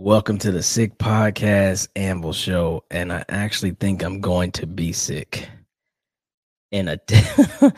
Welcome 0.00 0.38
to 0.38 0.52
the 0.52 0.62
Sick 0.62 0.96
Podcast 0.96 1.88
Anvil 1.96 2.32
Show. 2.32 2.84
And 2.88 3.12
I 3.12 3.24
actually 3.28 3.72
think 3.72 4.04
I'm 4.04 4.20
going 4.20 4.52
to 4.52 4.64
be 4.64 4.92
sick 4.92 5.48
in 6.70 6.86
a 6.86 7.00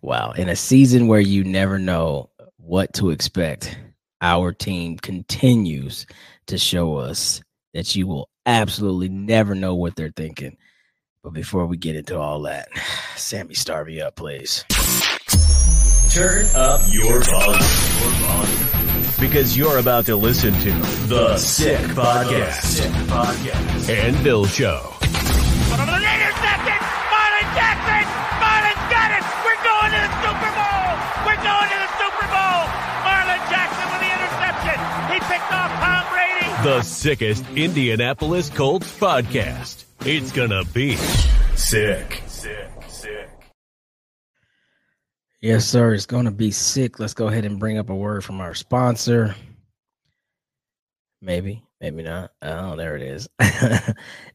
wow, 0.00 0.30
in 0.30 0.48
a 0.48 0.54
season 0.54 1.08
where 1.08 1.18
you 1.18 1.42
never 1.42 1.76
know 1.80 2.30
what 2.58 2.94
to 2.94 3.10
expect. 3.10 3.76
Our 4.20 4.52
team 4.52 4.98
continues 4.98 6.06
to 6.46 6.58
show 6.58 6.94
us 6.94 7.42
that 7.74 7.96
you 7.96 8.06
will 8.06 8.28
absolutely 8.46 9.08
never 9.08 9.56
know 9.56 9.74
what 9.74 9.96
they're 9.96 10.12
thinking. 10.14 10.56
But 11.24 11.32
before 11.32 11.66
we 11.66 11.76
get 11.76 11.96
into 11.96 12.16
all 12.16 12.40
that, 12.42 12.68
Sammy, 13.16 13.54
star 13.54 13.84
me 13.84 14.00
up, 14.00 14.14
please. 14.14 14.64
Turn 16.12 16.46
up 16.54 16.82
your 16.86 17.20
volume. 17.24 17.60
Your 18.00 18.10
volume. 18.10 18.77
Because 19.20 19.56
you're 19.56 19.78
about 19.78 20.06
to 20.06 20.14
listen 20.16 20.54
to 20.54 20.70
The 21.08 21.36
Sick 21.36 21.80
Podcast. 21.88 22.62
Sick 22.62 22.90
Podcast. 23.10 23.88
Anvil 23.90 24.46
Show. 24.46 24.94
Intercepted! 25.02 26.80
Marlin 27.10 27.48
Jackson! 27.58 28.04
Marlin's 28.38 28.84
got 28.94 29.10
it! 29.18 29.24
We're 29.42 29.62
going 29.66 29.90
to 29.90 30.00
the 30.06 30.12
Super 30.22 30.50
Bowl! 30.54 30.90
We're 31.26 31.42
going 31.42 31.68
to 31.68 31.78
the 31.82 31.90
Super 31.98 32.26
Bowl! 32.30 32.62
Marlin 33.02 33.42
Jackson 33.50 33.86
with 33.90 34.02
the 34.06 34.10
interception! 34.14 34.78
He 35.12 35.18
picked 35.18 35.50
off 35.52 35.72
Tom 35.82 36.04
Brady! 36.14 36.62
The 36.62 36.82
sickest 36.82 37.44
Indianapolis 37.56 38.50
Colts 38.50 38.90
podcast. 38.98 39.84
It's 40.06 40.30
gonna 40.30 40.62
be. 40.64 40.94
Sick. 41.56 42.22
Yes, 45.40 45.66
sir. 45.66 45.94
It's 45.94 46.06
going 46.06 46.24
to 46.24 46.32
be 46.32 46.50
sick. 46.50 46.98
Let's 46.98 47.14
go 47.14 47.28
ahead 47.28 47.44
and 47.44 47.60
bring 47.60 47.78
up 47.78 47.90
a 47.90 47.94
word 47.94 48.24
from 48.24 48.40
our 48.40 48.54
sponsor. 48.54 49.36
Maybe, 51.20 51.64
maybe 51.80 52.02
not. 52.02 52.30
Oh, 52.42 52.74
there 52.74 52.96
it 52.96 53.02
is. 53.02 53.28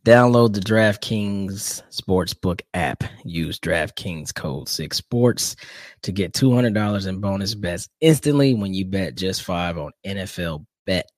Download 0.06 0.54
the 0.54 0.62
DraftKings 0.62 1.82
Sportsbook 1.92 2.62
app. 2.74 3.04
Use 3.26 3.60
DraftKings 3.60 4.34
code 4.34 4.70
6 4.70 4.96
Sports 4.96 5.58
to 6.04 6.14
get 6.14 6.34
$200 6.34 7.08
in 7.08 7.20
bonus 7.20 7.54
bets 7.54 7.90
instantly 8.00 8.54
when 8.54 8.74
you 8.74 8.86
bet 8.86 9.16
just 9.16 9.44
five 9.44 9.78
on 9.78 9.92
NFL 10.06 10.66
bet. 10.86 11.10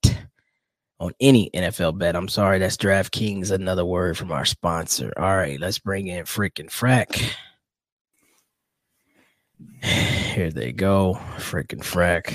On 0.98 1.12
any 1.20 1.50
NFL 1.54 1.98
bet. 1.98 2.16
I'm 2.16 2.28
sorry, 2.28 2.58
that's 2.58 2.76
DraftKings, 2.76 3.50
another 3.52 3.84
word 3.84 4.16
from 4.16 4.32
our 4.32 4.46
sponsor. 4.46 5.12
All 5.16 5.36
right, 5.36 5.60
let's 5.60 5.78
bring 5.78 6.06
in 6.08 6.24
freaking 6.24 6.70
frack. 6.70 7.22
Here 9.86 10.50
they 10.50 10.72
go. 10.72 11.18
Freaking 11.36 11.80
frack. 11.80 12.32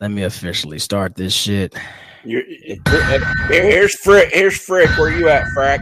Let 0.00 0.10
me 0.10 0.22
officially 0.22 0.78
start 0.78 1.16
this 1.16 1.32
shit. 1.32 1.74
You're, 2.24 2.42
here's 3.48 3.94
Frick. 4.00 4.32
Here's 4.32 4.56
Frick. 4.58 4.90
Where 4.98 5.10
you 5.10 5.28
at, 5.28 5.44
Frack? 5.56 5.80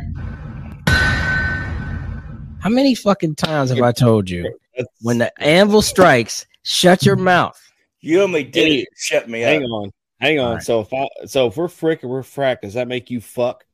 How 2.60 2.70
many 2.70 2.94
fucking 2.94 3.34
times 3.34 3.70
have 3.70 3.82
I 3.82 3.92
told 3.92 4.30
you 4.30 4.58
when 5.02 5.19
the 5.19 5.32
anvil 5.42 5.82
strikes, 5.82 6.47
shut 6.62 7.05
your 7.05 7.16
mouth? 7.16 7.60
You 8.00 8.22
only 8.22 8.42
did 8.44 8.72
it. 8.72 8.88
Shut 8.97 9.28
me 9.28 9.41
Hang 9.41 9.56
up. 9.56 9.62
Hang 9.62 9.70
on, 9.70 9.91
hang 10.20 10.38
on. 10.38 10.47
Alright. 10.47 10.62
So 10.62 10.80
if 10.80 10.92
I, 10.92 11.08
so 11.27 11.47
if 11.48 11.56
we're 11.56 11.69
frick 11.69 12.02
and 12.02 12.10
we're 12.10 12.22
frack, 12.22 12.62
does 12.62 12.75
that 12.75 12.88
make 12.88 13.10
you 13.10 13.20
fuck? 13.20 13.64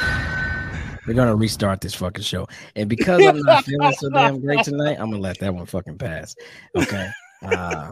We're 1.06 1.14
gonna 1.14 1.36
restart 1.36 1.80
this 1.80 1.94
fucking 1.94 2.24
show. 2.24 2.46
And 2.76 2.88
because 2.88 3.24
I'm 3.24 3.40
not 3.42 3.64
feeling 3.64 3.92
so 3.92 4.10
damn 4.10 4.40
great 4.40 4.64
tonight, 4.64 4.98
I'm 5.00 5.10
gonna 5.10 5.22
let 5.22 5.38
that 5.40 5.54
one 5.54 5.66
fucking 5.66 5.98
pass. 5.98 6.34
Okay. 6.76 7.10
Uh 7.42 7.90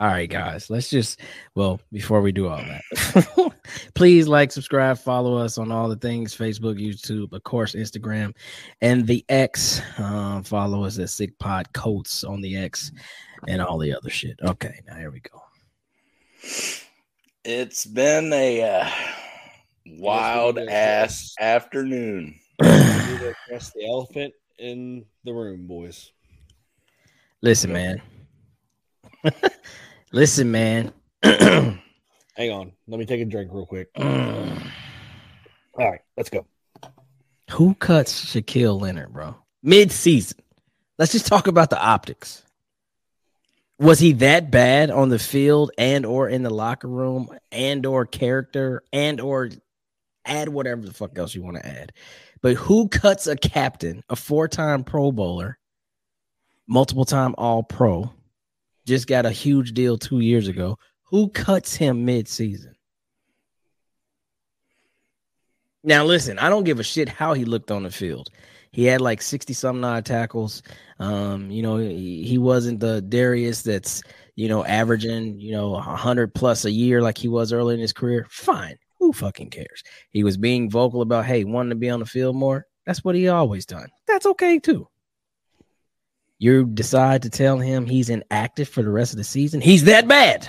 all 0.00 0.08
right, 0.08 0.28
guys. 0.28 0.70
Let's 0.70 0.90
just 0.90 1.20
well, 1.54 1.80
before 1.92 2.20
we 2.20 2.32
do 2.32 2.48
all 2.48 2.58
that, 2.58 3.52
please 3.94 4.26
like, 4.26 4.50
subscribe, 4.50 4.98
follow 4.98 5.38
us 5.38 5.56
on 5.56 5.70
all 5.70 5.88
the 5.88 5.96
things: 5.96 6.36
Facebook, 6.36 6.80
YouTube, 6.80 7.32
of 7.32 7.44
course, 7.44 7.76
Instagram, 7.76 8.34
and 8.80 9.06
the 9.06 9.24
X. 9.28 9.80
Um, 9.98 10.42
follow 10.42 10.84
us 10.84 10.98
at 10.98 11.10
Sick 11.10 11.38
Pod 11.38 11.72
Colts 11.72 12.24
on 12.24 12.40
the 12.40 12.56
X 12.56 12.90
and 13.46 13.62
all 13.62 13.78
the 13.78 13.94
other 13.94 14.10
shit. 14.10 14.36
Okay, 14.42 14.80
now 14.86 14.96
here 14.96 15.12
we 15.12 15.20
go. 15.20 15.40
It's 17.44 17.86
been 17.86 18.32
a 18.32 18.62
uh, 18.62 18.90
wild 19.86 20.58
ass 20.58 21.34
afternoon. 21.38 22.36
That's 22.58 23.72
the 23.72 23.86
elephant 23.86 24.34
in 24.58 25.04
the 25.24 25.32
room, 25.32 25.66
boys. 25.66 26.12
Listen, 27.42 27.72
man. 27.72 28.00
Listen, 30.12 30.50
man. 30.50 30.92
Hang 31.22 32.50
on, 32.50 32.72
let 32.88 32.98
me 32.98 33.06
take 33.06 33.20
a 33.20 33.24
drink 33.24 33.50
real 33.52 33.66
quick. 33.66 33.90
All 33.96 34.10
right, 35.78 36.00
let's 36.16 36.30
go. 36.30 36.46
Who 37.50 37.74
cuts 37.74 38.24
Shaquille 38.24 38.80
Leonard, 38.80 39.12
bro? 39.12 39.36
Mid 39.62 39.92
season. 39.92 40.38
Let's 40.98 41.12
just 41.12 41.26
talk 41.26 41.46
about 41.46 41.70
the 41.70 41.80
optics. 41.80 42.42
Was 43.78 43.98
he 43.98 44.12
that 44.14 44.50
bad 44.50 44.90
on 44.90 45.08
the 45.08 45.18
field 45.18 45.72
and 45.76 46.06
or 46.06 46.28
in 46.28 46.42
the 46.44 46.50
locker 46.50 46.86
room 46.86 47.28
and 47.50 47.84
or 47.84 48.06
character 48.06 48.82
and 48.92 49.20
or 49.20 49.50
add 50.26 50.48
whatever 50.48 50.82
the 50.82 50.92
fuck 50.92 51.18
else 51.18 51.34
you 51.34 51.42
want 51.42 51.56
to 51.56 51.66
add? 51.66 51.92
But 52.42 52.56
who 52.56 52.88
cuts 52.88 53.26
a 53.26 53.36
captain, 53.36 54.02
a 54.08 54.16
four-time 54.16 54.84
Pro 54.84 55.12
Bowler, 55.12 55.58
multiple 56.66 57.04
time 57.04 57.34
all 57.38 57.62
pro, 57.62 58.12
just 58.86 59.06
got 59.06 59.26
a 59.26 59.30
huge 59.30 59.72
deal 59.72 59.96
two 59.96 60.20
years 60.20 60.48
ago? 60.48 60.78
Who 61.04 61.28
cuts 61.28 61.74
him 61.74 62.04
mid-season? 62.04 62.74
Now, 65.82 66.04
listen, 66.04 66.38
I 66.38 66.48
don't 66.48 66.64
give 66.64 66.80
a 66.80 66.82
shit 66.82 67.10
how 67.10 67.34
he 67.34 67.44
looked 67.44 67.70
on 67.70 67.82
the 67.82 67.90
field. 67.90 68.30
He 68.72 68.86
had 68.86 69.00
like 69.00 69.22
60 69.22 69.52
some 69.52 69.84
odd 69.84 70.04
tackles. 70.04 70.62
Um, 70.98 71.50
you 71.50 71.62
know, 71.62 71.76
he, 71.76 72.24
he 72.24 72.38
wasn't 72.38 72.80
the 72.80 73.02
Darius 73.02 73.62
that's, 73.62 74.02
you 74.34 74.48
know, 74.48 74.64
averaging, 74.64 75.38
you 75.38 75.52
know, 75.52 75.70
100 75.70 76.34
plus 76.34 76.64
a 76.64 76.70
year 76.70 77.00
like 77.00 77.16
he 77.16 77.28
was 77.28 77.52
early 77.52 77.74
in 77.74 77.80
his 77.80 77.92
career. 77.92 78.26
Fine. 78.30 78.76
Who 79.04 79.12
fucking 79.12 79.50
cares? 79.50 79.82
He 80.08 80.24
was 80.24 80.38
being 80.38 80.70
vocal 80.70 81.02
about, 81.02 81.26
hey, 81.26 81.44
wanting 81.44 81.68
to 81.68 81.76
be 81.76 81.90
on 81.90 82.00
the 82.00 82.06
field 82.06 82.36
more. 82.36 82.66
That's 82.86 83.04
what 83.04 83.14
he 83.14 83.28
always 83.28 83.66
done. 83.66 83.90
That's 84.06 84.24
okay 84.24 84.58
too. 84.58 84.88
You 86.38 86.64
decide 86.64 87.20
to 87.24 87.28
tell 87.28 87.58
him 87.58 87.84
he's 87.84 88.08
inactive 88.08 88.66
for 88.66 88.82
the 88.82 88.88
rest 88.88 89.12
of 89.12 89.18
the 89.18 89.24
season. 89.24 89.60
He's 89.60 89.84
that 89.84 90.08
bad. 90.08 90.48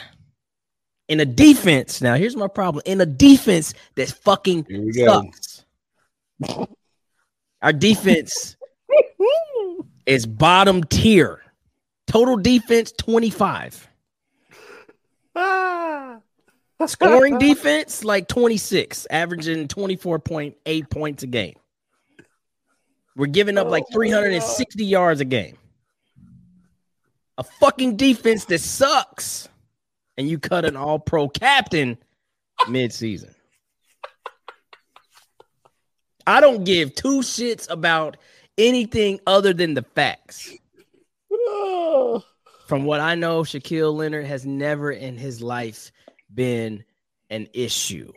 In 1.10 1.20
a 1.20 1.26
defense, 1.26 2.02
now 2.02 2.16
here's 2.16 2.38
my 2.38 2.48
problem. 2.48 2.82
In 2.86 3.02
a 3.02 3.06
defense 3.06 3.74
that 3.96 4.08
fucking 4.24 4.68
Here 4.70 4.82
we 4.82 4.94
go. 4.94 5.30
sucks. 5.34 5.66
Our 7.62 7.74
defense 7.74 8.56
is 10.06 10.26
bottom 10.26 10.82
tier. 10.86 11.42
Total 12.08 12.38
defense 12.38 12.94
25. 12.94 13.90
Ah. 15.36 15.75
Scoring 16.88 17.38
defense 17.38 18.04
like 18.04 18.28
26, 18.28 19.08
averaging 19.10 19.68
24.8 19.68 20.90
points 20.90 21.24
a 21.24 21.28
game. 21.28 21.56
We're 23.16 23.28
giving 23.28 23.58
up 23.58 23.70
like 23.70 23.86
360 23.94 24.84
yards 24.84 25.22
a 25.22 25.26
game. 25.26 25.58
A 27.38 27.44
fucking 27.44 27.96
defense 27.96 28.46
that 28.46 28.60
sucks. 28.60 29.48
And 30.18 30.30
you 30.30 30.38
cut 30.38 30.66
an 30.66 30.76
all 30.76 31.00
pro 31.00 31.28
captain 31.30 31.98
mid-season. 32.70 33.34
I 36.28 36.42
don't 36.42 36.64
give 36.64 36.96
two 36.96 37.20
shits 37.20 37.70
about 37.70 38.18
anything 38.58 39.20
other 39.28 39.54
than 39.54 39.74
the 39.76 39.84
facts. 39.84 40.52
From 42.68 42.84
what 42.84 43.00
I 43.00 43.16
know, 43.16 43.42
Shaquille 43.42 43.94
Leonard 43.94 44.26
has 44.26 44.46
never 44.46 44.92
in 44.92 45.18
his 45.18 45.42
life 45.42 45.92
been 46.34 46.84
an 47.30 47.48
issue. 47.54 48.12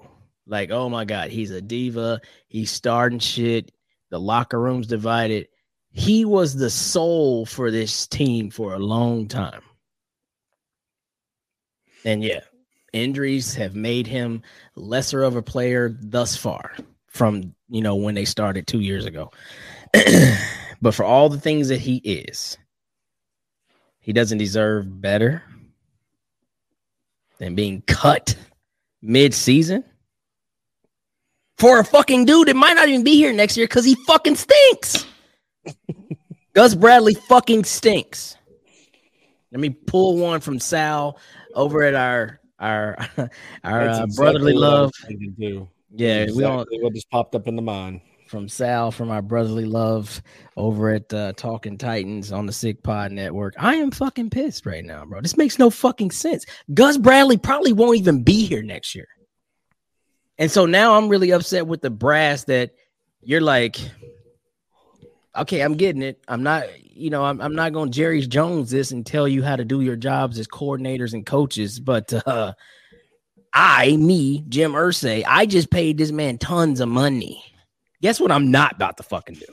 Like, 0.46 0.70
oh 0.70 0.88
my 0.88 1.04
God, 1.04 1.30
he's 1.30 1.50
a 1.50 1.60
diva. 1.60 2.20
He's 2.48 2.70
starting 2.70 3.18
shit. 3.18 3.72
The 4.10 4.18
locker 4.18 4.58
room's 4.58 4.86
divided. 4.86 5.48
He 5.90 6.24
was 6.24 6.54
the 6.54 6.70
soul 6.70 7.44
for 7.44 7.70
this 7.70 8.06
team 8.06 8.50
for 8.50 8.74
a 8.74 8.78
long 8.78 9.28
time. 9.28 9.62
And 12.04 12.22
yeah, 12.22 12.40
injuries 12.92 13.54
have 13.54 13.74
made 13.74 14.06
him 14.06 14.42
lesser 14.76 15.22
of 15.22 15.36
a 15.36 15.42
player 15.42 15.96
thus 16.00 16.36
far 16.36 16.76
from, 17.08 17.54
you 17.68 17.82
know, 17.82 17.96
when 17.96 18.14
they 18.14 18.24
started 18.24 18.66
two 18.66 18.80
years 18.80 19.04
ago. 19.04 19.30
but 20.80 20.94
for 20.94 21.04
all 21.04 21.28
the 21.28 21.40
things 21.40 21.68
that 21.68 21.80
he 21.80 21.96
is, 21.96 22.56
he 23.98 24.12
doesn't 24.12 24.38
deserve 24.38 25.00
better 25.00 25.42
than 27.38 27.54
being 27.54 27.82
cut 27.86 28.36
mid-season 29.02 29.84
for 31.58 31.80
a 31.80 31.84
fucking 31.84 32.24
dude 32.24 32.48
that 32.48 32.56
might 32.56 32.74
not 32.74 32.88
even 32.88 33.04
be 33.04 33.16
here 33.16 33.32
next 33.32 33.56
year 33.56 33.66
because 33.66 33.84
he 33.84 33.94
fucking 34.06 34.36
stinks. 34.36 35.06
Gus 36.54 36.74
Bradley 36.74 37.14
fucking 37.14 37.64
stinks. 37.64 38.36
Let 39.52 39.60
me 39.60 39.70
pull 39.70 40.16
one 40.16 40.40
from 40.40 40.60
Sal 40.60 41.18
over 41.54 41.82
at 41.82 41.94
our 41.94 42.40
our 42.58 42.96
our 43.64 43.88
uh, 43.88 44.04
exactly 44.04 44.16
brotherly 44.16 44.54
what 44.54 44.64
I 44.64 44.82
was 44.82 44.92
love. 45.08 45.72
Yeah, 45.90 46.26
we 46.34 46.44
all 46.44 46.60
Exactly 46.62 46.82
what 46.82 46.94
just 46.94 47.10
popped 47.10 47.34
up 47.34 47.48
in 47.48 47.56
the 47.56 47.62
mind. 47.62 48.00
From 48.28 48.48
Sal 48.48 48.90
from 48.90 49.10
our 49.10 49.22
brotherly 49.22 49.64
love 49.64 50.22
over 50.56 50.90
at 50.90 51.12
uh, 51.14 51.32
Talking 51.32 51.78
Titans 51.78 52.30
on 52.30 52.44
the 52.44 52.52
Sick 52.52 52.82
Pod 52.82 53.10
Network. 53.10 53.54
I 53.58 53.76
am 53.76 53.90
fucking 53.90 54.30
pissed 54.30 54.66
right 54.66 54.84
now, 54.84 55.04
bro. 55.06 55.22
This 55.22 55.38
makes 55.38 55.58
no 55.58 55.70
fucking 55.70 56.10
sense. 56.10 56.44
Gus 56.74 56.98
Bradley 56.98 57.38
probably 57.38 57.72
won't 57.72 57.98
even 57.98 58.22
be 58.22 58.44
here 58.44 58.62
next 58.62 58.94
year. 58.94 59.08
And 60.36 60.50
so 60.50 60.66
now 60.66 60.94
I'm 60.94 61.08
really 61.08 61.30
upset 61.30 61.66
with 61.66 61.80
the 61.80 61.90
brass 61.90 62.44
that 62.44 62.72
you're 63.22 63.40
like, 63.40 63.78
okay, 65.34 65.60
I'm 65.60 65.76
getting 65.76 66.02
it. 66.02 66.22
I'm 66.28 66.42
not, 66.42 66.64
you 66.84 67.10
know, 67.10 67.24
I'm, 67.24 67.40
I'm 67.40 67.54
not 67.54 67.72
going 67.72 67.90
to 67.90 67.96
Jerry 67.96 68.20
Jones 68.20 68.70
this 68.70 68.90
and 68.90 69.06
tell 69.06 69.26
you 69.26 69.42
how 69.42 69.56
to 69.56 69.64
do 69.64 69.80
your 69.80 69.96
jobs 69.96 70.38
as 70.38 70.46
coordinators 70.46 71.14
and 71.14 71.24
coaches, 71.24 71.80
but 71.80 72.12
uh, 72.26 72.52
I, 73.54 73.96
me, 73.96 74.44
Jim 74.48 74.72
Irsay, 74.72 75.24
I 75.26 75.46
just 75.46 75.70
paid 75.70 75.96
this 75.98 76.12
man 76.12 76.38
tons 76.38 76.80
of 76.80 76.88
money. 76.88 77.42
Guess 78.00 78.20
what? 78.20 78.30
I'm 78.30 78.50
not 78.50 78.76
about 78.76 78.96
to 78.98 79.02
fucking 79.02 79.36
do. 79.36 79.46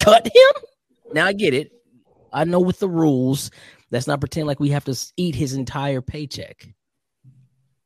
Cut 0.00 0.26
him. 0.26 0.62
Now 1.12 1.26
I 1.26 1.32
get 1.32 1.54
it. 1.54 1.72
I 2.32 2.44
know 2.44 2.60
with 2.60 2.78
the 2.78 2.88
rules. 2.88 3.50
Let's 3.90 4.06
not 4.06 4.20
pretend 4.20 4.46
like 4.46 4.60
we 4.60 4.70
have 4.70 4.84
to 4.84 4.96
eat 5.16 5.34
his 5.34 5.54
entire 5.54 6.00
paycheck. 6.00 6.68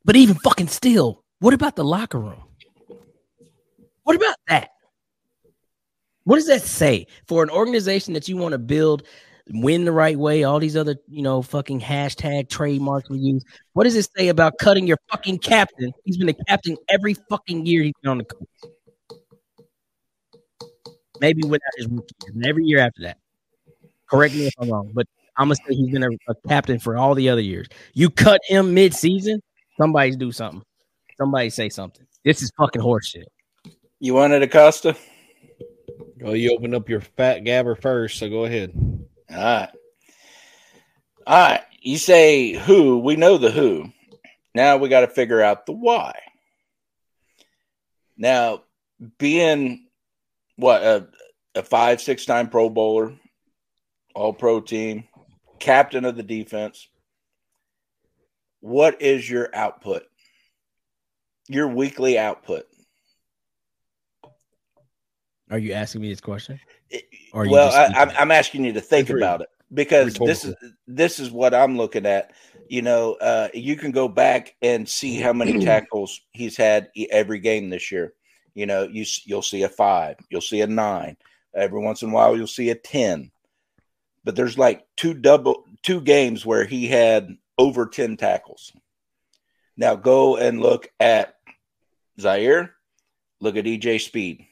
But 0.05 0.17
even 0.17 0.37
fucking 0.37 0.69
still, 0.69 1.25
what 1.41 1.55
about 1.55 1.77
the 1.77 1.85
locker 1.85 2.19
room? 2.19 2.43
What 4.05 4.17
about 4.17 4.37
that? 4.49 4.71
What 6.25 6.37
does 6.37 6.47
that 6.47 6.63
say 6.63 7.07
for 7.27 7.43
an 7.43 7.51
organization 7.51 8.15
that 8.15 8.29
you 8.29 8.37
want 8.37 8.53
to 8.53 8.59
build, 8.59 9.05
win 9.51 9.85
the 9.85 9.93
right 9.93 10.19
way, 10.19 10.45
all 10.45 10.59
these 10.59 10.77
other, 10.77 10.97
you 11.09 11.23
know, 11.23 11.43
fucking 11.43 11.81
hashtag 11.81 12.49
trademarks 12.49 13.11
we 13.11 13.19
use? 13.19 13.45
What 13.73 13.85
does 13.85 13.97
it 13.97 14.09
say 14.17 14.29
about 14.29 14.59
cutting 14.59 14.87
your 14.87 14.99
fucking 15.11 15.39
captain? 15.39 15.93
He's 16.05 16.17
been 16.17 16.29
a 16.29 16.35
captain 16.49 16.77
every 16.89 17.15
fucking 17.29 17.67
year 17.67 17.83
he's 17.83 17.95
been 18.03 18.11
on 18.11 18.19
the 18.19 18.25
coach. 18.25 18.73
Maybe 21.21 21.43
without 21.43 21.73
his 21.77 21.87
rookie 21.87 22.15
year, 22.25 22.33
and 22.35 22.47
every 22.47 22.65
year 22.65 22.79
after 22.79 23.03
that. 23.03 23.19
Correct 24.11 24.35
me 24.35 24.47
if 24.47 24.55
I'm 24.59 24.71
wrong, 24.71 24.91
but 24.95 25.07
I'm 25.37 25.47
gonna 25.47 25.57
say 25.57 25.75
he's 25.75 25.91
been 25.91 26.03
a, 26.03 26.11
a 26.29 26.35
captain 26.49 26.79
for 26.79 26.97
all 26.97 27.15
the 27.15 27.29
other 27.29 27.41
years. 27.41 27.69
You 27.95 28.11
cut 28.11 28.41
him 28.45 28.75
mid-season, 28.75 29.41
somebody 29.81 30.17
do 30.17 30.33
something. 30.33 30.63
Somebody 31.17 31.51
say 31.51 31.69
something. 31.69 32.07
This 32.25 32.43
is 32.43 32.51
fucking 32.57 32.83
horseshit. 32.83 33.25
You 34.01 34.15
wanted 34.15 34.43
Acosta? 34.43 34.97
Well, 36.21 36.35
you 36.35 36.53
opened 36.53 36.75
up 36.75 36.89
your 36.89 37.01
fat 37.01 37.45
gabber 37.45 37.81
first, 37.81 38.19
so 38.19 38.29
go 38.29 38.47
ahead. 38.47 38.73
All 39.31 39.37
right. 39.37 39.69
All 41.27 41.49
right. 41.49 41.63
You 41.81 41.99
say 41.99 42.53
who? 42.53 42.99
We 42.99 43.17
know 43.17 43.39
the 43.39 43.51
who. 43.51 43.93
Now 44.55 44.79
we 44.79 44.89
got 44.89 45.01
to 45.01 45.09
figure 45.09 45.41
out 45.41 45.67
the 45.67 45.73
why. 45.73 46.19
Now, 48.17 48.63
being 49.19 49.87
what 50.61 50.83
a, 50.83 51.09
a 51.55 51.63
five, 51.63 52.01
six 52.01 52.25
time 52.25 52.49
Pro 52.49 52.69
Bowler, 52.69 53.15
all 54.15 54.33
pro 54.33 54.61
team, 54.61 55.05
captain 55.59 56.05
of 56.05 56.17
the 56.17 56.23
defense, 56.23 56.89
what 58.61 59.01
is 59.01 59.29
your 59.29 59.49
output? 59.55 60.03
Your 61.49 61.69
weekly 61.69 62.19
output? 62.19 62.67
Are 65.51 65.59
you 65.59 65.73
asking 65.73 66.03
me 66.03 66.11
this 66.11 66.21
question? 66.21 66.61
Or 67.33 67.49
well, 67.49 67.73
I, 67.73 68.03
I'm, 68.03 68.11
I'm 68.17 68.31
asking 68.31 68.65
you 68.65 68.73
to 68.75 68.81
think 68.81 69.11
It's 69.11 69.19
about 69.19 69.41
it 69.41 69.49
because 69.73 70.15
this 70.15 70.45
is 70.45 70.55
this 70.87 71.19
is 71.19 71.31
what 71.31 71.55
I'm 71.55 71.77
looking 71.77 72.07
at. 72.07 72.33
You 72.69 72.83
know, 72.83 73.15
uh, 73.15 73.49
you 73.53 73.75
can 73.75 73.91
go 73.91 74.07
back 74.07 74.55
and 74.63 74.89
see 74.89 75.17
how 75.17 75.33
many 75.33 75.59
tackles 75.65 76.21
he's 76.33 76.57
had 76.57 76.89
every 77.11 77.41
game 77.41 77.71
this 77.71 77.91
year. 77.91 78.15
You 78.55 78.67
know, 78.67 78.85
you 78.85 79.05
you'll 79.25 79.43
see 79.43 79.63
a 79.63 79.69
five, 79.69 80.17
you'll 80.31 80.41
see 80.41 80.61
a 80.61 80.67
nine. 80.67 81.17
Every 81.55 81.81
once 81.81 82.03
in 82.03 82.11
a 82.11 82.13
while, 82.13 82.37
you'll 82.37 82.47
see 82.47 82.71
a 82.71 82.75
ten. 82.75 83.31
But 84.25 84.37
there's 84.37 84.59
like 84.59 84.87
two 84.97 85.15
double 85.15 85.65
two 85.83 86.01
games 86.01 86.45
where 86.45 86.65
he 86.65 86.87
had 86.87 87.37
over 87.59 87.87
ten 87.87 88.17
tackles. 88.17 88.73
Now 89.77 89.95
go 89.95 90.37
and 90.37 90.61
look 90.61 90.91
at 91.01 91.37
Zaire. 92.21 92.75
Look 93.41 93.57
at 93.57 93.65
EJ 93.65 94.03
Speed. 94.03 94.47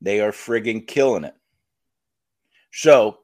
They 0.00 0.20
are 0.20 0.32
friggin' 0.32 0.86
killing 0.86 1.24
it. 1.24 1.34
So 2.72 3.18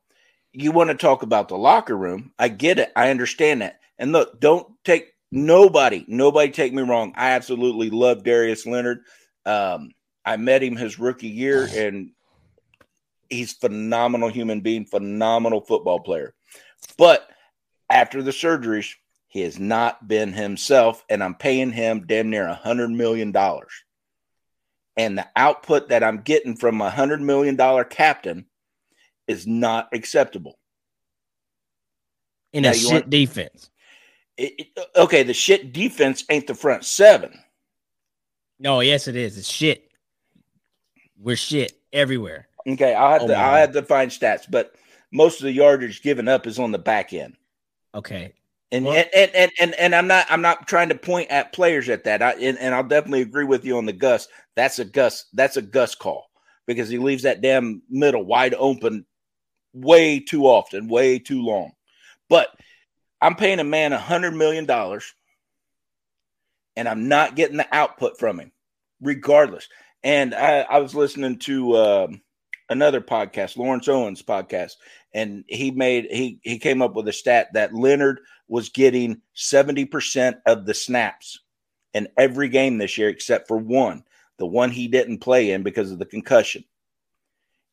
you 0.53 0.71
want 0.71 0.91
to 0.91 0.97
talk 0.97 1.23
about 1.23 1.49
the 1.49 1.59
locker 1.59 1.97
room. 1.97 2.33
I 2.39 2.49
get 2.49 2.79
it. 2.79 2.93
I 2.95 3.11
understand 3.11 3.63
that. 3.63 3.81
And 3.99 4.13
look, 4.13 4.41
don't 4.41 4.69
take 4.85 5.14
nobody, 5.35 6.05
nobody 6.09 6.51
take 6.51 6.73
me 6.73 6.83
wrong. 6.83 7.13
I 7.17 7.31
absolutely 7.31 7.91
love 7.91 8.23
Darius 8.23 8.65
Leonard. 8.67 9.01
Um, 9.45 9.91
I 10.25 10.37
met 10.37 10.63
him 10.63 10.77
his 10.77 10.99
rookie 10.99 11.29
year, 11.29 11.69
and 11.75 12.11
he's 13.29 13.53
phenomenal 13.53 14.29
human 14.29 14.61
being, 14.61 14.87
phenomenal 14.87 15.61
football 15.61 16.01
player. 16.01 16.35
But 16.97 17.29
after 17.91 18.23
the 18.23 18.31
surgeries, 18.31 18.95
he 19.29 19.41
has 19.41 19.59
not 19.59 20.07
been 20.07 20.33
himself, 20.33 21.05
and 21.09 21.23
I'm 21.23 21.35
paying 21.35 21.73
him 21.73 22.05
damn 22.07 22.31
near 22.31 22.47
a 22.47 22.55
hundred 22.55 22.91
million 22.91 23.33
dollars. 23.33 23.73
And 24.97 25.19
the 25.19 25.27
output 25.35 25.89
that 25.89 26.05
I'm 26.05 26.19
getting 26.19 26.55
from 26.55 26.81
a 26.81 26.89
hundred 26.89 27.21
million 27.21 27.57
dollar 27.57 27.83
captain 27.83 28.47
is 29.27 29.45
not 29.45 29.89
acceptable. 29.93 30.57
In 32.53 32.63
Now, 32.63 32.71
a 32.71 32.75
shit 32.75 32.93
want- 32.93 33.11
defense. 33.11 33.71
It- 34.37 34.55
it- 34.77 34.89
okay, 34.97 35.23
the 35.23 35.35
shit 35.35 35.73
defense 35.73 36.25
ain't 36.29 36.47
the 36.47 36.55
front 36.55 36.85
seven. 36.85 37.39
No, 38.59 38.81
yes, 38.81 39.09
it 39.09 39.17
is. 39.17 39.39
It's 39.39 39.49
shit. 39.49 39.91
We're 41.19 41.37
shit 41.37 41.73
everywhere. 41.93 42.49
Okay, 42.67 42.95
I'll 42.95 43.13
have 43.13 43.23
Oh 43.23 43.27
to 43.29 43.37
I'll 43.37 43.57
have 43.57 43.73
to 43.73 43.83
find 43.83 44.11
stats, 44.11 44.47
but 44.51 44.75
most 45.13 45.41
of 45.41 45.45
the 45.45 45.53
yardage 45.53 46.03
given 46.03 46.29
up 46.29 46.47
is 46.47 46.59
on 46.59 46.73
the 46.73 46.79
back 46.79 47.13
end. 47.13 47.37
Okay. 47.95 48.33
And 48.73 48.85
Well- 48.85 48.95
and, 48.97 49.09
and, 49.15 49.31
and 49.35 49.53
and 49.61 49.75
and 49.75 49.95
I'm 49.95 50.07
not 50.07 50.27
I'm 50.31 50.43
not 50.43 50.67
trying 50.67 50.89
to 50.89 50.95
point 50.95 51.31
at 51.31 51.53
players 51.53 51.89
at 51.89 52.05
that. 52.05 52.23
I 52.23 52.33
and, 52.33 52.59
and 52.59 52.75
I'll 52.75 52.83
definitely 52.83 53.23
agree 53.23 53.45
with 53.45 53.65
you 53.65 53.77
on 53.77 53.87
the 53.87 53.93
Gus. 53.93 54.29
That's 54.57 54.79
a 54.79 54.85
Gus. 54.85 55.27
That's 55.33 55.57
a 55.57 55.63
Gus 55.63 55.95
call 55.95 56.31
because 56.67 56.89
he 56.89 56.99
leaves 56.99 57.23
that 57.23 57.41
damn 57.41 57.83
middle 57.89 58.25
wide 58.25 58.55
open 58.59 59.05
way 59.75 60.19
too 60.21 60.47
often, 60.47 60.89
way 60.89 61.19
too 61.19 61.43
long. 61.43 61.73
But 62.29 62.49
I'm 63.21 63.37
paying 63.37 63.61
a 63.61 63.65
man 63.65 63.93
a 63.93 63.99
hundred 63.99 64.35
million 64.35 64.67
dollars, 64.67 65.15
and 66.77 66.89
I'm 66.89 67.09
not 67.09 67.37
getting 67.37 67.57
the 67.57 67.69
output 67.75 68.19
from 68.19 68.39
him, 68.39 68.53
regardless. 69.01 69.69
And 70.03 70.35
I, 70.35 70.61
I 70.61 70.79
was 70.79 70.95
listening 70.95 71.39
to 71.41 71.77
um, 71.77 72.23
another 72.69 73.01
podcast, 73.01 73.57
Lawrence 73.57 73.89
Owens 73.89 74.23
podcast, 74.23 74.73
and 75.13 75.45
he 75.49 75.71
made 75.71 76.07
he 76.11 76.41
he 76.43 76.59
came 76.59 76.83
up 76.83 76.95
with 76.95 77.09
a 77.09 77.13
stat 77.13 77.49
that 77.55 77.75
Leonard 77.75 78.21
was 78.49 78.69
getting 78.69 79.23
70% 79.37 80.41
of 80.47 80.67
the 80.67 80.75
snaps 80.75 81.41
in 81.95 82.09
every 82.19 82.49
game 82.49 82.77
this 82.79 82.99
year 82.99 83.09
except 83.09 83.49
for 83.49 83.57
one, 83.57 84.05
the 84.39 84.47
one 84.47 84.71
he 84.71 84.89
didn't 84.89 85.19
play 85.19 85.53
in 85.53 85.63
because 85.63 85.91
of 85.91 85.99
the 85.99 86.05
concussion. 86.05 86.65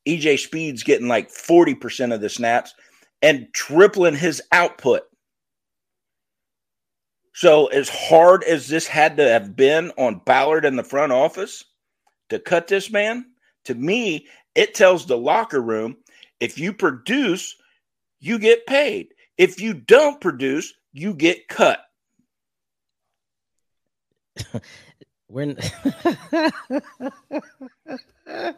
EJ 0.06 0.38
Speed's 0.38 0.82
getting 0.82 1.08
like 1.08 1.28
40% 1.30 2.14
of 2.14 2.20
the 2.20 2.28
snaps 2.28 2.74
and 3.20 3.48
tripling 3.52 4.16
his 4.16 4.42
output. 4.50 5.02
So, 7.34 7.66
as 7.68 7.88
hard 7.88 8.44
as 8.44 8.68
this 8.68 8.86
had 8.86 9.16
to 9.16 9.28
have 9.28 9.56
been 9.56 9.90
on 9.96 10.20
Ballard 10.24 10.64
in 10.64 10.76
the 10.76 10.84
front 10.84 11.12
office 11.12 11.64
to 12.28 12.38
cut 12.38 12.68
this 12.68 12.90
man, 12.90 13.24
to 13.64 13.74
me, 13.74 14.26
it 14.54 14.74
tells 14.74 15.06
the 15.06 15.16
locker 15.16 15.60
room 15.60 15.96
if 16.40 16.58
you 16.58 16.72
produce, 16.72 17.56
you 18.20 18.38
get 18.38 18.66
paid. 18.66 19.08
If 19.38 19.60
you 19.60 19.74
don't 19.74 20.20
produce, 20.20 20.74
you 20.92 21.14
get 21.14 21.48
cut. 21.48 21.80
We're 25.28 25.56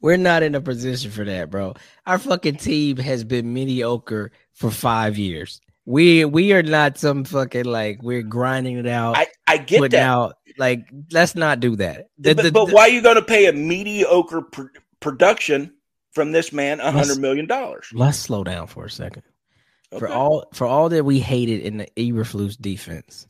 We're 0.00 0.16
not 0.16 0.42
in 0.42 0.56
a 0.56 0.60
position 0.60 1.12
for 1.12 1.24
that, 1.24 1.50
bro. 1.50 1.74
Our 2.06 2.18
fucking 2.18 2.56
team 2.56 2.96
has 2.96 3.22
been 3.22 3.52
mediocre 3.52 4.32
for 4.52 4.72
five 4.72 5.16
years. 5.16 5.60
We 5.84 6.24
we 6.24 6.52
are 6.52 6.62
not 6.62 6.96
some 6.98 7.24
fucking 7.24 7.64
like 7.64 8.00
we're 8.02 8.22
grinding 8.22 8.78
it 8.78 8.86
out, 8.86 9.16
I, 9.16 9.26
I 9.48 9.56
get 9.58 9.90
that. 9.90 9.94
out 9.94 10.36
like 10.56 10.88
let's 11.10 11.34
not 11.34 11.58
do 11.60 11.74
that. 11.76 12.08
The- 12.18 12.34
but, 12.34 12.42
the- 12.44 12.52
but 12.52 12.66
the- 12.66 12.74
why 12.74 12.82
are 12.82 12.88
you 12.88 13.02
going 13.02 13.16
to 13.16 13.22
pay 13.22 13.46
a 13.46 13.52
mediocre 13.52 14.42
pr- 14.42 14.66
production 15.00 15.74
from 16.12 16.30
this 16.30 16.52
man 16.52 16.78
a 16.78 16.92
hundred 16.92 17.18
million 17.18 17.46
dollars? 17.46 17.88
let's 17.92 18.18
slow 18.18 18.44
down 18.44 18.68
for 18.68 18.84
a 18.84 18.90
second. 18.90 19.22
For 19.98 20.08
all 20.08 20.46
for 20.54 20.66
all 20.66 20.88
that 20.88 21.04
we 21.04 21.18
hated 21.18 21.60
in 21.62 21.76
the 21.78 21.88
Eberflus 21.98 22.56
defense, 22.58 23.26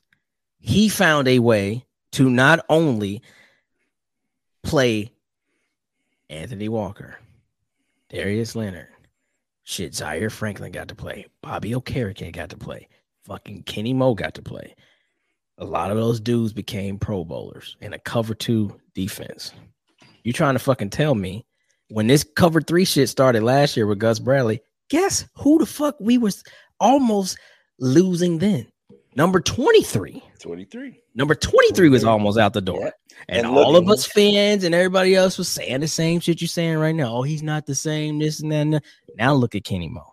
he 0.61 0.89
found 0.91 1.27
a 1.29 1.39
way 1.41 1.85
to 2.13 2.29
not 2.31 2.65
only 2.69 3.23
play 4.63 5.11
Anthony 6.31 6.69
Walker, 6.69 7.19
Darius 8.11 8.55
Leonard, 8.55 8.89
shit, 9.65 9.95
Zaire 9.95 10.31
Franklin 10.31 10.73
got 10.73 10.89
to 10.89 10.95
play. 10.95 11.27
Bobby 11.43 11.71
Okereke 11.73 12.33
got 12.33 12.51
to 12.51 12.57
play. 12.57 12.89
Fucking 13.25 13.63
Kenny 13.65 13.93
Moore 13.93 14.17
got 14.17 14.35
to 14.35 14.43
play. 14.43 14.75
A 15.59 15.65
lot 15.65 15.91
of 15.91 15.97
those 15.97 16.19
dudes 16.19 16.53
became 16.53 16.99
Pro 16.99 17.25
Bowlers 17.25 17.77
in 17.81 17.93
a 17.93 17.99
cover 17.99 18.35
two 18.35 18.81
defense. 18.95 19.53
You 20.25 20.33
trying 20.33 20.55
to 20.55 20.59
fucking 20.59 20.91
tell 20.91 21.15
me 21.15 21.47
when 21.89 22.07
this 22.07 22.25
cover 22.37 22.61
three 22.61 22.85
shit 22.85 23.09
started 23.09 23.43
last 23.43 23.77
year 23.77 23.87
with 23.87 23.99
Gus 23.99 24.19
Bradley? 24.19 24.61
Guess 24.91 25.27
who 25.37 25.59
the 25.59 25.67
fuck 25.67 25.97
we 26.01 26.19
was 26.19 26.43
almost 26.81 27.39
losing 27.79 28.39
then? 28.39 28.72
Number 29.15 29.41
23. 29.41 30.23
23. 30.41 31.01
Number 31.15 31.35
23 31.35 31.89
was 31.89 32.05
almost 32.05 32.39
out 32.39 32.53
the 32.53 32.61
door. 32.61 32.81
Yeah. 32.81 32.91
And, 33.29 33.47
And 33.47 33.57
all 33.57 33.77
of 33.77 33.89
us 33.89 34.07
fans 34.07 34.65
and 34.65 34.75
everybody 34.75 35.15
else 35.15 35.39
was 35.39 35.49
saying 35.49 35.81
the 35.81 35.89
same 35.89 36.21
shit 36.21 36.41
you're 36.41 36.49
saying 36.49 36.79
right 36.79 36.95
now. 36.95 37.17
Oh, 37.17 37.23
he's 37.23 37.43
not 37.43 37.67
the 37.67 37.75
same, 37.75 38.19
this 38.19 38.41
and 38.41 38.51
that. 38.51 38.57
and 38.57 38.75
that. 38.75 38.85
Now 39.17 39.35
look 39.35 39.55
at 39.55 39.65
Kenny 39.65 39.89
Moore. 39.89 40.07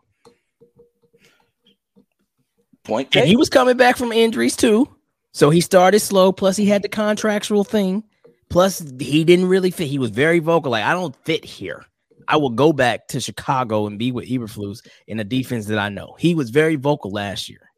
Point 2.84 3.16
And 3.16 3.28
he 3.28 3.36
was 3.36 3.50
coming 3.50 3.78
back 3.78 3.98
from 3.98 4.12
injuries 4.12 4.56
too. 4.56 4.88
So 5.32 5.50
he 5.50 5.62
started 5.62 6.00
slow. 6.00 6.32
Plus, 6.32 6.58
he 6.58 6.66
had 6.66 6.82
the 6.82 6.90
contractual 6.90 7.64
thing. 7.64 8.04
Plus, 8.50 8.84
he 9.00 9.24
didn't 9.24 9.48
really 9.48 9.72
fit. 9.72 9.88
He 9.88 10.00
was 10.00 10.10
very 10.10 10.40
vocal. 10.40 10.72
Like, 10.72 10.84
I 10.84 10.94
don't 10.94 11.16
fit 11.24 11.46
here. 11.46 11.86
I 12.28 12.38
will 12.38 12.50
go 12.50 12.74
back 12.74 13.08
to 13.10 13.20
Chicago 13.20 13.88
and 13.88 13.98
be 13.98 14.12
with 14.12 14.28
Eberflus 14.28 14.86
in 15.08 15.20
a 15.20 15.24
defense 15.24 15.68
that 15.68 15.80
I 15.80 15.90
know. 15.90 16.16
He 16.20 16.36
was 16.36 16.50
very 16.50 16.76
vocal 16.76 17.12
last 17.12 17.48
year. 17.50 17.69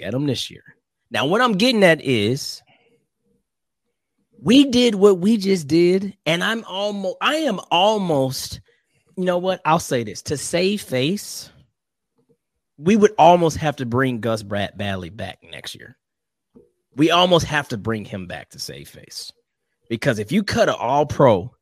At 0.00 0.12
them 0.12 0.26
this 0.26 0.50
year. 0.50 0.62
Now, 1.10 1.26
what 1.26 1.40
I'm 1.40 1.52
getting 1.52 1.84
at 1.84 2.02
is 2.02 2.62
we 4.40 4.64
did 4.64 4.94
what 4.94 5.18
we 5.18 5.36
just 5.36 5.68
did, 5.68 6.16
and 6.24 6.42
I'm 6.42 6.64
almost, 6.64 7.16
I 7.20 7.36
am 7.36 7.60
almost, 7.70 8.60
you 9.16 9.24
know 9.24 9.38
what? 9.38 9.60
I'll 9.64 9.78
say 9.78 10.04
this 10.04 10.22
to 10.22 10.36
save 10.36 10.80
face 10.80 11.50
we 12.82 12.96
would 12.96 13.12
almost 13.18 13.58
have 13.58 13.76
to 13.76 13.86
bring 13.86 14.20
Gus 14.20 14.42
Brad 14.42 14.76
Badley 14.76 15.14
back 15.14 15.38
next 15.50 15.74
year. 15.74 15.96
We 16.96 17.10
almost 17.10 17.46
have 17.46 17.68
to 17.68 17.78
bring 17.78 18.04
him 18.04 18.26
back 18.26 18.50
to 18.50 18.58
save 18.58 18.88
face. 18.88 19.32
Because 19.88 20.18
if 20.18 20.32
you 20.32 20.42
cut 20.42 20.68
an 20.68 20.74
all 20.78 21.06
pro 21.06 21.54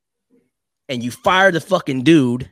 and 0.89 1.03
you 1.03 1.11
fire 1.11 1.53
the 1.53 1.61
fucking 1.61 2.05
dude 2.05 2.51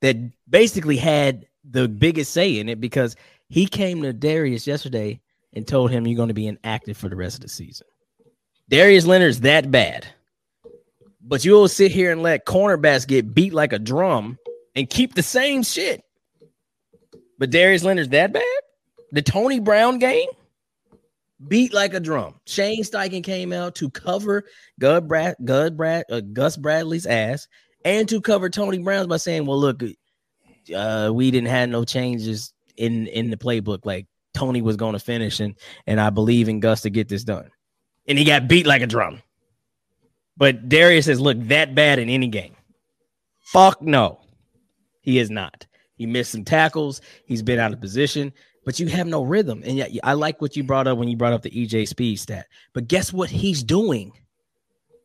that 0.00 0.16
basically 0.48 0.96
had 0.96 1.46
the 1.64 1.88
biggest 1.88 2.32
say 2.32 2.58
in 2.58 2.68
it 2.68 2.80
because 2.80 3.16
he 3.52 3.66
came 3.66 4.00
to 4.00 4.14
Darius 4.14 4.66
yesterday 4.66 5.20
and 5.52 5.68
told 5.68 5.90
him 5.90 6.06
you're 6.06 6.16
going 6.16 6.28
to 6.28 6.34
be 6.34 6.46
inactive 6.46 6.96
for 6.96 7.10
the 7.10 7.16
rest 7.16 7.36
of 7.36 7.42
the 7.42 7.48
season. 7.50 7.86
Darius 8.70 9.04
Leonard's 9.04 9.40
that 9.40 9.70
bad. 9.70 10.06
But 11.20 11.44
you'll 11.44 11.68
sit 11.68 11.92
here 11.92 12.10
and 12.10 12.22
let 12.22 12.46
cornerbacks 12.46 13.06
get 13.06 13.34
beat 13.34 13.52
like 13.52 13.74
a 13.74 13.78
drum 13.78 14.38
and 14.74 14.88
keep 14.88 15.14
the 15.14 15.22
same 15.22 15.62
shit. 15.62 16.02
But 17.38 17.50
Darius 17.50 17.84
Leonard's 17.84 18.08
that 18.08 18.32
bad? 18.32 18.42
The 19.10 19.20
Tony 19.20 19.60
Brown 19.60 19.98
game? 19.98 20.30
Beat 21.46 21.74
like 21.74 21.92
a 21.92 22.00
drum. 22.00 22.40
Shane 22.46 22.84
Steichen 22.84 23.22
came 23.22 23.52
out 23.52 23.74
to 23.74 23.90
cover 23.90 24.44
Gus, 24.80 25.02
Brad, 25.02 25.36
Brad, 25.76 26.04
uh, 26.10 26.22
Gus 26.32 26.56
Bradley's 26.56 27.04
ass 27.04 27.46
and 27.84 28.08
to 28.08 28.22
cover 28.22 28.48
Tony 28.48 28.78
Brown's 28.78 29.08
by 29.08 29.18
saying, 29.18 29.44
well, 29.44 29.60
look, 29.60 29.82
uh, 30.74 31.10
we 31.12 31.30
didn't 31.30 31.50
have 31.50 31.68
no 31.68 31.84
changes 31.84 32.54
in, 32.76 33.06
in 33.08 33.30
the 33.30 33.36
playbook. 33.36 33.84
Like 33.84 34.06
Tony 34.34 34.62
was 34.62 34.76
going 34.76 34.94
to 34.94 34.98
finish, 34.98 35.40
and, 35.40 35.54
and 35.86 36.00
I 36.00 36.10
believe 36.10 36.48
in 36.48 36.60
Gus 36.60 36.82
to 36.82 36.90
get 36.90 37.08
this 37.08 37.24
done. 37.24 37.50
And 38.06 38.18
he 38.18 38.24
got 38.24 38.48
beat 38.48 38.66
like 38.66 38.82
a 38.82 38.86
drum. 38.86 39.22
But 40.36 40.68
Darius 40.68 41.06
has 41.06 41.20
looked 41.20 41.48
that 41.48 41.74
bad 41.74 41.98
in 41.98 42.08
any 42.08 42.28
game. 42.28 42.54
Fuck 43.40 43.82
no. 43.82 44.20
He 45.02 45.18
is 45.18 45.30
not. 45.30 45.66
He 45.94 46.06
missed 46.06 46.32
some 46.32 46.44
tackles. 46.44 47.00
He's 47.26 47.42
been 47.42 47.58
out 47.58 47.72
of 47.72 47.80
position, 47.80 48.32
but 48.64 48.80
you 48.80 48.86
have 48.88 49.06
no 49.06 49.22
rhythm. 49.22 49.62
And 49.64 49.76
yet, 49.76 49.90
I 50.02 50.14
like 50.14 50.40
what 50.40 50.56
you 50.56 50.64
brought 50.64 50.86
up 50.86 50.98
when 50.98 51.08
you 51.08 51.16
brought 51.16 51.32
up 51.32 51.42
the 51.42 51.50
EJ 51.50 51.86
speed 51.88 52.16
stat. 52.16 52.46
But 52.72 52.88
guess 52.88 53.12
what 53.12 53.30
he's 53.30 53.62
doing? 53.62 54.12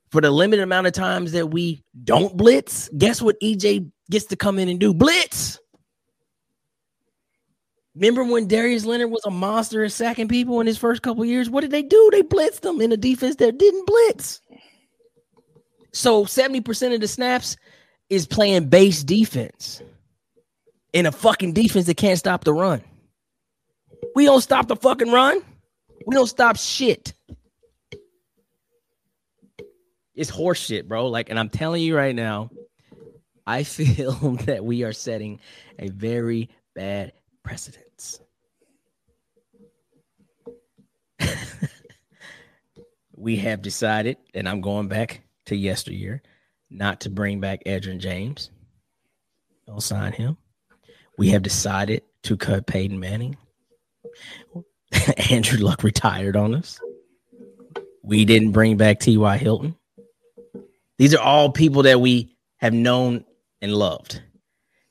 For 0.09 0.21
the 0.21 0.31
limited 0.31 0.63
amount 0.63 0.87
of 0.87 0.93
times 0.93 1.33
that 1.33 1.47
we 1.47 1.83
don't 2.05 2.37
blitz, 2.37 2.89
guess 2.97 3.21
what 3.21 3.39
EJ 3.41 3.91
gets 4.09 4.25
to 4.25 4.37
come 4.37 4.57
in 4.57 4.69
and 4.69 4.79
do? 4.79 4.93
Blitz. 4.93 5.59
Remember 7.97 8.23
when 8.23 8.47
Darius 8.47 8.85
Leonard 8.85 9.09
was 9.09 9.25
a 9.25 9.31
monster 9.31 9.83
at 9.83 9.91
sacking 9.91 10.27
people 10.27 10.61
in 10.61 10.67
his 10.67 10.77
first 10.77 11.01
couple 11.01 11.25
years? 11.25 11.49
What 11.49 11.61
did 11.61 11.71
they 11.71 11.81
do? 11.81 12.09
They 12.11 12.21
blitzed 12.21 12.59
them 12.61 12.79
in 12.79 12.91
a 12.91 12.97
defense 12.97 13.37
that 13.37 13.57
didn't 13.57 13.87
blitz. 13.87 14.39
So 15.93 16.25
70% 16.25 16.93
of 16.93 17.01
the 17.01 17.07
snaps 17.07 17.57
is 18.11 18.27
playing 18.27 18.69
base 18.69 19.03
defense 19.03 19.81
in 20.93 21.07
a 21.07 21.11
fucking 21.11 21.53
defense 21.53 21.87
that 21.87 21.97
can't 21.97 22.19
stop 22.19 22.43
the 22.43 22.53
run. 22.53 22.83
We 24.13 24.25
don't 24.25 24.41
stop 24.41 24.67
the 24.67 24.75
fucking 24.75 25.11
run. 25.11 25.41
We 26.05 26.15
don't 26.15 26.27
stop 26.27 26.57
shit. 26.57 27.13
It's 30.13 30.29
horse 30.29 30.59
shit, 30.59 30.87
bro. 30.87 31.07
Like, 31.07 31.31
and 31.31 31.39
I'm 31.39 31.49
telling 31.49 31.81
you 31.81 31.97
right 31.97 32.15
now, 32.15 32.51
I 33.47 33.63
feel 33.63 34.37
that 34.45 34.63
we 34.63 34.83
are 34.83 34.93
setting 34.93 35.39
a 35.79 35.89
very 35.89 36.51
bad 36.75 37.13
precedence. 37.43 37.86
we 43.15 43.37
have 43.37 43.61
decided, 43.61 44.17
and 44.33 44.47
I'm 44.47 44.61
going 44.61 44.87
back 44.87 45.21
to 45.47 45.55
yesteryear, 45.55 46.21
not 46.69 47.01
to 47.01 47.09
bring 47.09 47.39
back 47.39 47.63
Edgerrin 47.65 47.99
James. 47.99 48.51
Don't 49.65 49.81
sign 49.81 50.13
him. 50.13 50.37
We 51.17 51.29
have 51.29 51.41
decided 51.41 52.03
to 52.23 52.37
cut 52.37 52.67
Peyton 52.67 52.99
Manning. 52.99 53.37
Andrew 55.31 55.59
Luck 55.59 55.83
retired 55.83 56.35
on 56.35 56.55
us. 56.55 56.79
We 58.03 58.23
didn't 58.23 58.51
bring 58.51 58.77
back 58.77 58.99
T.Y. 58.99 59.37
Hilton. 59.37 59.75
These 60.97 61.13
are 61.13 61.21
all 61.21 61.51
people 61.51 61.83
that 61.83 61.99
we 62.01 62.35
have 62.57 62.73
known 62.73 63.25
and 63.61 63.73
loved, 63.73 64.21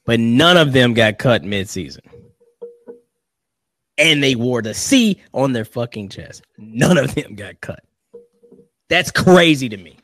but 0.04 0.20
none 0.20 0.56
of 0.56 0.72
them 0.72 0.94
got 0.94 1.18
cut 1.18 1.42
midseason. 1.42 2.06
And 3.98 4.22
they 4.22 4.34
wore 4.34 4.60
the 4.62 4.74
C 4.74 5.20
on 5.32 5.52
their 5.52 5.64
fucking 5.64 6.10
chest. 6.10 6.42
None 6.58 6.98
of 6.98 7.14
them 7.14 7.34
got 7.34 7.60
cut. 7.60 7.82
That's 8.88 9.10
crazy 9.10 9.68
to 9.68 9.76
me. 9.76 9.98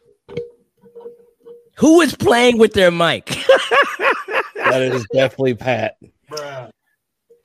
Who 1.76 2.00
is 2.00 2.14
playing 2.14 2.58
with 2.58 2.72
their 2.74 2.90
mic? 2.90 3.36
That 4.54 4.80
is 4.80 5.04
definitely 5.12 5.54
Pat. 5.54 5.98
I 6.38 6.70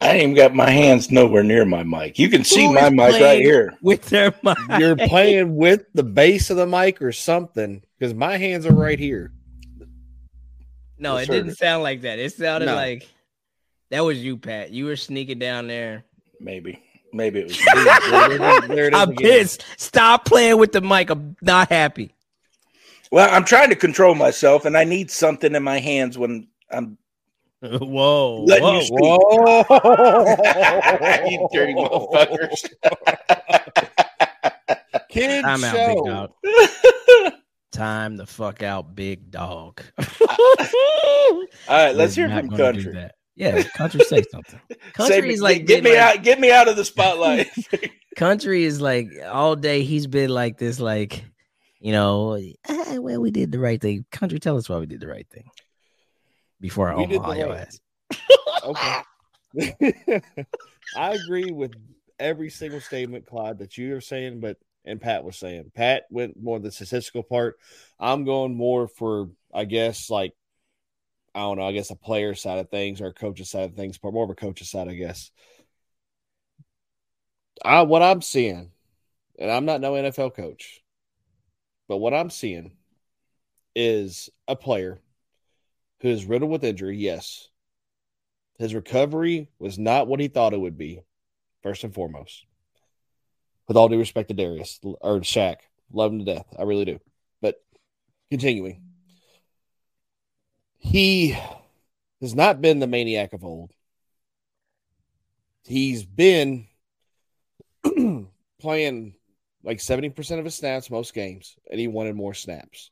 ain't 0.02 0.22
even 0.24 0.34
got 0.36 0.54
my 0.54 0.70
hands 0.70 1.12
nowhere 1.12 1.44
near 1.44 1.66
my 1.66 1.84
mic. 1.84 2.18
You 2.20 2.30
can 2.30 2.44
see 2.46 2.66
Who 2.68 2.74
my 2.74 2.90
mic 2.90 3.20
right 3.20 3.40
here. 3.42 3.74
With 3.82 4.04
their 4.10 4.34
mic. 4.44 4.58
You're 4.78 4.96
playing 4.96 5.56
with 5.58 5.84
the 5.94 6.04
base 6.04 6.50
of 6.52 6.56
the 6.58 6.68
mic 6.68 7.02
or 7.02 7.12
something 7.12 7.82
because 7.98 8.14
my 8.14 8.38
hands 8.38 8.66
are 8.66 8.72
right 8.74 9.00
here. 9.00 9.34
No, 10.98 11.18
it 11.18 11.22
Yes, 11.22 11.28
sir. 11.28 11.34
didn't 11.34 11.56
sound 11.58 11.84
like 11.84 12.02
that. 12.02 12.18
It 12.20 12.32
sounded 12.34 12.68
No. 12.68 12.76
like 12.76 13.06
that 13.90 14.06
was 14.06 14.24
you, 14.24 14.38
Pat. 14.38 14.72
You 14.72 14.86
were 14.86 14.96
sneaking 14.96 15.40
down 15.40 15.68
there. 15.68 16.06
Maybe. 16.40 16.84
Maybe 17.14 17.40
it 17.40 17.48
was. 17.48 17.58
There 17.58 18.32
it 18.32 18.42
is- 18.64 18.68
there 18.70 18.86
it 18.88 18.94
is 18.94 19.00
I'm 19.00 19.10
again. 19.12 19.28
pissed. 19.32 19.66
Stop 19.78 20.26
playing 20.26 20.58
with 20.58 20.72
the 20.74 20.82
mic. 20.82 21.10
I'm 21.10 21.36
not 21.42 21.70
happy. 21.70 22.14
well, 23.12 23.30
I'm 23.34 23.46
trying 23.46 23.70
to 23.70 23.76
control 23.76 24.14
myself, 24.16 24.66
and 24.66 24.78
I 24.78 24.84
need 24.84 25.10
something 25.10 25.56
in 25.56 25.64
my 25.64 25.80
hands 25.80 26.18
when 26.18 26.48
I'm. 26.70 26.98
Whoa. 27.62 28.44
Let 28.44 28.62
whoa. 28.62 28.74
you 28.76 28.82
speak. 28.84 29.00
Whoa! 29.00 29.66
you 31.28 31.48
dirty 31.52 31.74
motherfuckers. 31.74 32.70
Kid 35.10 35.42
Time 35.44 35.64
out, 35.64 35.76
show. 35.76 35.96
big 35.96 36.06
dog. 36.06 36.32
Time 37.72 38.18
the 38.18 38.26
fuck 38.28 38.62
out, 38.64 38.96
big 38.96 39.32
dog. 39.32 39.82
All 39.98 40.06
right, 41.68 41.96
let's 41.96 42.16
We're 42.18 42.28
hear 42.28 42.38
from 42.38 42.50
gonna 42.50 42.74
do 42.74 42.84
country. 42.84 43.10
Yeah, 43.38 43.62
country 43.76 44.02
say 44.02 44.24
something. 44.32 44.60
Country 44.94 45.32
is 45.32 45.42
like 45.42 45.66
get 45.68 45.84
been 45.84 45.94
me 45.94 45.98
like- 46.00 46.18
out, 46.18 46.24
get 46.24 46.40
me 46.40 46.52
out 46.52 46.68
of 46.68 46.76
the 46.76 46.84
spotlight. 46.84 47.48
country 48.18 48.64
is 48.64 48.82
like 48.82 49.10
all 49.30 49.56
day 49.56 49.84
he's 49.84 50.08
been 50.08 50.32
like 50.32 50.58
this 50.58 50.80
like 50.80 51.24
you 51.80 51.92
know 51.92 52.36
ah, 52.68 52.96
well 52.98 53.22
we 53.22 53.30
did 53.30 53.52
the 53.52 53.60
right 53.60 53.80
thing 53.80 54.04
country 54.12 54.40
tell 54.40 54.58
us 54.58 54.68
why 54.68 54.78
we 54.78 54.88
did 54.88 55.00
the 55.00 55.08
right 55.08 55.28
thing 55.30 55.44
before 56.60 56.92
i 56.92 56.96
We 56.96 57.04
omaha 57.04 57.34
your 57.34 57.50
right- 57.50 57.68
ass 57.68 57.80
Okay. 59.56 60.22
I 60.96 61.12
agree 61.14 61.52
with 61.52 61.74
every 62.20 62.50
single 62.50 62.82
statement, 62.82 63.28
Clyde, 63.28 63.60
that 63.60 63.78
you 63.78 63.96
are 63.96 64.02
saying, 64.02 64.40
but 64.40 64.58
and 64.84 65.00
Pat 65.02 65.24
was 65.24 65.38
saying. 65.38 65.72
Pat 65.76 66.06
went 66.10 66.42
more 66.42 66.60
the 66.60 66.72
statistical 66.72 67.22
part. 67.24 67.58
I'm 68.00 68.24
going 68.26 68.56
more 68.56 68.88
for, 68.88 69.30
I 69.54 69.66
guess, 69.66 70.10
like 70.10 70.34
I 71.38 71.42
don't 71.42 71.60
know, 71.60 71.68
I 71.68 71.72
guess 71.72 71.92
a 71.92 71.96
player 71.96 72.34
side 72.34 72.58
of 72.58 72.72
things 72.72 73.00
or 73.00 73.06
a 73.06 73.14
coach's 73.14 73.52
side 73.52 73.66
of 73.70 73.76
things, 73.76 74.00
but 74.00 74.12
more 74.12 74.24
of 74.24 74.32
a 74.32 74.36
coach's 74.36 74.72
side, 74.72 74.88
I 74.88 74.96
guess. 74.96 75.30
I 77.64 77.84
what 77.84 78.02
I'm 78.02 78.24
seeing, 78.24 78.72
and 79.38 79.52
I'm 79.52 79.66
not 79.66 79.80
no 79.80 79.94
NFL 79.94 80.36
coach, 80.36 80.82
but 81.88 81.98
what 81.98 82.16
I'm 82.16 82.32
seeing 82.32 82.72
is 83.76 84.32
a 84.48 84.56
player 84.56 85.00
who 86.02 86.10
is 86.10 86.26
riddled 86.26 86.50
with 86.50 86.64
injury, 86.64 86.98
yes. 86.98 87.50
His 88.58 88.74
recovery 88.74 89.48
was 89.60 89.78
not 89.78 90.08
what 90.08 90.20
he 90.20 90.30
thought 90.30 90.56
it 90.56 90.60
would 90.60 90.76
be, 90.76 91.02
first 91.62 91.84
and 91.84 91.94
foremost. 91.94 92.48
With 93.68 93.78
all 93.78 93.90
due 93.90 94.00
respect 94.00 94.30
to 94.30 94.34
Darius 94.34 94.80
or 94.84 95.20
Shaq, 95.20 95.58
love 95.94 96.12
him 96.12 96.18
to 96.18 96.26
death. 96.26 96.48
I 96.58 96.64
really 96.64 96.86
do. 96.86 97.00
But 97.44 97.62
continuing, 98.32 98.82
he 100.78 101.38
has 102.22 102.36
not 102.36 102.62
been 102.62 102.80
the 102.80 102.88
maniac 102.88 103.34
of 103.34 103.44
old. 103.44 103.72
He's 105.66 106.06
been 106.06 106.68
playing 108.60 109.16
like 109.64 109.80
70% 109.80 110.40
of 110.40 110.46
his 110.46 110.56
snaps 110.56 110.90
most 110.90 111.14
games, 111.14 111.58
and 111.70 111.80
he 111.80 111.88
wanted 111.88 112.16
more 112.16 112.34
snaps. 112.34 112.92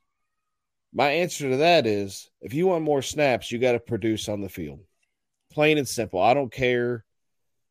My 0.94 1.10
answer 1.10 1.50
to 1.50 1.58
that 1.58 1.86
is 1.86 2.30
if 2.42 2.54
you 2.54 2.68
want 2.68 2.84
more 2.84 3.02
snaps, 3.02 3.52
you 3.52 3.60
got 3.60 3.74
to 3.74 3.80
produce 3.80 4.30
on 4.30 4.42
the 4.42 4.50
field. 4.50 4.80
Plain 5.52 5.78
and 5.78 5.88
simple. 5.88 6.22
I 6.22 6.34
don't 6.34 6.52
care 6.52 7.06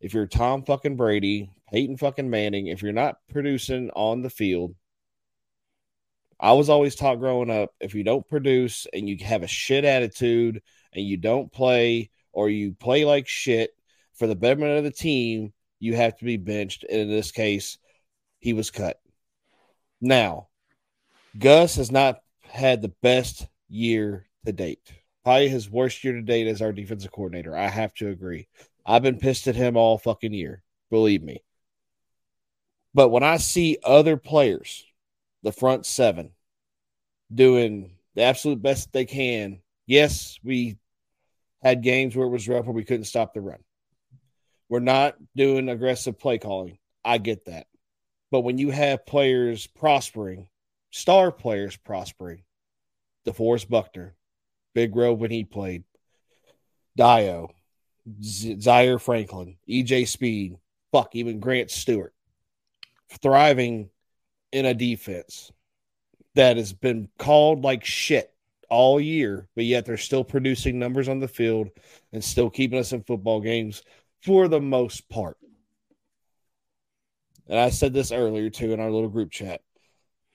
if 0.01 0.13
you're 0.13 0.27
Tom 0.27 0.63
fucking 0.65 0.97
Brady, 0.97 1.51
Peyton 1.71 1.97
fucking 1.97 2.29
Manning, 2.29 2.67
if 2.67 2.83
you're 2.83 2.93
not 2.93 3.17
producing 3.31 3.91
on 3.91 4.23
the 4.23 4.31
field. 4.31 4.75
I 6.41 6.53
was 6.53 6.69
always 6.69 6.95
taught 6.95 7.21
growing 7.21 7.51
up 7.51 7.71
if 7.81 7.95
you 7.95 8.05
don't 8.05 8.29
produce 8.29 8.87
and 8.93 9.09
you 9.09 9.17
have 9.25 9.43
a 9.43 9.49
shit 9.49 9.85
attitude 9.85 10.63
and 10.93 11.05
you 11.05 11.17
don't 11.17 11.53
play 11.53 12.11
or 12.33 12.51
you 12.51 12.73
play 12.73 13.05
like 13.05 13.29
shit 13.29 13.71
for 14.15 14.27
the 14.27 14.37
betterment 14.37 14.79
of 14.79 14.85
the 14.85 14.91
team, 14.91 15.53
you 15.79 15.95
have 15.95 16.17
to 16.19 16.25
be 16.25 16.37
benched. 16.37 16.85
And 16.89 17.01
in 17.01 17.09
this 17.09 17.31
case, 17.33 17.79
he 18.39 18.53
was 18.53 18.71
cut. 18.71 19.01
Now, 20.01 20.49
Gus 21.39 21.77
has 21.77 21.91
not 21.91 22.19
had 22.43 22.83
the 22.83 22.93
best 23.03 23.47
year 23.69 24.27
to 24.45 24.53
date. 24.53 24.93
Probably 25.25 25.49
his 25.49 25.71
worst 25.71 26.05
year 26.05 26.13
to 26.13 26.23
date 26.23 26.47
as 26.47 26.61
our 26.61 26.73
defensive 26.73 27.11
coordinator. 27.11 27.57
I 27.57 27.69
have 27.69 27.95
to 27.95 28.09
agree. 28.09 28.47
I've 28.85 29.03
been 29.03 29.19
pissed 29.19 29.47
at 29.47 29.57
him 29.57 29.77
all 29.77 29.99
fucking 29.99 30.35
year. 30.35 30.63
Believe 30.91 31.23
me. 31.23 31.43
But 32.93 33.09
when 33.09 33.23
I 33.23 33.39
see 33.39 33.79
other 33.83 34.17
players, 34.17 34.85
the 35.45 35.53
front 35.53 35.87
seven, 35.87 36.31
doing 37.33 37.93
the 38.15 38.23
absolute 38.23 38.61
best 38.61 38.93
they 38.93 39.05
can, 39.05 39.61
yes, 39.87 40.39
we 40.43 40.79
had 41.63 41.83
games 41.83 42.17
where 42.17 42.27
it 42.27 42.31
was 42.31 42.49
rough 42.49 42.65
where 42.65 42.75
we 42.75 42.85
couldn't 42.85 43.05
stop 43.05 43.35
the 43.35 43.41
run. 43.41 43.63
We're 44.69 44.81
not 44.81 45.17
doing 45.37 45.69
aggressive 45.69 46.19
play 46.19 46.39
calling. 46.39 46.79
I 47.05 47.19
get 47.19 47.45
that. 47.45 47.67
But 48.31 48.41
when 48.41 48.59
you 48.59 48.71
have 48.71 49.07
players 49.07 49.67
prospering, 49.67 50.49
star 50.91 51.31
players 51.31 51.77
prospering, 51.77 52.43
DeForest 53.27 53.69
Buckner, 53.69 54.15
Big 54.75 54.93
Grove 54.93 55.21
when 55.21 55.31
he 55.31 55.45
played, 55.45 55.85
Dio, 56.97 57.51
Z- 58.23 58.61
Zaire 58.61 58.99
Franklin, 58.99 59.59
EJ 59.69 60.09
Speed, 60.09 60.57
fuck, 60.91 61.15
even 61.15 61.39
Grant 61.39 61.69
Stuard, 61.69 62.11
thriving 63.21 63.91
in 64.55 64.65
a 64.67 64.75
defense 64.75 65.53
that 66.35 66.57
has 66.57 66.73
been 66.73 67.09
called 67.19 67.63
like 67.63 67.85
shit 67.85 68.33
all 68.71 69.01
year, 69.01 69.49
but 69.55 69.65
yet 69.65 69.85
they're 69.85 69.97
still 69.97 70.25
producing 70.25 70.79
numbers 70.79 71.09
on 71.09 71.21
the 71.21 71.29
field 71.29 71.69
and 72.13 72.25
still 72.25 72.49
keeping 72.49 72.79
us 72.79 72.93
in 72.93 73.03
football 73.03 73.41
games 73.41 73.83
for 74.23 74.49
the 74.49 74.61
most 74.61 75.09
part 75.09 75.37
and 77.49 77.59
I 77.59 77.71
said 77.71 77.93
this 77.93 78.13
earlier 78.13 78.51
too 78.51 78.73
in 78.73 78.81
our 78.81 78.91
little 78.91 79.09
group 79.09 79.31
chat. 79.31 79.61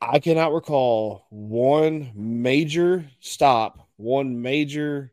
I 0.01 0.19
cannot 0.19 0.53
recall 0.53 1.25
one 1.29 2.11
major 2.15 3.05
stop, 3.19 3.89
one 3.97 4.41
major 4.41 5.11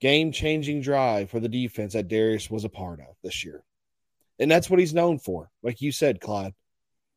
game 0.00 0.32
changing 0.32 0.82
drive 0.82 1.30
for 1.30 1.40
the 1.40 1.48
defense 1.48 1.94
that 1.94 2.08
Darius 2.08 2.50
was 2.50 2.64
a 2.64 2.68
part 2.68 3.00
of 3.00 3.16
this 3.22 3.44
year. 3.44 3.64
And 4.38 4.50
that's 4.50 4.68
what 4.68 4.78
he's 4.78 4.92
known 4.92 5.18
for. 5.18 5.50
Like 5.62 5.80
you 5.80 5.90
said, 5.90 6.20
Clyde, 6.20 6.52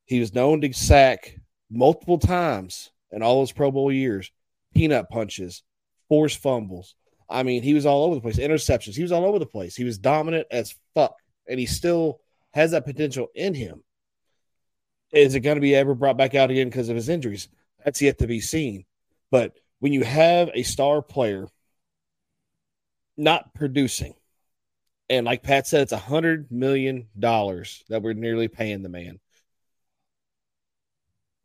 he 0.09 0.19
was 0.19 0.33
known 0.33 0.59
to 0.61 0.73
sack 0.73 1.39
multiple 1.69 2.17
times 2.17 2.89
in 3.11 3.21
all 3.21 3.41
his 3.41 3.51
Pro 3.51 3.69
Bowl 3.69 3.91
years, 3.91 4.31
peanut 4.73 5.07
punches, 5.07 5.61
forced 6.07 6.39
fumbles. 6.41 6.95
I 7.29 7.43
mean, 7.43 7.61
he 7.61 7.75
was 7.75 7.85
all 7.85 8.03
over 8.05 8.15
the 8.15 8.21
place, 8.21 8.39
interceptions. 8.39 8.95
He 8.95 9.03
was 9.03 9.11
all 9.11 9.23
over 9.23 9.37
the 9.37 9.45
place. 9.45 9.75
He 9.75 9.83
was 9.83 9.99
dominant 9.99 10.47
as 10.49 10.73
fuck, 10.95 11.15
and 11.47 11.59
he 11.59 11.67
still 11.67 12.21
has 12.55 12.71
that 12.71 12.85
potential 12.85 13.27
in 13.35 13.53
him. 13.53 13.83
Is 15.13 15.35
it 15.35 15.41
going 15.41 15.57
to 15.57 15.61
be 15.61 15.75
ever 15.75 15.93
brought 15.93 16.17
back 16.17 16.33
out 16.33 16.49
again 16.49 16.69
because 16.69 16.89
of 16.89 16.95
his 16.95 17.07
injuries? 17.09 17.47
That's 17.85 18.01
yet 18.01 18.17
to 18.17 18.27
be 18.27 18.39
seen. 18.39 18.85
But 19.29 19.53
when 19.77 19.93
you 19.93 20.03
have 20.03 20.49
a 20.55 20.63
star 20.63 21.03
player 21.03 21.47
not 23.15 23.53
producing, 23.53 24.15
and 25.07 25.27
like 25.27 25.43
Pat 25.43 25.67
said, 25.67 25.81
it's 25.81 25.91
a 25.91 25.97
hundred 25.97 26.51
million 26.51 27.09
dollars 27.17 27.83
that 27.89 28.01
we're 28.01 28.13
nearly 28.13 28.47
paying 28.47 28.81
the 28.81 28.89
man. 28.89 29.19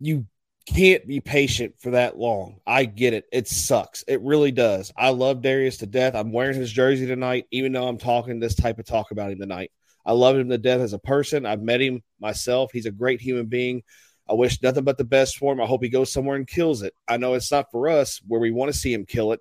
You 0.01 0.27
can't 0.67 1.07
be 1.07 1.21
patient 1.21 1.75
for 1.79 1.91
that 1.91 2.19
long. 2.19 2.61
I 2.67 2.85
get 2.85 3.15
it. 3.15 3.27
It 3.33 3.49
sucks. 3.49 4.03
It 4.09 4.23
really 4.23 4.51
does. 4.51 4.93
I 4.97 5.11
love 5.11 5.43
Darius 5.43 5.79
to 5.79 5.87
death. 5.87 6.15
I'm 6.15 6.33
wearing 6.33 6.57
his 6.57 6.73
jersey 6.73 7.07
tonight, 7.07 7.47
even 7.51 7.73
though 7.73 7.87
I'm 7.87 7.99
talking 7.99 8.41
this 8.41 8.55
type 8.55 8.79
of 8.79 8.87
talk 8.87 9.11
about 9.11 9.31
him 9.31 9.39
tonight. 9.39 9.71
I 10.07 10.13
love 10.13 10.37
him 10.37 10.49
to 10.51 10.59
death 10.59 10.81
as 10.81 10.93
a 10.93 10.99
person. 10.99 11.47
I've 11.47 11.63
met 11.63 11.81
him 11.81 12.03
myself. 12.21 12.71
He's 12.73 12.87
a 12.87 12.91
great 12.91 13.21
human 13.21 13.47
being. 13.47 13.83
I 14.29 14.35
wish 14.35 14.63
nothing 14.63 14.85
but 14.85 14.97
the 14.97 15.05
best 15.05 15.37
for 15.37 15.53
him. 15.53 15.61
I 15.61 15.67
hope 15.67 15.83
he 15.83 15.91
goes 15.91 16.13
somewhere 16.13 16.37
and 16.37 16.47
kills 16.47 16.83
it. 16.83 16.95
I 17.07 17.19
know 17.19 17.35
it's 17.35 17.53
not 17.53 17.71
for 17.71 17.89
us 17.89 18.21
where 18.27 18.41
we 18.41 18.51
want 18.51 18.73
to 18.73 18.79
see 18.79 18.93
him 18.93 19.05
kill 19.05 19.33
it, 19.33 19.41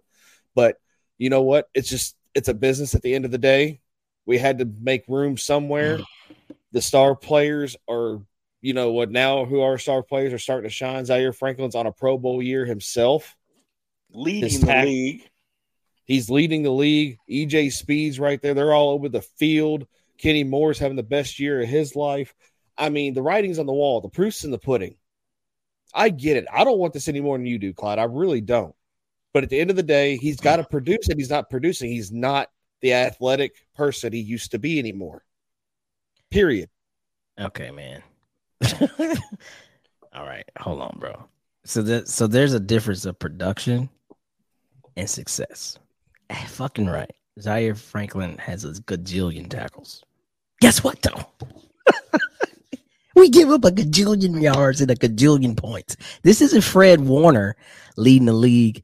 but 0.56 0.78
you 1.18 1.30
know 1.30 1.42
what? 1.42 1.70
It's 1.74 1.90
just 1.90 2.16
it's 2.34 2.50
a 2.50 2.54
business 2.54 2.96
at 2.96 3.02
the 3.02 3.14
end 3.14 3.26
of 3.26 3.32
the 3.32 3.38
day. 3.38 3.82
We 4.26 4.38
had 4.38 4.60
to 4.60 4.66
make 4.66 5.06
room 5.08 5.38
somewhere. 5.38 6.00
The 6.72 6.82
star 6.82 7.16
players 7.16 7.76
are, 7.88 8.20
you 8.64 8.74
know 8.74 8.94
what 8.94 9.12
now 9.12 9.44
who 9.44 9.60
our 9.60 9.78
star 9.78 10.02
players 10.02 10.32
are 10.32 10.40
starting 10.40 10.70
to 10.70 10.74
shine. 10.74 11.04
Zaire 11.04 11.34
Franklin's 11.34 11.76
on 11.76 11.86
a 11.86 11.92
Pro 11.92 12.18
Bowl 12.18 12.42
year 12.42 12.66
himself. 12.66 13.36
Leading 14.14 14.62
the 14.62 14.86
league. 14.86 15.30
He's 16.06 16.30
leading 16.30 16.64
the 16.64 16.72
league. 16.72 17.18
EJ 17.30 17.74
Speed's 17.74 18.22
right 18.22 18.42
there. 18.42 18.54
They're 18.54 18.74
all 18.74 18.92
over 18.92 19.10
the 19.10 19.22
field. 19.22 19.86
Kenny 20.18 20.46
Moore's 20.46 20.80
having 20.80 20.96
the 20.96 21.04
best 21.04 21.40
year 21.40 21.62
of 21.62 21.68
his 21.68 21.94
life. 21.94 22.34
I 22.78 22.88
mean, 22.88 23.14
the 23.14 23.22
writing's 23.22 23.60
on 23.60 23.66
the 23.66 23.74
wall, 23.74 24.00
the 24.00 24.08
proof's 24.08 24.46
in 24.46 24.52
the 24.52 24.58
pudding. 24.58 24.96
I 25.94 26.08
get 26.08 26.38
it. 26.38 26.46
I 26.52 26.64
don't 26.64 26.80
want 26.80 26.94
this 26.94 27.10
any 27.10 27.20
more 27.20 27.38
than 27.38 27.46
you 27.46 27.60
do, 27.60 27.74
Clyde. 27.74 28.00
I 28.00 28.06
really 28.06 28.42
don't. 28.42 28.74
But 29.34 29.44
at 29.44 29.50
the 29.50 29.60
end 29.60 29.72
of 29.72 29.76
the 29.76 29.84
day, 29.84 30.16
he's 30.16 30.40
got 30.40 30.56
to 30.56 30.64
produce 30.64 31.10
and 31.10 31.20
he's 31.20 31.30
not 31.30 31.50
producing. 31.50 31.92
He's 31.92 32.14
not 32.14 32.50
the 32.82 32.94
athletic 32.94 33.56
person 33.76 34.14
he 34.14 34.20
used 34.20 34.52
to 34.52 34.60
be 34.60 34.80
anymore. 34.80 35.26
Period. 36.32 36.70
Okay, 37.38 37.70
man. 37.70 38.04
All 40.14 40.26
right, 40.26 40.46
hold 40.60 40.82
on, 40.82 40.98
bro. 41.00 41.28
So 41.66 41.82
that 41.84 42.08
so 42.08 42.28
there's 42.28 42.54
a 42.54 42.60
difference 42.60 43.06
of 43.06 43.18
production 43.18 43.90
and 44.96 45.10
success. 45.10 45.78
Eh, 46.30 46.46
fucking 46.46 46.88
right. 46.88 47.12
Zaire 47.40 47.76
Franklin 47.76 48.38
has 48.38 48.64
a 48.64 48.74
gajillion 48.74 49.50
tackles. 49.50 50.04
Guess 50.62 50.84
what, 50.84 51.02
though? 51.02 51.26
we 53.16 53.30
give 53.30 53.50
up 53.50 53.66
a 53.66 53.72
gajillion 53.72 54.42
yards 54.42 54.82
and 54.82 54.92
a 54.92 54.96
gajillion 54.96 55.58
points. 55.58 55.98
This 56.22 56.42
isn't 56.42 56.64
Fred 56.64 57.02
Warner 57.02 57.56
leading 57.98 58.28
the 58.28 58.34
league, 58.34 58.84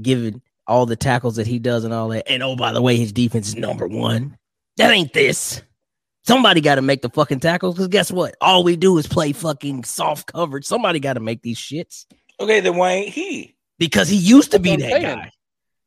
giving 0.00 0.42
all 0.66 0.86
the 0.86 0.96
tackles 0.96 1.36
that 1.36 1.46
he 1.46 1.58
does 1.58 1.84
and 1.84 1.94
all 1.94 2.08
that. 2.08 2.28
And 2.28 2.42
oh, 2.42 2.56
by 2.56 2.72
the 2.72 2.82
way, 2.82 2.96
his 2.96 3.12
defense 3.12 3.48
is 3.48 3.56
number 3.56 3.86
one. 3.86 4.36
That 4.76 4.90
ain't 4.90 5.12
this. 5.12 5.62
Somebody 6.26 6.62
got 6.62 6.76
to 6.76 6.82
make 6.82 7.02
the 7.02 7.10
fucking 7.10 7.40
tackles 7.40 7.74
because 7.74 7.88
guess 7.88 8.10
what? 8.10 8.34
All 8.40 8.64
we 8.64 8.76
do 8.76 8.96
is 8.96 9.06
play 9.06 9.32
fucking 9.32 9.84
soft 9.84 10.32
coverage. 10.32 10.64
Somebody 10.64 10.98
got 10.98 11.14
to 11.14 11.20
make 11.20 11.42
these 11.42 11.58
shits. 11.58 12.06
Okay, 12.40 12.60
then 12.60 12.76
why 12.76 12.92
ain't 12.92 13.12
he? 13.12 13.56
Because 13.78 14.08
he 14.08 14.16
used 14.16 14.52
to 14.52 14.58
be 14.58 14.74
that 14.76 15.02
guy. 15.02 15.30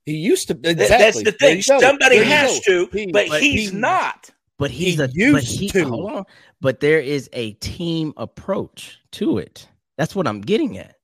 He 0.06 0.14
used 0.18 0.48
to. 0.50 0.54
Exactly. 0.54 0.88
That's 0.88 1.24
the 1.24 1.32
thing. 1.32 1.62
Somebody 1.62 2.18
has 2.18 2.60
to, 2.62 2.88
he, 2.94 3.12
but, 3.12 3.28
but, 3.30 3.42
he's 3.42 3.72
he, 3.72 3.78
not. 3.78 4.30
But 4.60 4.72
he's 4.72 4.96
he 4.96 5.02
a 5.02 5.08
used 5.12 5.34
but 5.34 5.44
he, 5.44 5.70
to. 5.70 5.90
Hold 5.90 6.12
on. 6.12 6.26
But 6.62 6.80
there 6.80 7.00
is 7.00 7.30
a 7.34 7.54
team 7.54 8.14
approach 8.16 9.00
to 9.14 9.40
it. 9.40 9.68
That's 9.98 10.16
what 10.16 10.28
I'm 10.28 10.42
getting 10.42 10.78
at. 10.78 10.96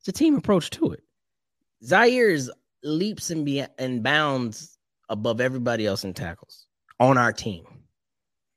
It's 0.00 0.08
a 0.08 0.12
team 0.12 0.36
approach 0.36 0.70
to 0.70 0.92
it. 0.92 1.02
Zaire 1.84 2.28
is 2.28 2.50
leaps 2.82 3.30
and, 3.30 3.44
be- 3.44 3.64
and 3.78 4.02
bounds 4.02 4.78
above 5.08 5.40
everybody 5.40 5.86
else 5.86 6.04
in 6.04 6.12
tackles 6.12 6.66
on 7.00 7.16
our 7.16 7.32
team. 7.32 7.64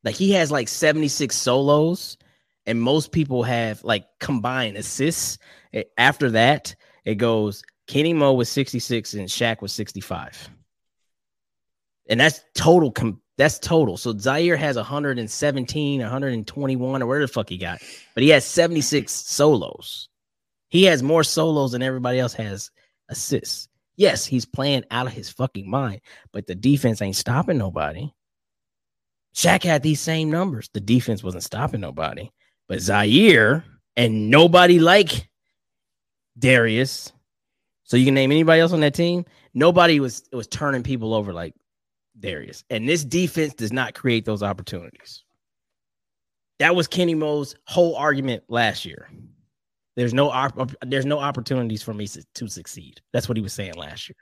Like 0.04 0.16
he 0.16 0.32
has 0.32 0.52
like 0.52 0.68
76 0.68 1.36
solos, 1.36 2.18
and 2.66 2.82
most 2.82 3.12
people 3.12 3.44
have 3.44 3.84
like 3.84 4.06
combined 4.20 4.78
assists. 4.78 5.38
After 5.98 6.32
that, 6.32 6.76
it 7.06 7.16
goes 7.16 7.64
Kenny 7.88 8.14
Moore 8.14 8.38
was 8.38 8.50
66 8.50 9.14
and 9.16 9.28
Shaq 9.28 9.62
was 9.62 9.74
65. 9.74 10.50
And 12.10 12.20
that's 12.20 12.42
total. 12.56 12.92
Com- 12.92 13.22
that's 13.38 13.60
total. 13.60 13.98
So 13.98 14.18
Zaire 14.18 14.56
has 14.56 14.76
117, 14.76 16.00
121, 16.00 17.02
or 17.02 17.06
where 17.06 17.22
the 17.22 17.28
fuck 17.28 17.50
he 17.50 17.58
got. 17.58 17.82
But 18.14 18.24
he 18.24 18.30
has 18.30 18.46
76 18.46 19.12
solos. 19.12 20.10
He 20.70 20.84
has 20.86 21.04
more 21.04 21.24
solos 21.24 21.74
than 21.74 21.82
everybody 21.82 22.20
else 22.20 22.34
has 22.34 22.72
assists. 23.10 23.68
Yes, 23.98 24.26
he's 24.26 24.46
playing 24.46 24.86
out 24.90 25.08
of 25.08 25.14
his 25.14 25.30
fucking 25.30 25.70
mind, 25.70 26.02
but 26.32 26.48
the 26.48 26.56
defense 26.56 27.02
ain't 27.02 27.16
stopping 27.16 27.58
nobody. 27.58 28.10
Shaq 29.36 29.64
had 29.64 29.84
these 29.84 30.02
same 30.02 30.30
numbers. 30.30 30.70
The 30.74 30.80
defense 30.80 31.24
wasn't 31.24 31.44
stopping 31.44 31.82
nobody. 31.82 32.30
But 32.68 32.82
Zaire 32.82 33.64
and 33.96 34.30
nobody 34.30 34.80
like 34.80 35.30
Darius. 36.38 37.12
So 37.84 37.98
you 37.98 38.06
can 38.06 38.14
name 38.14 38.32
anybody 38.32 38.62
else 38.62 38.74
on 38.74 38.80
that 38.82 38.94
team. 38.94 39.26
Nobody 39.54 40.00
was 40.00 40.24
was 40.32 40.48
turning 40.48 40.84
people 40.84 41.14
over 41.14 41.34
like 41.34 41.54
Darius. 42.20 42.64
And 42.70 42.88
this 42.88 43.04
defense 43.04 43.54
does 43.54 43.74
not 43.74 43.94
create 43.94 44.26
those 44.26 44.44
opportunities. 44.44 45.24
That 46.60 46.76
was 46.76 46.88
Kenny 46.88 47.16
Moore's 47.16 47.56
whole 47.68 47.96
argument 47.96 48.44
last 48.48 48.86
year. 48.86 49.10
There's 49.96 50.14
no 50.14 50.30
op- 50.30 50.74
there's 50.86 51.06
no 51.06 51.20
opportunities 51.20 51.84
for 51.84 51.94
me 51.94 52.08
to 52.08 52.48
succeed. 52.48 53.02
That's 53.12 53.28
what 53.28 53.38
he 53.38 53.42
was 53.42 53.54
saying 53.54 53.74
last 53.76 54.08
year. 54.08 54.16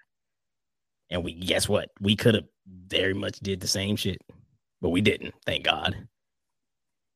And 1.12 1.24
we 1.24 1.34
guess 1.34 1.70
what? 1.70 1.90
We 2.00 2.16
could 2.16 2.36
have 2.36 2.46
very 2.88 3.14
much 3.14 3.40
did 3.40 3.60
the 3.60 3.68
same 3.68 3.96
shit, 3.96 4.20
but 4.82 4.90
we 4.90 5.02
didn't. 5.02 5.34
Thank 5.46 5.66
God. 5.66 6.08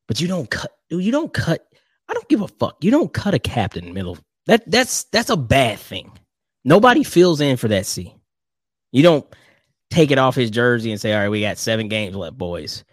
But 0.08 0.20
you 0.20 0.28
don't 0.28 0.50
cut. 0.50 0.72
You 0.90 1.12
don't 1.12 1.34
cut. 1.34 1.66
I 2.10 2.14
don't 2.14 2.28
give 2.30 2.42
a 2.42 2.48
fuck. 2.48 2.78
You 2.84 2.92
don't 2.92 3.14
cut 3.14 3.34
a 3.34 3.40
captain 3.40 3.94
middle. 3.94 4.18
That 4.46 4.70
that's 4.70 5.06
that's 5.06 5.30
a 5.30 5.38
bad 5.38 5.80
thing. 5.80 6.12
Nobody 6.66 7.04
fills 7.04 7.42
in 7.42 7.58
for 7.58 7.68
that 7.70 7.86
C. 7.86 8.16
You 8.92 9.04
don't 9.04 9.26
take 9.90 10.12
it 10.12 10.18
off 10.18 10.36
his 10.36 10.52
jersey 10.52 10.92
and 10.92 11.00
say, 11.00 11.14
"All 11.14 11.20
right, 11.22 11.30
we 11.30 11.42
got 11.42 11.58
seven 11.58 11.88
games 11.88 12.16
left, 12.16 12.38
boys." 12.38 12.84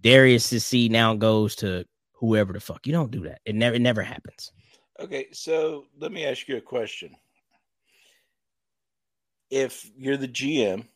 Darius' 0.00 0.64
C 0.64 0.88
now 0.88 1.14
goes 1.14 1.54
to 1.56 1.84
whoever 2.12 2.52
the 2.52 2.60
fuck. 2.60 2.86
You 2.86 2.92
don't 2.92 3.10
do 3.10 3.22
that. 3.24 3.40
It 3.44 3.54
never 3.54 3.76
it 3.76 3.82
never 3.82 4.02
happens. 4.02 4.52
Okay, 5.00 5.26
so 5.32 5.84
let 5.98 6.10
me 6.12 6.24
ask 6.24 6.48
you 6.48 6.56
a 6.56 6.60
question. 6.60 7.14
If 9.50 9.90
you're 9.96 10.16
the 10.16 10.28
GM, 10.28 10.86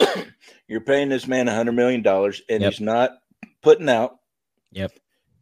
you're 0.68 0.80
paying 0.80 1.08
this 1.08 1.26
man 1.26 1.48
a 1.48 1.54
hundred 1.54 1.72
million 1.72 2.02
dollars 2.02 2.42
and 2.48 2.62
Yep. 2.62 2.72
he's 2.72 2.80
not 2.80 3.18
putting 3.62 3.88
out. 3.88 4.18
Yep. 4.72 4.92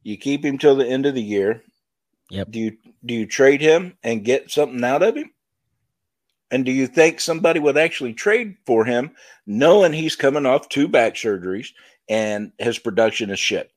You 0.02 0.16
keep 0.16 0.44
him 0.44 0.58
till 0.58 0.76
the 0.76 0.86
end 0.86 1.06
of 1.06 1.14
the 1.14 1.22
year. 1.22 1.62
Yep. 2.30 2.50
Do 2.50 2.58
you 2.58 2.76
do 3.04 3.14
you 3.14 3.26
trade 3.26 3.60
him 3.60 3.96
and 4.02 4.24
get 4.24 4.50
something 4.50 4.82
out 4.84 5.02
of 5.02 5.16
him? 5.16 5.30
And 6.50 6.64
do 6.64 6.72
you 6.72 6.86
think 6.86 7.20
somebody 7.20 7.58
would 7.58 7.76
actually 7.76 8.12
trade 8.14 8.56
for 8.66 8.84
him, 8.84 9.10
knowing 9.46 9.92
he's 9.92 10.14
coming 10.14 10.46
off 10.46 10.68
two 10.68 10.86
back 10.88 11.14
surgeries 11.14 11.68
and 12.08 12.52
his 12.58 12.78
production 12.78 13.30
is 13.30 13.38
shit? 13.40 13.70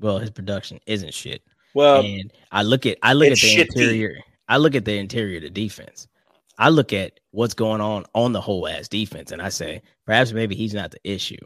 Well, 0.00 0.18
his 0.18 0.30
production 0.30 0.80
isn't 0.86 1.14
shit. 1.14 1.42
Well, 1.74 2.02
and 2.02 2.32
I 2.50 2.62
look 2.62 2.84
at 2.86 2.98
I 3.02 3.12
look 3.12 3.28
at 3.28 3.38
the 3.38 3.56
shitty. 3.56 3.60
interior. 3.76 4.18
I 4.48 4.56
look 4.56 4.74
at 4.74 4.84
the 4.84 4.96
interior 4.96 5.36
of 5.36 5.42
the 5.44 5.50
defense. 5.50 6.08
I 6.58 6.68
look 6.68 6.92
at 6.92 7.18
what's 7.30 7.54
going 7.54 7.80
on 7.80 8.04
on 8.14 8.32
the 8.32 8.40
whole 8.40 8.68
ass 8.68 8.88
defense, 8.88 9.32
and 9.32 9.40
I 9.42 9.48
say 9.48 9.82
perhaps 10.06 10.32
maybe 10.32 10.54
he's 10.54 10.74
not 10.74 10.90
the 10.90 11.00
issue. 11.04 11.38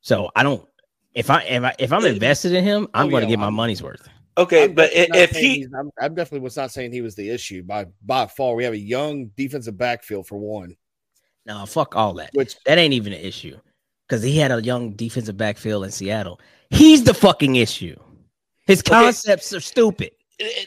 So 0.00 0.30
I 0.36 0.42
don't. 0.42 0.66
If 1.14 1.30
I 1.30 1.42
if 1.44 1.62
I 1.62 1.74
if 1.78 1.92
I'm 1.92 2.04
invested 2.04 2.52
in 2.52 2.64
him, 2.64 2.88
I'm 2.94 3.06
Oh, 3.06 3.10
going 3.10 3.22
to 3.22 3.26
yeah, 3.26 3.30
get 3.30 3.38
my 3.38 3.44
I'm- 3.46 3.54
money's 3.54 3.82
worth. 3.82 4.08
okay, 4.36 4.64
I'm 4.64 4.74
but 4.74 4.90
definitely 4.90 5.04
i- 5.04 5.06
not 5.08 5.18
if 5.18 5.30
he 5.36 5.66
I'm, 5.78 5.90
I 6.00 6.08
definitely 6.08 6.40
was 6.40 6.56
not 6.56 6.70
saying 6.72 6.92
he 6.92 7.00
was 7.02 7.14
the 7.14 7.30
issue 7.30 7.62
by 7.62 7.86
by 8.04 8.26
far. 8.26 8.54
We 8.54 8.64
have 8.64 8.72
a 8.72 8.78
young 8.78 9.30
defensive 9.36 9.78
backfield 9.78 10.26
for 10.26 10.36
one, 10.38 10.76
No, 11.46 11.64
fuck 11.66 11.94
all 11.96 12.14
that. 12.14 12.30
which 12.34 12.56
That 12.66 12.78
ain't 12.78 12.94
even 12.94 13.12
an 13.12 13.20
issue 13.20 13.56
because 14.08 14.22
he 14.22 14.36
had 14.36 14.50
a 14.50 14.60
young 14.60 14.92
defensive 14.94 15.36
backfield 15.36 15.84
in 15.84 15.90
Seattle. 15.92 16.40
He's 16.70 17.04
the 17.04 17.14
fucking 17.14 17.54
issue. 17.56 17.96
His 18.66 18.80
Okay. 18.80 18.90
concepts 18.90 19.52
are 19.54 19.60
stupid. 19.60 20.10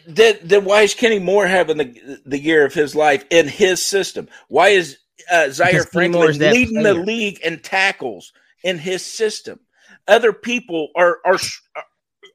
Then, 0.07 0.37
then 0.43 0.65
why 0.65 0.81
is 0.81 0.93
Kenny 0.93 1.19
Moore 1.19 1.47
having 1.47 1.77
the 1.77 2.21
the 2.25 2.39
year 2.39 2.65
of 2.65 2.73
his 2.73 2.95
life 2.95 3.25
in 3.29 3.47
his 3.47 3.83
system? 3.83 4.27
Why 4.47 4.69
is 4.69 4.97
uh, 5.31 5.49
Zaire 5.49 5.71
Because 5.71 5.85
Kenny 5.87 6.07
Moore 6.09 6.29
is 6.29 6.37
Franklin 6.37 6.59
leading 6.59 6.83
the 6.83 6.93
league 6.93 7.39
in 7.41 7.59
tackles 7.59 8.33
in 8.63 8.77
his 8.77 9.05
system? 9.05 9.59
Other 10.07 10.31
people 10.33 10.89
are 10.95 11.19
are 11.25 11.37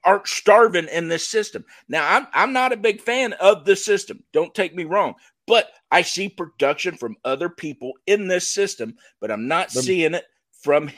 are 0.05 0.23
starving 0.27 0.89
in 0.89 1.09
this 1.09 1.27
system. 1.29 1.65
Now, 1.89 2.07
I'm 2.17 2.27
I'm 2.33 2.53
not 2.53 2.73
a 2.73 2.77
big 2.77 3.01
fan 3.01 3.33
of 3.35 3.65
the 3.65 3.77
system. 3.77 4.23
Don't 4.33 4.55
take 4.55 4.75
me 4.75 4.85
wrong, 4.85 5.15
but 5.47 5.71
I 5.91 6.03
see 6.03 6.29
production 6.29 6.97
from 6.97 7.17
other 7.25 7.49
people 7.49 7.93
in 8.07 8.29
this 8.29 8.51
system, 8.51 8.97
but 9.21 9.31
I'm 9.31 9.49
not 9.49 9.71
The- 9.73 9.83
seeing 9.83 10.15
it 10.15 10.25
from 10.63 10.91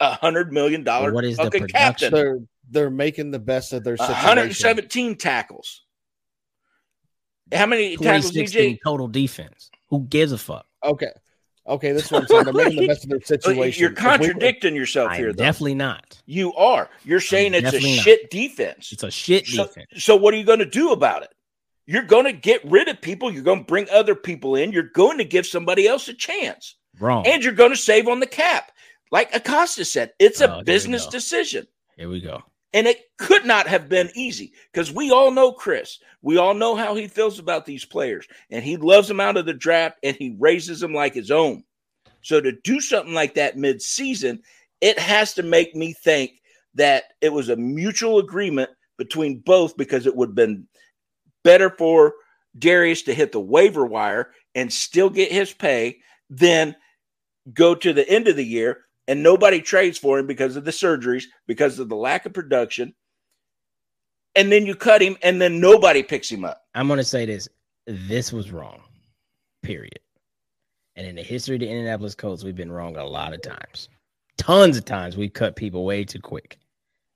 a 0.00 0.12
hundred 0.14 0.52
million 0.52 0.84
dollar 0.84 1.12
What 1.12 1.24
is 1.24 1.36
the 1.36 1.44
fucking 1.44 1.60
production? 1.62 1.78
captain. 2.10 2.12
they're 2.12 2.38
they're 2.68 2.90
making 2.90 3.30
the 3.30 3.38
best 3.38 3.72
of 3.72 3.84
their 3.84 3.96
situation. 3.96 4.14
117 4.24 5.16
tackles. 5.16 5.82
How 7.52 7.66
many 7.66 7.96
tackles, 7.96 8.32
DJ? 8.32 8.70
in 8.72 8.78
total 8.84 9.06
defense. 9.08 9.70
Who 9.88 10.02
gives 10.06 10.32
a 10.32 10.38
fuck? 10.38 10.66
Okay, 10.82 11.12
okay, 11.66 11.92
this 11.92 12.10
one's 12.10 12.28
I'm. 12.30 12.44
They're 12.44 12.52
making 12.52 12.80
the 12.80 12.86
best 12.88 13.04
of 13.04 13.10
their 13.10 13.20
situation. 13.24 13.80
You're 13.80 13.92
If 13.92 13.98
we- 13.98 14.02
contradicting 14.02 14.74
yourself 14.74 15.12
here, 15.12 15.32
though. 15.32 15.44
definitely 15.44 15.76
not. 15.76 16.20
You 16.26 16.52
are. 16.54 16.90
You're 17.04 17.20
saying 17.20 17.54
it's 17.54 17.60
a 17.60 17.70
definitely 17.70 17.96
not. 17.96 18.04
shit 18.04 18.30
defense. 18.30 18.90
It's 18.92 19.04
a 19.04 19.10
shit 19.12 19.46
So, 19.46 19.64
defense. 19.66 19.86
so 19.98 20.16
what 20.16 20.34
are 20.34 20.36
you 20.36 20.44
going 20.44 20.58
to 20.58 20.64
do 20.64 20.90
about 20.90 21.22
it? 21.22 21.32
You're 21.86 22.02
going 22.02 22.24
to 22.24 22.32
get 22.32 22.64
rid 22.64 22.88
of 22.88 23.00
people. 23.00 23.32
You're 23.32 23.44
going 23.44 23.60
to 23.60 23.64
bring 23.64 23.88
other 23.90 24.16
people 24.16 24.56
in. 24.56 24.72
You're 24.72 24.82
going 24.92 25.18
to 25.18 25.24
give 25.24 25.46
somebody 25.46 25.86
else 25.86 26.08
a 26.08 26.14
chance, 26.14 26.74
Wrong. 26.98 27.24
and 27.28 27.44
you're 27.44 27.52
going 27.52 27.70
to 27.70 27.76
save 27.76 28.08
on 28.08 28.18
the 28.18 28.26
cap. 28.26 28.72
Like 29.10 29.34
Acosta 29.34 29.84
said, 29.84 30.12
it's 30.18 30.40
Oh, 30.40 30.46
a 30.46 30.58
we 30.58 30.64
business 30.64 31.06
decision. 31.06 31.66
Here 31.96 32.08
we 32.08 32.20
go. 32.20 32.42
And 32.72 32.86
it 32.86 33.04
could 33.16 33.46
not 33.46 33.66
have 33.66 33.88
been 33.88 34.10
easy 34.14 34.52
because 34.72 34.92
we 34.92 35.10
all 35.10 35.30
know 35.30 35.52
Chris. 35.52 35.98
We 36.20 36.36
all 36.36 36.52
know 36.52 36.74
how 36.74 36.94
he 36.94 37.06
feels 37.08 37.38
about 37.38 37.64
these 37.64 37.84
players, 37.84 38.26
and 38.50 38.62
he 38.62 38.76
loves 38.76 39.08
them 39.08 39.20
out 39.20 39.36
of 39.36 39.46
the 39.46 39.54
draft 39.54 39.98
and 40.02 40.14
he 40.16 40.36
raises 40.38 40.80
them 40.80 40.92
like 40.92 41.14
his 41.14 41.30
own. 41.30 41.64
So 42.22 42.40
to 42.40 42.52
do 42.64 42.80
something 42.80 43.14
like 43.14 43.34
that 43.34 43.56
mid-season, 43.56 44.42
it 44.80 44.98
has 44.98 45.32
to 45.34 45.42
make 45.42 45.74
me 45.74 45.92
think 45.92 46.32
that 46.74 47.04
it 47.20 47.32
was 47.32 47.48
a 47.48 47.56
mutual 47.56 48.18
agreement 48.18 48.70
between 48.98 49.38
both 49.38 49.76
because 49.76 50.06
it 50.06 50.14
would 50.14 50.30
have 50.30 50.34
been 50.34 50.66
better 51.44 51.70
for 51.70 52.14
Darius 52.58 53.02
to 53.02 53.14
hit 53.14 53.32
the 53.32 53.40
waiver 53.40 53.86
wire 53.86 54.32
and 54.54 54.72
still 54.72 55.08
get 55.08 55.30
his 55.30 55.52
pay 55.52 55.98
than 56.28 56.74
go 57.54 57.74
to 57.74 57.92
the 57.92 58.08
end 58.08 58.28
of 58.28 58.36
the 58.36 58.44
year 58.44 58.85
and 59.08 59.22
nobody 59.22 59.60
trades 59.60 59.98
for 59.98 60.18
him 60.18 60.26
because 60.26 60.56
of 60.56 60.64
the 60.64 60.70
surgeries, 60.70 61.24
because 61.46 61.78
of 61.78 61.88
the 61.88 61.96
lack 61.96 62.26
of 62.26 62.32
production. 62.32 62.94
And 64.34 64.52
then 64.52 64.66
you 64.66 64.74
cut 64.74 65.00
him 65.00 65.16
and 65.22 65.40
then 65.40 65.60
nobody 65.60 66.02
picks 66.02 66.30
him 66.30 66.44
up. 66.44 66.62
I'm 66.74 66.88
going 66.88 66.98
to 66.98 67.04
say 67.04 67.24
this. 67.24 67.48
This 67.86 68.32
was 68.32 68.52
wrong. 68.52 68.82
Period. 69.62 70.00
And 70.96 71.06
in 71.06 71.14
the 71.14 71.22
history 71.22 71.56
of 71.56 71.60
the 71.60 71.68
Indianapolis 71.68 72.14
Colts, 72.14 72.44
we've 72.44 72.56
been 72.56 72.72
wrong 72.72 72.96
a 72.96 73.04
lot 73.04 73.32
of 73.32 73.42
times. 73.42 73.88
Tons 74.36 74.76
of 74.76 74.84
times 74.84 75.16
we 75.16 75.28
cut 75.28 75.56
people 75.56 75.84
way 75.84 76.04
too 76.04 76.20
quick. 76.20 76.58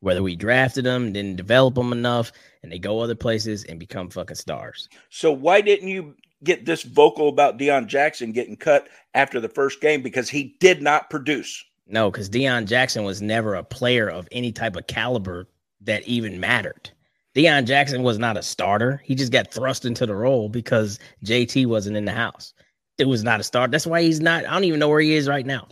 Whether 0.00 0.22
we 0.22 0.34
drafted 0.34 0.84
them, 0.84 1.12
didn't 1.12 1.36
develop 1.36 1.74
them 1.74 1.92
enough, 1.92 2.32
and 2.62 2.72
they 2.72 2.78
go 2.78 3.00
other 3.00 3.14
places 3.14 3.64
and 3.64 3.78
become 3.78 4.08
fucking 4.08 4.36
stars. 4.36 4.88
So 5.10 5.30
why 5.30 5.60
didn't 5.60 5.88
you 5.88 6.14
get 6.42 6.64
this 6.64 6.82
vocal 6.82 7.28
about 7.28 7.58
Deon 7.58 7.86
Jackson 7.86 8.32
getting 8.32 8.56
cut 8.56 8.88
after 9.12 9.40
the 9.40 9.48
first 9.48 9.82
game? 9.82 10.00
Because 10.00 10.30
he 10.30 10.56
did 10.60 10.80
not 10.80 11.10
produce. 11.10 11.62
No, 11.90 12.10
because 12.10 12.30
Deon 12.30 12.66
Jackson 12.66 13.04
was 13.04 13.20
never 13.20 13.54
a 13.54 13.64
player 13.64 14.08
of 14.08 14.28
any 14.30 14.52
type 14.52 14.76
of 14.76 14.86
caliber 14.86 15.48
that 15.82 16.06
even 16.06 16.40
mattered. 16.40 16.90
Deon 17.34 17.66
Jackson 17.66 18.02
was 18.02 18.18
not 18.18 18.36
a 18.36 18.42
starter. 18.42 19.00
He 19.04 19.14
just 19.14 19.32
got 19.32 19.52
thrust 19.52 19.84
into 19.84 20.06
the 20.06 20.14
role 20.14 20.48
because 20.48 20.98
JT 21.24 21.66
wasn't 21.66 21.96
in 21.96 22.04
the 22.04 22.12
house. 22.12 22.54
It 22.98 23.06
was 23.06 23.24
not 23.24 23.40
a 23.40 23.44
start. 23.44 23.70
That's 23.70 23.86
why 23.86 24.02
he's 24.02 24.20
not. 24.20 24.44
I 24.46 24.50
don't 24.50 24.64
even 24.64 24.80
know 24.80 24.88
where 24.88 25.00
he 25.00 25.14
is 25.14 25.28
right 25.28 25.46
now. 25.46 25.68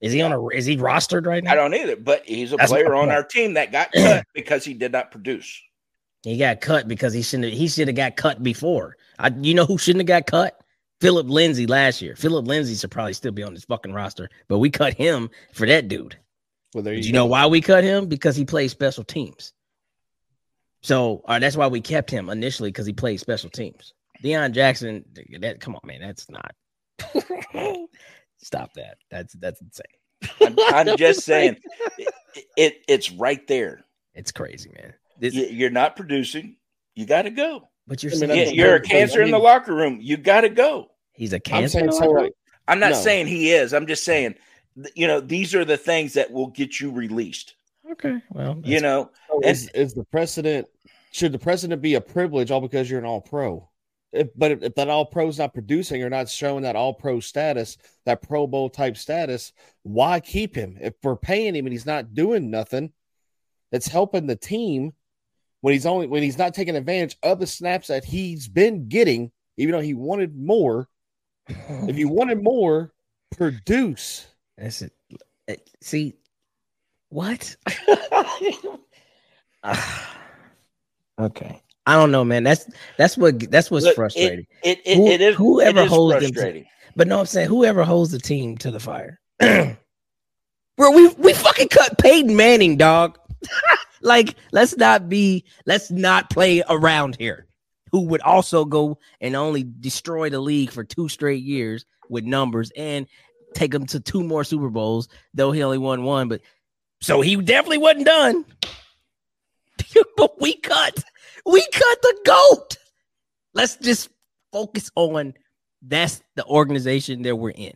Is 0.00 0.12
he 0.12 0.20
on 0.20 0.32
a? 0.32 0.48
Is 0.48 0.66
he 0.66 0.76
rostered 0.76 1.26
right 1.26 1.42
now? 1.42 1.52
I 1.52 1.54
don't 1.54 1.74
either, 1.74 1.96
but 1.96 2.26
he's 2.26 2.52
a 2.52 2.56
That's 2.56 2.70
player 2.70 2.94
on 2.94 3.10
our 3.10 3.22
team 3.22 3.54
that 3.54 3.72
got 3.72 3.92
cut 3.92 4.24
because 4.34 4.64
he 4.64 4.74
did 4.74 4.92
not 4.92 5.10
produce. 5.10 5.62
He 6.22 6.36
got 6.36 6.60
cut 6.60 6.88
because 6.88 7.14
he 7.14 7.22
shouldn't. 7.22 7.54
He 7.54 7.68
should 7.68 7.88
have 7.88 7.96
got 7.96 8.16
cut 8.16 8.42
before. 8.42 8.96
I, 9.18 9.28
you 9.28 9.54
know 9.54 9.64
who 9.64 9.78
shouldn't 9.78 10.00
have 10.00 10.06
got 10.06 10.26
cut? 10.26 10.60
Phillip 11.00 11.28
Lindsay 11.28 11.66
last 11.66 12.00
year. 12.00 12.16
Phillip 12.16 12.46
Lindsay 12.46 12.74
should 12.74 12.90
probably 12.90 13.12
still 13.12 13.32
be 13.32 13.42
on 13.42 13.54
this 13.54 13.64
fucking 13.64 13.92
roster, 13.92 14.28
but 14.48 14.58
we 14.58 14.70
cut 14.70 14.94
him 14.94 15.28
for 15.52 15.66
that 15.66 15.88
dude. 15.88 16.16
well, 16.74 16.82
there 16.82 16.94
Do 16.94 17.00
you, 17.00 17.06
you 17.06 17.12
go. 17.12 17.18
know 17.18 17.26
why 17.26 17.46
we 17.46 17.60
cut 17.60 17.84
him? 17.84 18.06
Because 18.08 18.34
he 18.36 18.44
plays 18.44 18.72
special 18.72 19.04
teams. 19.04 19.52
So 20.82 21.22
uh, 21.26 21.38
that's 21.38 21.56
why 21.56 21.66
we 21.66 21.80
kept 21.80 22.10
him 22.10 22.30
initially 22.30 22.70
because 22.70 22.86
he 22.86 22.92
played 22.92 23.18
special 23.20 23.50
teams. 23.50 23.92
Deon 24.22 24.52
Jackson, 24.52 25.04
that 25.40 25.60
come 25.60 25.74
on, 25.74 25.80
man, 25.84 26.00
that's 26.00 26.26
not. 26.30 26.54
Stop 28.38 28.72
that. 28.74 28.98
That's 29.10 29.34
that's 29.34 29.60
insane. 29.60 29.84
I'm, 30.40 30.56
I'm 30.90 30.96
just 30.98 31.22
saying, 31.22 31.56
it, 31.98 32.14
it 32.56 32.82
it's 32.88 33.10
right 33.12 33.44
there. 33.46 33.84
It's 34.14 34.32
crazy, 34.32 34.70
man. 34.74 34.94
This- 35.18 35.34
You're 35.34 35.70
not 35.70 35.96
producing. 35.96 36.56
You 36.94 37.04
got 37.06 37.22
to 37.22 37.30
go. 37.30 37.68
But 37.86 38.02
you're 38.02 38.12
I 38.12 38.14
mean, 38.14 38.18
saying 38.20 38.28
that's 38.28 38.38
Yeah, 38.38 38.44
just 38.44 38.56
You're 38.56 38.74
a 38.76 38.80
cancer 38.80 39.22
in 39.22 39.30
the 39.30 39.38
locker 39.38 39.74
room. 39.74 39.98
You 40.00 40.16
got 40.16 40.42
to 40.42 40.48
go. 40.48 40.90
he's 41.12 41.32
a 41.32 41.36
I'm 41.36 41.40
cancer. 41.40 41.68
saying 41.78 41.84
in 41.86 41.90
the 41.90 41.96
so. 41.96 42.12
room? 42.12 42.30
I'm 42.68 42.78
not 42.80 42.92
No. 42.92 42.96
saying 43.00 43.26
he 43.28 43.52
is. 43.52 43.72
I'm 43.72 43.86
just 43.86 44.04
saying, 44.04 44.34
you 44.94 45.06
know, 45.06 45.20
these 45.20 45.54
are 45.54 45.64
the 45.64 45.76
things 45.76 46.14
that 46.14 46.30
will 46.32 46.48
get 46.48 46.80
you 46.80 46.90
released. 46.90 47.54
Okay, 47.92 48.20
well, 48.32 48.60
You 48.64 48.80
know, 48.80 49.10
so 49.28 49.36
And- 49.36 49.44
is, 49.44 49.70
is 49.74 49.94
the 49.94 50.04
precedent? 50.04 50.66
Should 51.12 51.32
the 51.32 51.38
precedent 51.38 51.80
be 51.80 51.94
a 51.94 52.00
privilege 52.00 52.50
all 52.50 52.60
because 52.60 52.90
you're 52.90 52.98
an 52.98 53.06
All 53.06 53.20
Pro? 53.20 53.68
if, 54.12 54.28
but 54.36 54.50
if, 54.50 54.62
if 54.62 54.74
that 54.76 54.88
all 54.88 55.04
pro's 55.06 55.38
not 55.38 55.52
producing 55.54 56.02
or 56.02 56.08
not 56.10 56.28
showing 56.28 56.62
that 56.62 56.74
all 56.76 56.94
pro 56.94 57.20
status, 57.20 57.76
that 58.06 58.22
Pro 58.22 58.46
Bowl 58.46 58.68
type 58.70 58.96
status, 58.96 59.52
why 59.82 60.20
keep 60.20 60.54
him? 60.54 60.76
If 60.80 60.94
we're 61.02 61.16
paying 61.16 61.54
him 61.54 61.66
and 61.66 61.72
he's 61.72 61.86
not 61.86 62.14
doing 62.14 62.50
nothing, 62.50 62.92
that's 63.72 63.88
helping 63.88 64.26
the 64.26 64.36
team 64.36 64.92
when 65.60 65.72
he's 65.72 65.86
only 65.86 66.06
when 66.06 66.22
he's 66.22 66.38
not 66.38 66.54
taking 66.54 66.76
advantage 66.76 67.16
of 67.22 67.38
the 67.40 67.46
snaps 67.46 67.88
that 67.88 68.04
he's 68.04 68.48
been 68.48 68.88
getting, 68.88 69.30
even 69.56 69.72
though 69.72 69.80
he 69.80 69.94
wanted 69.94 70.36
more. 70.36 70.88
if 71.48 71.96
you 71.96 72.08
wanted 72.10 72.42
more, 72.42 72.92
produce. 73.36 74.26
That's 74.58 74.82
it. 74.82 74.92
Eh, 75.48 75.56
See, 75.80 76.14
what? 77.08 77.56
Okay. 81.18 81.62
I 81.86 81.94
don't 81.94 82.10
know, 82.10 82.24
man. 82.24 82.42
That's 82.42 82.68
that's 82.98 83.16
what 83.16 83.50
that's 83.50 83.70
what's 83.70 83.86
Look, 83.86 83.94
frustrating. 83.94 84.46
It, 84.62 84.80
it, 84.84 84.96
Who- 84.96 85.08
it 85.08 85.20
is 85.22 85.34
whoever 85.36 85.80
it 85.80 85.84
is 85.84 85.88
holds 85.90 86.20
them 86.20 86.32
to- 86.34 86.64
But 86.94 87.08
no, 87.08 87.20
I'm 87.20 87.26
saying 87.26 87.48
whoever 87.48 87.84
holds 87.84 88.10
the 88.10 88.18
team 88.18 88.58
to 88.58 88.70
the 88.70 88.80
fire. 88.80 89.18
Bro, 89.40 90.90
we 90.90 91.08
we 91.14 91.32
fucking 91.32 91.68
cut 91.68 91.96
Peyton 91.98 92.36
Manning, 92.36 92.76
dog. 92.76 93.18
like, 94.00 94.36
let's 94.52 94.76
not 94.76 95.08
be 95.08 95.44
let's 95.66 95.90
not 95.90 96.30
play 96.30 96.62
around 96.68 97.16
here. 97.18 97.46
Who 97.92 98.02
would 98.02 98.20
also 98.22 98.64
go 98.64 98.98
and 99.20 99.36
only 99.36 99.64
destroy 99.80 100.28
the 100.28 100.40
league 100.40 100.70
for 100.70 100.84
two 100.84 101.08
straight 101.08 101.42
years 101.42 101.86
with 102.08 102.24
numbers 102.24 102.70
and 102.76 103.06
take 103.54 103.72
him 103.72 103.86
to 103.86 104.00
two 104.00 104.22
more 104.22 104.44
Super 104.44 104.68
Bowls, 104.68 105.08
though 105.34 105.52
he 105.52 105.62
only 105.62 105.78
won 105.78 106.02
one. 106.02 106.28
But 106.28 106.42
so 107.00 107.20
he 107.20 107.36
definitely 107.36 107.78
wasn't 107.78 108.06
done. 108.06 108.44
but 110.16 110.40
we 110.40 110.56
cut, 110.56 111.02
we 111.44 111.60
cut 111.72 112.02
the 112.02 112.16
goat. 112.24 112.76
Let's 113.54 113.76
just 113.76 114.10
focus 114.52 114.90
on 114.94 115.34
that's 115.82 116.22
the 116.34 116.44
organization 116.44 117.22
that 117.22 117.36
we're 117.36 117.50
in. 117.50 117.74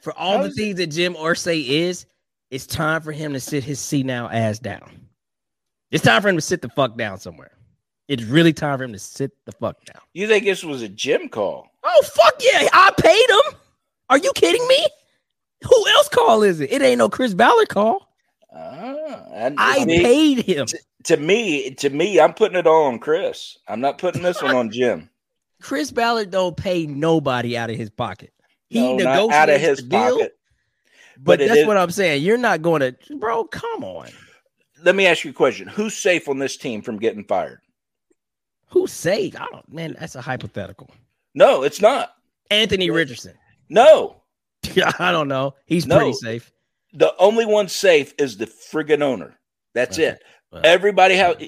For 0.00 0.16
all 0.16 0.42
the 0.42 0.50
things 0.50 0.76
that 0.76 0.88
Jim 0.88 1.14
Irsay 1.14 1.66
is, 1.66 2.06
it's 2.50 2.66
time 2.66 3.00
for 3.02 3.12
him 3.12 3.32
to 3.32 3.40
sit 3.40 3.64
his 3.64 3.80
seat 3.80 4.06
now 4.06 4.28
ass 4.28 4.58
down. 4.58 5.08
It's 5.90 6.04
time 6.04 6.22
for 6.22 6.28
him 6.28 6.36
to 6.36 6.42
sit 6.42 6.62
the 6.62 6.68
fuck 6.68 6.96
down 6.96 7.18
somewhere. 7.18 7.50
It's 8.08 8.22
really 8.24 8.52
time 8.52 8.78
for 8.78 8.84
him 8.84 8.92
to 8.92 8.98
sit 8.98 9.32
the 9.44 9.52
fuck 9.52 9.84
down. 9.84 10.02
You 10.14 10.26
think 10.26 10.44
this 10.44 10.64
was 10.64 10.82
a 10.82 10.88
Jim 10.88 11.28
call? 11.28 11.68
Oh 11.84 12.02
fuck 12.04 12.34
yeah! 12.40 12.68
I 12.72 12.92
paid 12.98 13.30
him. 13.30 13.60
Are 14.10 14.18
you 14.18 14.32
kidding 14.34 14.66
me? 14.68 14.86
Who 15.62 15.88
else 15.90 16.08
call 16.08 16.42
is 16.42 16.60
it? 16.60 16.72
It 16.72 16.82
ain't 16.82 16.98
no 16.98 17.08
Chris 17.08 17.34
Ballard 17.34 17.68
call. 17.68 18.08
Ah, 18.52 19.22
and 19.32 19.54
I 19.58 19.84
see, 19.84 20.02
paid 20.02 20.38
him. 20.44 20.66
to 21.04 21.16
me, 21.16 21.70
to 21.74 21.90
me, 21.90 22.18
I'm 22.18 22.34
putting 22.34 22.58
it 22.58 22.66
all 22.66 22.86
on 22.86 22.98
Chris. 22.98 23.56
I'm 23.68 23.80
not 23.80 23.98
putting 23.98 24.22
this 24.22 24.42
one 24.42 24.56
on 24.56 24.70
Jim. 24.72 25.08
Chris 25.62 25.92
Ballard 25.92 26.30
don't 26.30 26.56
pay 26.56 26.86
nobody 26.86 27.56
out 27.56 27.70
of 27.70 27.76
his 27.76 27.90
pocket. 27.90 28.32
He 28.68 28.80
No, 28.80 28.96
negotiates 28.96 29.34
out 29.34 29.48
of 29.50 29.60
his 29.60 29.76
the 29.78 29.82
deal, 29.84 30.16
pocket. 30.18 30.38
But, 31.22 31.38
but 31.38 31.46
that's 31.48 31.60
is- 31.60 31.66
what 31.66 31.76
I'm 31.76 31.90
saying. 31.90 32.22
You're 32.22 32.36
not 32.38 32.62
going 32.62 32.80
to, 32.80 32.96
bro. 33.16 33.44
Come 33.44 33.84
on. 33.84 34.08
Let 34.82 34.94
me 34.94 35.06
ask 35.06 35.24
you 35.24 35.30
a 35.30 35.34
question: 35.34 35.68
Who's 35.68 35.94
safe 35.94 36.28
on 36.28 36.38
this 36.38 36.56
team 36.56 36.80
from 36.82 36.98
getting 36.98 37.24
fired? 37.24 37.60
Who's 38.68 38.92
safe? 38.92 39.34
I 39.38 39.46
don't. 39.50 39.70
Man, 39.72 39.96
that's 39.98 40.14
a 40.14 40.20
hypothetical. 40.22 40.90
No, 41.34 41.62
it's 41.64 41.80
not. 41.80 42.14
Anthony 42.50 42.90
Richardson. 42.90 43.34
No, 43.68 44.22
I 44.98 45.12
don't 45.12 45.28
know. 45.28 45.54
He's 45.66 45.86
No. 45.86 45.96
pretty 45.98 46.12
safe. 46.14 46.50
the 46.92 47.14
only 47.18 47.46
one 47.46 47.68
safe 47.68 48.14
is 48.18 48.36
the 48.36 48.46
friggin' 48.46 49.02
owner. 49.02 49.38
That's 49.74 49.98
Okay. 49.98 50.08
it. 50.08 50.22
Well, 50.50 50.62
Everybody 50.64 51.14
have 51.16 51.40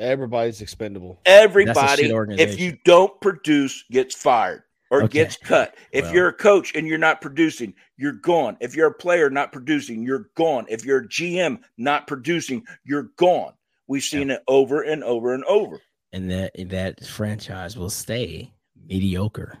Everybody's 0.00 0.60
expendable. 0.62 1.20
everybody. 1.26 2.10
If 2.40 2.58
you 2.58 2.78
don't 2.84 3.20
produce, 3.20 3.84
gets 3.90 4.14
fired 4.14 4.62
or 4.90 5.02
Okay. 5.04 5.24
gets 5.24 5.36
cut. 5.36 5.74
If 5.92 6.04
Well. 6.04 6.14
you're 6.14 6.28
a 6.28 6.32
coach 6.32 6.74
and 6.74 6.86
you're 6.86 6.98
not 6.98 7.20
producing, 7.20 7.74
you're 7.96 8.12
gone. 8.12 8.56
If 8.60 8.76
you're 8.76 8.88
a 8.88 8.94
player 8.94 9.30
not 9.30 9.52
producing, 9.52 10.02
you're 10.02 10.30
gone. 10.36 10.66
If 10.68 10.84
you're 10.84 10.98
a 11.00 11.08
GM 11.08 11.60
not 11.78 12.06
producing, 12.06 12.64
you're 12.84 13.10
gone. 13.16 13.54
We've 13.86 14.02
seen 14.02 14.30
it 14.30 14.42
over 14.48 14.82
and 14.82 15.02
over 15.04 15.34
and 15.34 15.44
over. 15.44 15.80
and 16.12 16.30
that 16.30 16.52
that 16.68 17.04
franchise 17.04 17.76
will 17.76 17.90
stay 17.90 18.52
mediocre 18.86 19.58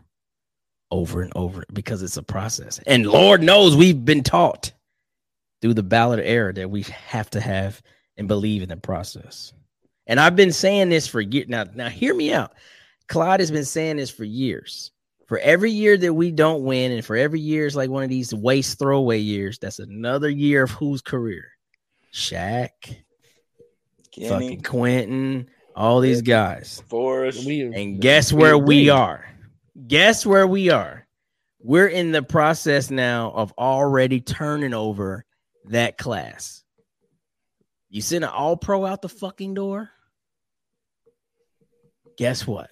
over 0.92 1.20
and 1.22 1.32
over 1.34 1.64
because 1.72 2.00
it's 2.02 2.16
a 2.16 2.22
process. 2.22 2.78
And 2.86 3.06
Lord 3.06 3.42
knows 3.42 3.74
we've 3.76 4.04
been 4.04 4.22
taught 4.22 4.72
through 5.60 5.74
the 5.74 5.82
Ballard 5.82 6.20
era 6.20 6.52
that 6.52 6.70
we 6.70 6.82
have 6.82 7.28
to 7.30 7.40
have 7.40 7.82
and 8.16 8.28
believe 8.28 8.62
in 8.62 8.68
the 8.68 8.76
process. 8.76 9.52
And 10.06 10.20
I've 10.20 10.36
been 10.36 10.52
saying 10.52 10.90
this 10.90 11.06
for 11.08 11.20
years. 11.20 11.48
Now, 11.48 11.64
now 11.74 11.88
hear 11.88 12.14
me 12.14 12.32
out. 12.32 12.52
Clyde 13.08 13.40
has 13.40 13.50
been 13.50 13.64
saying 13.64 13.96
this 13.96 14.10
for 14.10 14.24
years. 14.24 14.92
For 15.26 15.38
every 15.38 15.70
year 15.70 15.96
that 15.96 16.12
we 16.12 16.30
don't 16.30 16.64
win, 16.64 16.92
and 16.92 17.04
for 17.04 17.16
every 17.16 17.40
year 17.40 17.66
it's 17.66 17.76
like 17.76 17.90
one 17.90 18.02
of 18.02 18.10
these 18.10 18.34
waste 18.34 18.78
throwaway 18.78 19.18
years, 19.18 19.58
that's 19.58 19.78
another 19.78 20.28
year 20.28 20.64
of 20.64 20.70
whose 20.70 21.00
career? 21.00 21.46
Shaq, 22.12 22.70
Kenny, 24.12 24.28
fucking 24.28 24.62
Quenton, 24.62 25.48
all 25.74 26.00
these 26.00 26.22
guys. 26.22 26.82
Forrest. 26.88 27.46
And 27.46 28.00
guess 28.00 28.32
where 28.32 28.58
we 28.58 28.90
are? 28.90 29.26
Guess 29.86 30.26
where 30.26 30.46
we 30.46 30.70
are? 30.70 31.06
We're 31.58 31.88
in 31.88 32.12
the 32.12 32.22
process 32.22 32.90
now 32.90 33.30
of 33.30 33.52
already 33.52 34.20
turning 34.20 34.74
over 34.74 35.24
that 35.66 35.96
class. 35.96 36.62
You 37.88 38.02
send 38.02 38.24
an 38.24 38.30
all 38.30 38.56
pro 38.56 38.84
out 38.84 39.00
the 39.00 39.08
fucking 39.08 39.54
door. 39.54 39.90
Guess 42.18 42.46
what? 42.46 42.68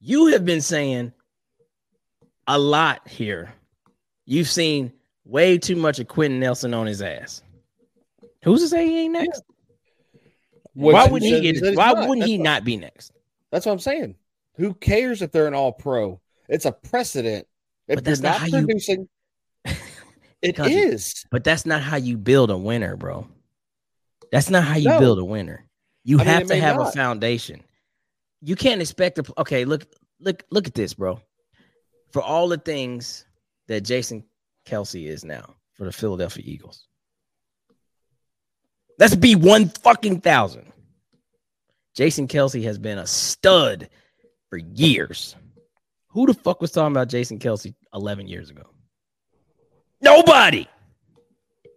You 0.00 0.26
have 0.28 0.44
been 0.44 0.60
saying 0.60 1.12
a 2.46 2.58
lot 2.58 3.06
here. 3.08 3.52
You've 4.26 4.48
seen 4.48 4.92
way 5.24 5.58
too 5.58 5.76
much 5.76 5.98
of 5.98 6.08
Quenton 6.08 6.40
Nelson 6.40 6.72
on 6.74 6.86
his 6.86 7.02
ass. 7.02 7.42
Who's 8.42 8.62
to 8.62 8.68
say 8.68 8.86
he 8.86 9.00
ain't 9.00 9.12
next? 9.12 9.42
Why 10.74 11.06
wouldn't 11.06 11.30
he 11.30 11.52
get? 11.52 11.76
Why 11.76 11.92
not. 11.92 12.08
wouldn't 12.08 12.20
That's 12.20 12.30
he 12.30 12.38
what- 12.38 12.44
not 12.44 12.64
be 12.64 12.76
next? 12.76 13.12
That's 13.50 13.66
what 13.66 13.72
I'm 13.72 13.78
saying. 13.80 14.14
Who 14.56 14.74
cares 14.74 15.20
if 15.22 15.32
they're 15.32 15.46
an 15.48 15.54
all 15.54 15.72
pro? 15.72 16.20
It's 16.48 16.64
a 16.64 16.72
precedent. 16.72 17.46
If 17.88 17.96
But 17.96 18.04
that's 18.04 18.20
not 18.20 18.32
not, 18.32 18.40
how 18.40 18.46
you- 18.58 18.66
producing, 18.66 19.08
it 19.64 19.76
Because- 20.40 20.70
is. 20.70 21.24
But 21.30 21.44
that's 21.44 21.66
not 21.66 21.82
how 21.82 21.96
you 21.96 22.16
build 22.16 22.50
a 22.50 22.56
winner, 22.56 22.96
bro. 22.96 23.26
That's 24.32 24.48
not 24.48 24.62
how 24.64 24.76
you 24.76 24.88
No. 24.88 24.98
build 25.00 25.18
a 25.18 25.24
winner. 25.24 25.66
You 26.04 26.20
I 26.20 26.24
have 26.24 26.42
it 26.42 26.48
to 26.48 26.56
have 26.56 26.80
a 26.80 26.90
foundation. 26.92 27.62
You 28.42 28.56
can't 28.56 28.80
expect 28.80 29.16
to 29.16 29.32
okay, 29.38 29.64
look 29.64 29.86
look 30.20 30.44
look 30.50 30.66
at 30.66 30.74
this, 30.74 30.94
bro. 30.94 31.20
For 32.12 32.22
all 32.22 32.48
the 32.48 32.58
things 32.58 33.24
that 33.68 33.82
Jason 33.82 34.24
Kelce 34.66 35.06
is 35.06 35.24
now 35.24 35.54
for 35.74 35.84
the 35.84 35.92
Philadelphia 35.92 36.42
Eagles. 36.46 36.86
Let's 38.98 39.14
be 39.14 39.34
one 39.34 39.68
fucking 39.68 40.20
thousand. 40.20 40.72
Jason 41.94 42.28
Kelce 42.28 42.62
has 42.64 42.78
been 42.78 42.98
a 42.98 43.06
stud 43.06 43.88
for 44.48 44.58
years. 44.58 45.36
Who 46.08 46.26
the 46.26 46.34
fuck 46.34 46.60
was 46.60 46.70
talking 46.70 46.92
about 46.92 47.08
Jason 47.08 47.38
Kelce 47.38 47.74
11 47.94 48.28
years 48.28 48.50
ago? 48.50 48.64
Nobody. 50.00 50.68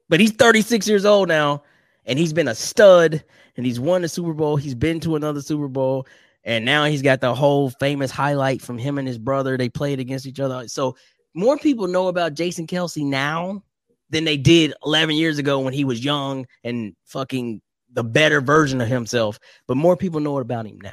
But 0.09 0.19
he's 0.19 0.31
36 0.31 0.87
years 0.87 1.05
old 1.05 1.27
now, 1.27 1.63
and 2.05 2.17
he's 2.17 2.33
been 2.33 2.47
a 2.47 2.55
stud, 2.55 3.23
and 3.55 3.65
he's 3.65 3.79
won 3.79 4.01
the 4.01 4.09
Super 4.09 4.33
Bowl. 4.33 4.57
He's 4.57 4.75
been 4.75 4.99
to 5.01 5.15
another 5.15 5.41
Super 5.41 5.67
Bowl, 5.67 6.07
and 6.43 6.65
now 6.65 6.85
he's 6.85 7.01
got 7.01 7.21
the 7.21 7.33
whole 7.33 7.69
famous 7.69 8.11
highlight 8.11 8.61
from 8.61 8.77
him 8.77 8.97
and 8.97 9.07
his 9.07 9.17
brother. 9.17 9.57
They 9.57 9.69
played 9.69 9.99
against 9.99 10.25
each 10.25 10.39
other. 10.39 10.67
So 10.67 10.95
more 11.33 11.57
people 11.57 11.87
know 11.87 12.07
about 12.07 12.33
Jason 12.33 12.67
Kelce 12.67 13.03
now 13.03 13.63
than 14.09 14.25
they 14.25 14.37
did 14.37 14.73
11 14.85 15.15
years 15.15 15.37
ago 15.37 15.59
when 15.59 15.73
he 15.73 15.85
was 15.85 16.03
young 16.03 16.45
and 16.63 16.95
fucking 17.05 17.61
the 17.91 18.03
better 18.03 18.41
version 18.41 18.81
of 18.81 18.87
himself. 18.87 19.39
But 19.67 19.77
more 19.77 19.97
people 19.97 20.19
know 20.19 20.37
about 20.37 20.65
him 20.65 20.79
now. 20.81 20.91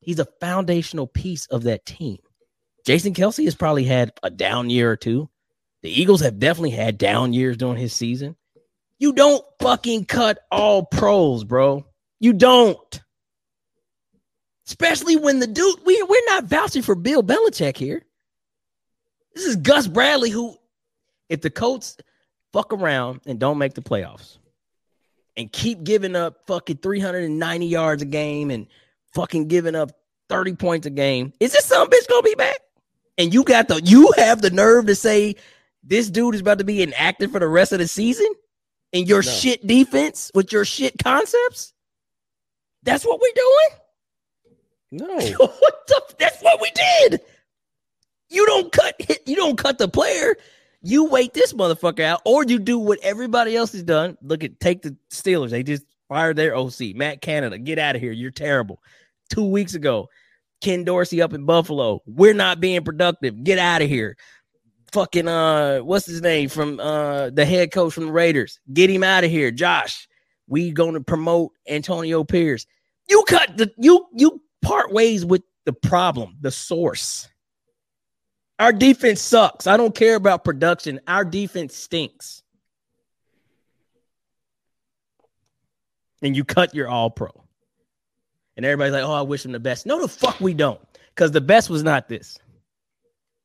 He's 0.00 0.18
a 0.18 0.28
foundational 0.40 1.06
piece 1.06 1.46
of 1.46 1.64
that 1.64 1.84
team. 1.86 2.18
Jason 2.84 3.14
Kelce 3.14 3.44
has 3.44 3.56
probably 3.56 3.84
had 3.84 4.12
a 4.22 4.30
down 4.30 4.70
year 4.70 4.90
or 4.90 4.96
two. 4.96 5.28
The 5.82 5.90
Eagles 5.90 6.20
have 6.20 6.38
definitely 6.38 6.70
had 6.70 6.98
down 6.98 7.32
years 7.32 7.56
during 7.56 7.76
his 7.76 7.92
season. 7.92 8.36
You 8.98 9.12
don't 9.12 9.44
fucking 9.60 10.04
cut 10.04 10.38
all 10.50 10.84
pros, 10.84 11.44
bro. 11.44 11.84
You 12.20 12.32
don't. 12.32 13.00
Especially 14.66 15.16
when 15.16 15.38
the 15.38 15.46
dude, 15.46 15.78
we, 15.84 16.02
we're 16.02 16.24
not 16.26 16.44
vouching 16.44 16.82
for 16.82 16.94
Bill 16.94 17.22
Belichick 17.22 17.76
here. 17.76 18.04
This 19.34 19.44
is 19.44 19.56
Gus 19.56 19.86
Bradley, 19.86 20.30
who, 20.30 20.56
if 21.28 21.40
the 21.40 21.50
Colts 21.50 21.96
fuck 22.52 22.72
around 22.72 23.20
and 23.26 23.38
don't 23.38 23.58
make 23.58 23.74
the 23.74 23.82
playoffs 23.82 24.38
and 25.36 25.52
keep 25.52 25.84
giving 25.84 26.16
up 26.16 26.46
fucking 26.46 26.78
390 26.78 27.66
yards 27.66 28.02
a 28.02 28.06
game 28.06 28.50
and 28.50 28.66
fucking 29.14 29.46
giving 29.48 29.74
up 29.74 29.92
30 30.30 30.54
points 30.54 30.86
a 30.86 30.90
game, 30.90 31.32
is 31.38 31.52
this 31.52 31.64
some 31.66 31.88
bitch 31.88 32.08
gonna 32.08 32.22
be 32.22 32.34
back? 32.34 32.58
And 33.18 33.32
you 33.32 33.44
got 33.44 33.68
the, 33.68 33.80
you 33.82 34.12
have 34.16 34.42
the 34.42 34.50
nerve 34.50 34.86
to 34.86 34.94
say 34.94 35.36
this 35.84 36.10
dude 36.10 36.34
is 36.34 36.40
about 36.40 36.58
to 36.58 36.64
be 36.64 36.82
inactive 36.82 37.30
for 37.30 37.38
the 37.38 37.46
rest 37.48 37.72
of 37.72 37.78
the 37.78 37.86
season 37.86 38.26
and 38.92 39.08
your 39.08 39.22
No. 39.22 39.30
shit 39.30 39.64
defense 39.66 40.30
with 40.34 40.52
your 40.52 40.64
shit 40.64 40.98
concepts? 41.02 41.72
That's 42.82 43.04
what 43.04 43.20
we're 43.20 43.32
doing? 43.34 43.80
No. 44.90 45.06
what 45.36 45.86
the? 45.86 46.02
That's 46.18 46.40
what 46.42 46.60
we 46.60 46.70
did. 46.74 47.20
You 48.28 48.46
don't 48.46 48.72
cut. 48.72 49.00
You 49.26 49.36
don't 49.36 49.56
cut 49.58 49.78
the 49.78 49.88
player. 49.88 50.36
You 50.82 51.06
wait 51.06 51.34
this 51.34 51.52
motherfucker 51.52 52.04
out, 52.04 52.20
or 52.24 52.44
you 52.44 52.58
do 52.58 52.78
what 52.78 53.00
everybody 53.02 53.56
else 53.56 53.72
has 53.72 53.82
done. 53.82 54.16
Look 54.22 54.44
at 54.44 54.60
take 54.60 54.82
the 54.82 54.96
Steelers. 55.10 55.50
They 55.50 55.62
just 55.62 55.84
fired 56.08 56.36
their 56.36 56.54
OC, 56.54 56.94
Matt 56.94 57.20
Canada. 57.20 57.58
Get 57.58 57.78
out 57.78 57.96
of 57.96 58.02
here. 58.02 58.12
You're 58.12 58.30
terrible. 58.30 58.80
Two 59.28 59.46
weeks 59.46 59.74
ago, 59.74 60.08
Ken 60.60 60.84
Dorsey 60.84 61.20
up 61.20 61.32
in 61.32 61.44
Buffalo. 61.44 62.02
We're 62.06 62.34
not 62.34 62.60
being 62.60 62.84
productive. 62.84 63.42
Get 63.42 63.58
out 63.58 63.82
of 63.82 63.88
here. 63.88 64.16
Fucking 64.92 65.26
uh, 65.26 65.80
what's 65.80 66.06
his 66.06 66.22
name 66.22 66.48
from 66.48 66.78
uh 66.80 67.30
the 67.30 67.44
head 67.44 67.72
coach 67.72 67.92
from 67.92 68.06
the 68.06 68.12
Raiders? 68.12 68.60
Get 68.72 68.88
him 68.88 69.02
out 69.02 69.24
of 69.24 69.30
here, 69.30 69.50
Josh. 69.50 70.08
We 70.46 70.70
to 70.94 71.00
promote 71.00 71.52
Antonio 71.68 72.22
Pierce. 72.22 72.66
You 73.08 73.24
cut 73.28 73.56
the 73.56 73.72
you 73.76 74.06
you 74.14 74.40
part 74.62 74.92
ways 74.92 75.24
with 75.24 75.42
the 75.64 75.72
problem, 75.72 76.36
the 76.40 76.50
source. 76.50 77.28
Our 78.58 78.72
defense 78.72 79.20
sucks. 79.20 79.66
I 79.66 79.76
don't 79.76 79.94
care 79.94 80.14
about 80.14 80.44
production. 80.44 81.00
Our 81.06 81.24
defense 81.24 81.76
stinks. 81.76 82.42
And 86.22 86.34
you 86.34 86.44
cut 86.44 86.74
your 86.74 86.88
all 86.88 87.10
pro. 87.10 87.30
And 88.56 88.64
everybody's 88.64 88.94
like, 88.94 89.04
oh, 89.04 89.12
I 89.12 89.22
wish 89.22 89.44
him 89.44 89.52
the 89.52 89.60
best. 89.60 89.84
No, 89.84 90.00
the 90.00 90.08
fuck 90.08 90.40
we 90.40 90.54
don't. 90.54 90.80
Because 91.14 91.32
the 91.32 91.42
best 91.42 91.68
was 91.68 91.82
not 91.82 92.08
this. 92.08 92.38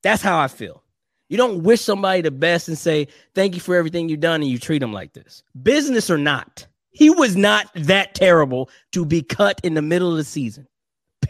That's 0.04 0.21
how 0.21 0.39
I 0.39 0.47
feel. 0.47 0.82
You 1.28 1.38
don't 1.38 1.63
wish 1.63 1.82
somebody 1.82 2.21
the 2.21 2.32
best 2.32 2.67
and 2.67 2.78
say, 2.78 3.08
thank 3.36 3.56
you 3.56 3.62
for 3.62 3.76
everything 3.76 4.10
you've 4.10 4.19
done, 4.19 4.41
and 4.41 4.50
you 4.50 4.58
treat 4.58 4.80
them 4.80 4.93
like 4.93 5.13
this. 5.13 5.43
Business 5.62 6.10
or 6.10 6.17
not, 6.17 6.65
he 6.91 7.10
was 7.10 7.36
not 7.36 7.69
that 7.74 8.15
terrible 8.15 8.69
to 8.91 9.06
be 9.06 9.21
cut 9.21 9.62
in 9.63 9.74
the 9.74 9.82
middle 9.82 10.12
of 10.12 10.17
the 10.17 10.24
season. 10.24 10.67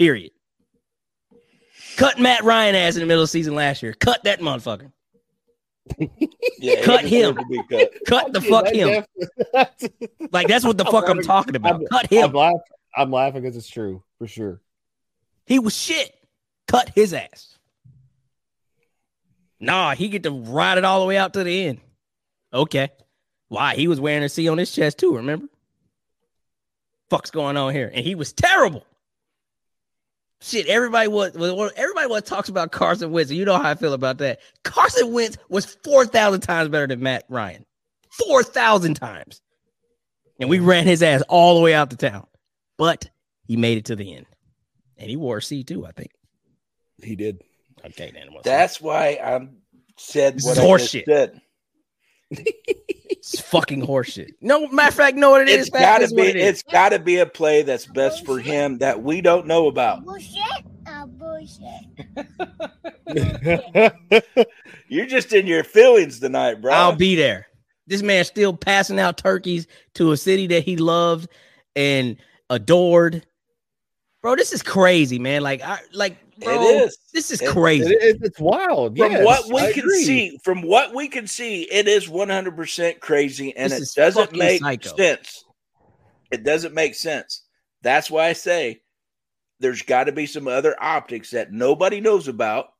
Period. 0.01 0.31
Cut 1.95 2.17
Matt 2.19 2.43
Ryan 2.43 2.73
ass 2.73 2.95
in 2.95 3.01
the 3.01 3.05
middle 3.05 3.21
of 3.21 3.27
the 3.29 3.31
season 3.31 3.53
last 3.53 3.83
year. 3.83 3.93
Cut 3.93 4.23
that 4.23 4.39
motherfucker. 4.39 4.91
Yeah, 6.57 6.81
Cut 6.83 7.01
him. 7.05 7.35
deserved 7.35 7.39
to 7.39 7.45
be 7.45 7.61
cut. 7.69 7.91
Cut 8.07 8.33
the 8.33 8.41
fuck 8.41 8.67
him. 8.67 9.03
Like 10.31 10.47
that's 10.47 10.65
what 10.65 10.77
the 10.79 10.85
fuck 10.85 11.07
I'm 11.07 11.21
talking 11.21 11.55
about. 11.55 11.81
Cut 11.91 12.07
I'm 12.11 12.17
him. 12.17 12.31
laughing. 12.33 12.59
I'm 12.95 13.11
laughing 13.11 13.41
because 13.43 13.55
it's 13.55 13.67
true 13.69 14.01
for 14.17 14.25
sure. 14.25 14.59
He 15.45 15.59
was 15.59 15.75
shit. 15.75 16.15
Cut 16.67 16.89
his 16.95 17.13
ass. 17.13 17.57
Nah, 19.59 19.93
he 19.93 20.09
get 20.09 20.23
to 20.23 20.31
ride 20.31 20.79
it 20.79 20.83
all 20.85 21.01
the 21.01 21.05
way 21.07 21.17
out 21.17 21.33
to 21.33 21.43
the 21.43 21.65
end. 21.65 21.79
Okay. 22.51 22.89
Why? 23.49 23.75
He 23.75 23.87
was 23.87 23.99
wearing 23.99 24.23
a 24.23 24.29
C 24.29 24.49
on 24.49 24.57
his 24.57 24.71
chest 24.71 24.97
too, 24.97 25.15
remember? 25.17 25.45
Fuck's 27.11 27.29
going 27.31 27.57
on 27.57 27.71
here. 27.73 27.91
And 27.93 28.03
he 28.03 28.15
was 28.15 28.33
terrible. 28.33 28.83
Shit, 30.41 30.67
everybody 30.67 31.07
was 31.07 31.33
was- 31.33 31.71
everybody 31.75 32.07
what 32.07 32.25
talks 32.25 32.49
about 32.49 32.71
Carson 32.71 33.11
Wentz. 33.11 33.31
You 33.31 33.45
know 33.45 33.57
how 33.57 33.69
I 33.69 33.75
feel 33.75 33.93
about 33.93 34.17
that. 34.19 34.39
Carson 34.63 35.11
Wentz 35.13 35.37
was 35.49 35.65
4,000 35.83 36.41
times 36.41 36.69
better 36.69 36.87
than 36.87 37.01
Matt 37.01 37.25
Ryan. 37.29 37.65
4,000 38.11 38.95
times. 38.95 39.41
And 40.39 40.49
we 40.49 40.59
ran 40.59 40.85
his 40.85 41.03
ass 41.03 41.21
all 41.29 41.55
the 41.55 41.61
way 41.61 41.73
out 41.75 41.91
to 41.91 41.95
town. 41.97 42.25
But 42.77 43.09
he 43.45 43.55
made 43.55 43.77
it 43.77 43.85
to 43.85 43.95
the 43.95 44.15
end. 44.15 44.25
And 44.97 45.09
he 45.09 45.15
wore 45.15 45.37
a 45.37 45.41
C 45.41 45.63
too, 45.63 45.85
I 45.85 45.91
think. 45.91 46.11
He 47.03 47.15
did. 47.15 47.41
Okay, 47.85 48.11
then. 48.11 48.33
what's 48.33 48.45
That's 48.45 48.81
why 48.81 49.19
I 49.23 49.47
said 49.97 50.37
This 50.37 50.45
what 50.45 50.53
is 50.53 50.59
I 50.59 50.77
just 50.77 50.93
horseshit. 50.95 51.05
said. 51.05 51.41
It's 52.31 53.39
fucking 53.39 53.85
horseshit. 53.85 54.31
No, 54.41 54.67
matter 54.69 54.89
of 54.89 54.95
fact, 54.95 55.15
know 55.15 55.29
what 55.31 55.41
it 55.41 55.49
is. 55.49 55.67
It's 55.67 55.69
Pat? 55.69 55.81
got 55.81 55.97
to 55.97 56.01
This 56.01 56.11
is 56.11 56.17
what 56.17 56.23
be. 56.23 56.29
it 56.29 56.35
is. 56.37 56.49
It's 56.49 56.63
got 56.63 56.89
to 56.89 56.99
be 56.99 57.17
a 57.17 57.25
play 57.25 57.61
that's 57.61 57.85
best 57.85 58.25
for 58.25 58.39
him 58.39 58.79
that 58.79 59.03
we 59.03 59.21
don't 59.21 59.45
know 59.45 59.67
about. 59.67 60.03
Bullshit. 60.03 60.41
Uh, 60.87 61.05
bullshit. 61.05 61.85
You're 64.87 65.05
just 65.05 65.33
in 65.33 65.45
your 65.47 65.63
feelings 65.63 66.19
tonight, 66.19 66.61
bro. 66.61 66.73
I'll 66.73 66.95
be 66.95 67.15
there. 67.15 67.47
This 67.87 68.01
man's 68.01 68.27
still 68.27 68.55
passing 68.55 68.99
out 68.99 69.17
turkeys 69.17 69.67
to 69.95 70.11
a 70.11 70.17
city 70.17 70.47
that 70.47 70.63
he 70.63 70.77
loved 70.77 71.29
and 71.75 72.17
adored. 72.49 73.25
Bro, 74.21 74.35
this 74.37 74.51
is 74.53 74.63
crazy, 74.63 75.19
man. 75.19 75.41
Like, 75.41 75.61
I 75.61 75.79
like, 75.93 76.17
bro, 76.41 76.53
It 76.61 76.83
is. 76.83 76.97
This 77.13 77.31
is 77.31 77.41
It- 77.41 77.49
crazy. 77.49 77.93
It- 77.93 78.01
it- 78.03 78.21
it's 78.23 78.39
wild. 78.39 78.97
From 78.97 79.11
yes, 79.11 79.25
what 79.25 79.47
we 79.47 79.61
I 79.61 79.71
can 79.73 79.79
agree. 79.83 80.03
see, 80.03 80.37
from 80.43 80.61
what 80.61 80.93
we 80.93 81.07
can 81.07 81.27
see, 81.27 81.63
it 81.63 81.87
is 81.87 82.09
100% 82.09 82.99
crazy 82.99 83.55
and 83.55 83.71
This 83.71 83.95
it 83.97 83.99
doesn't 84.01 84.33
make 84.33 84.61
psycho. 84.61 84.95
sense. 84.95 85.43
It 86.31 86.43
doesn't 86.43 86.73
make 86.73 86.95
sense. 86.95 87.43
That's 87.81 88.09
why 88.11 88.27
I 88.27 88.33
say 88.33 88.81
there's 89.59 89.81
got 89.81 90.05
to 90.05 90.11
be 90.11 90.25
some 90.25 90.47
other 90.47 90.75
optics 90.81 91.31
that 91.31 91.51
nobody 91.51 91.99
knows 92.01 92.27
about. 92.27 92.73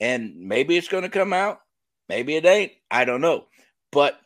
And 0.00 0.34
maybe 0.36 0.76
it's 0.76 0.88
going 0.88 1.04
to 1.04 1.08
come 1.08 1.32
out. 1.32 1.60
Maybe 2.08 2.34
it 2.36 2.44
ain't. 2.44 2.72
I 2.90 3.04
don't 3.04 3.20
know. 3.20 3.46
But 3.92 4.18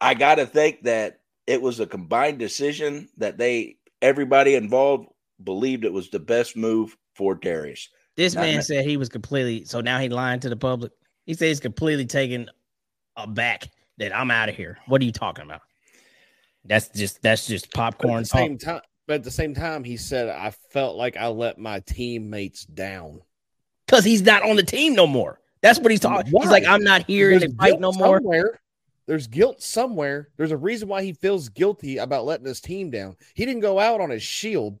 I 0.00 0.14
got 0.14 0.36
to 0.36 0.46
think 0.46 0.84
that 0.84 1.20
it 1.46 1.60
was 1.60 1.80
a 1.80 1.86
combined 1.86 2.38
decision 2.38 3.08
that 3.18 3.36
they, 3.38 3.76
everybody 4.00 4.54
involved, 4.54 5.08
believed 5.44 5.84
it 5.84 5.92
was 5.92 6.08
the 6.10 6.18
best 6.18 6.56
move 6.56 6.96
for 7.20 7.34
Darius. 7.34 7.90
This 8.16 8.34
Not 8.34 8.40
man 8.40 8.56
ma- 8.56 8.62
said 8.62 8.86
he 8.86 8.96
was 8.96 9.10
completely. 9.10 9.66
So 9.66 9.82
now 9.82 9.98
he 9.98 10.08
lying 10.08 10.40
to 10.40 10.48
the 10.48 10.56
public. 10.56 10.90
He 11.26 11.34
said 11.34 11.48
he's 11.48 11.60
completely 11.60 12.06
taken 12.06 12.48
aback 13.14 13.68
that 13.98 14.16
I'm 14.16 14.30
out 14.30 14.48
of 14.48 14.56
here. 14.56 14.78
What 14.86 15.02
are 15.02 15.04
you 15.04 15.12
talking 15.12 15.44
about? 15.44 15.60
That's 16.64 16.88
just 16.88 17.20
that's 17.20 17.46
just 17.46 17.70
But 17.72 17.78
at 17.80 17.98
popcorn 17.98 18.22
the 18.22 18.26
same 18.26 18.56
time, 18.56 18.80
but 19.06 19.14
at 19.16 19.24
the 19.24 19.30
same 19.30 19.54
time, 19.54 19.84
he 19.84 19.98
said, 19.98 20.30
"I 20.30 20.50
felt 20.70 20.96
like 20.96 21.18
I 21.18 21.28
let 21.28 21.58
my 21.58 21.80
teammates 21.80 22.64
down." 22.64 23.20
Because 23.86 24.02
he's 24.02 24.22
not 24.22 24.42
on 24.48 24.56
the 24.56 24.62
team 24.62 24.94
no 24.94 25.06
more. 25.06 25.40
That's 25.60 25.78
what 25.78 25.90
he's 25.90 26.00
talking. 26.00 26.32
He's 26.40 26.50
like, 26.50 26.64
I'm 26.64 26.82
not 26.82 27.04
here 27.06 27.32
in 27.32 27.40
There's 27.40 27.50
the 27.52 27.56
fight 27.58 27.68
guilt 27.68 27.80
no 27.80 27.92
more. 27.92 28.16
Somewhere. 28.16 28.60
There's 29.06 29.26
guilt 29.26 29.60
somewhere. 29.62 30.28
There's 30.38 30.52
a 30.52 30.56
reason 30.56 30.88
why 30.88 31.02
he 31.02 31.12
feels 31.12 31.50
guilty 31.50 31.98
about 31.98 32.24
letting 32.24 32.46
his 32.46 32.60
team 32.62 32.90
down. 32.90 33.16
He 33.34 33.44
didn't 33.44 33.60
go 33.60 33.78
out 33.78 34.00
on 34.00 34.08
his 34.08 34.22
shield. 34.22 34.78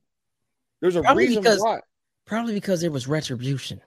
There's 0.80 0.96
a 0.96 1.02
Probably 1.02 1.26
reason 1.26 1.42
because- 1.42 1.60
why. 1.60 1.80
Probably 2.26 2.54
because 2.54 2.80
there 2.80 2.90
was 2.90 3.08
retribution. 3.08 3.80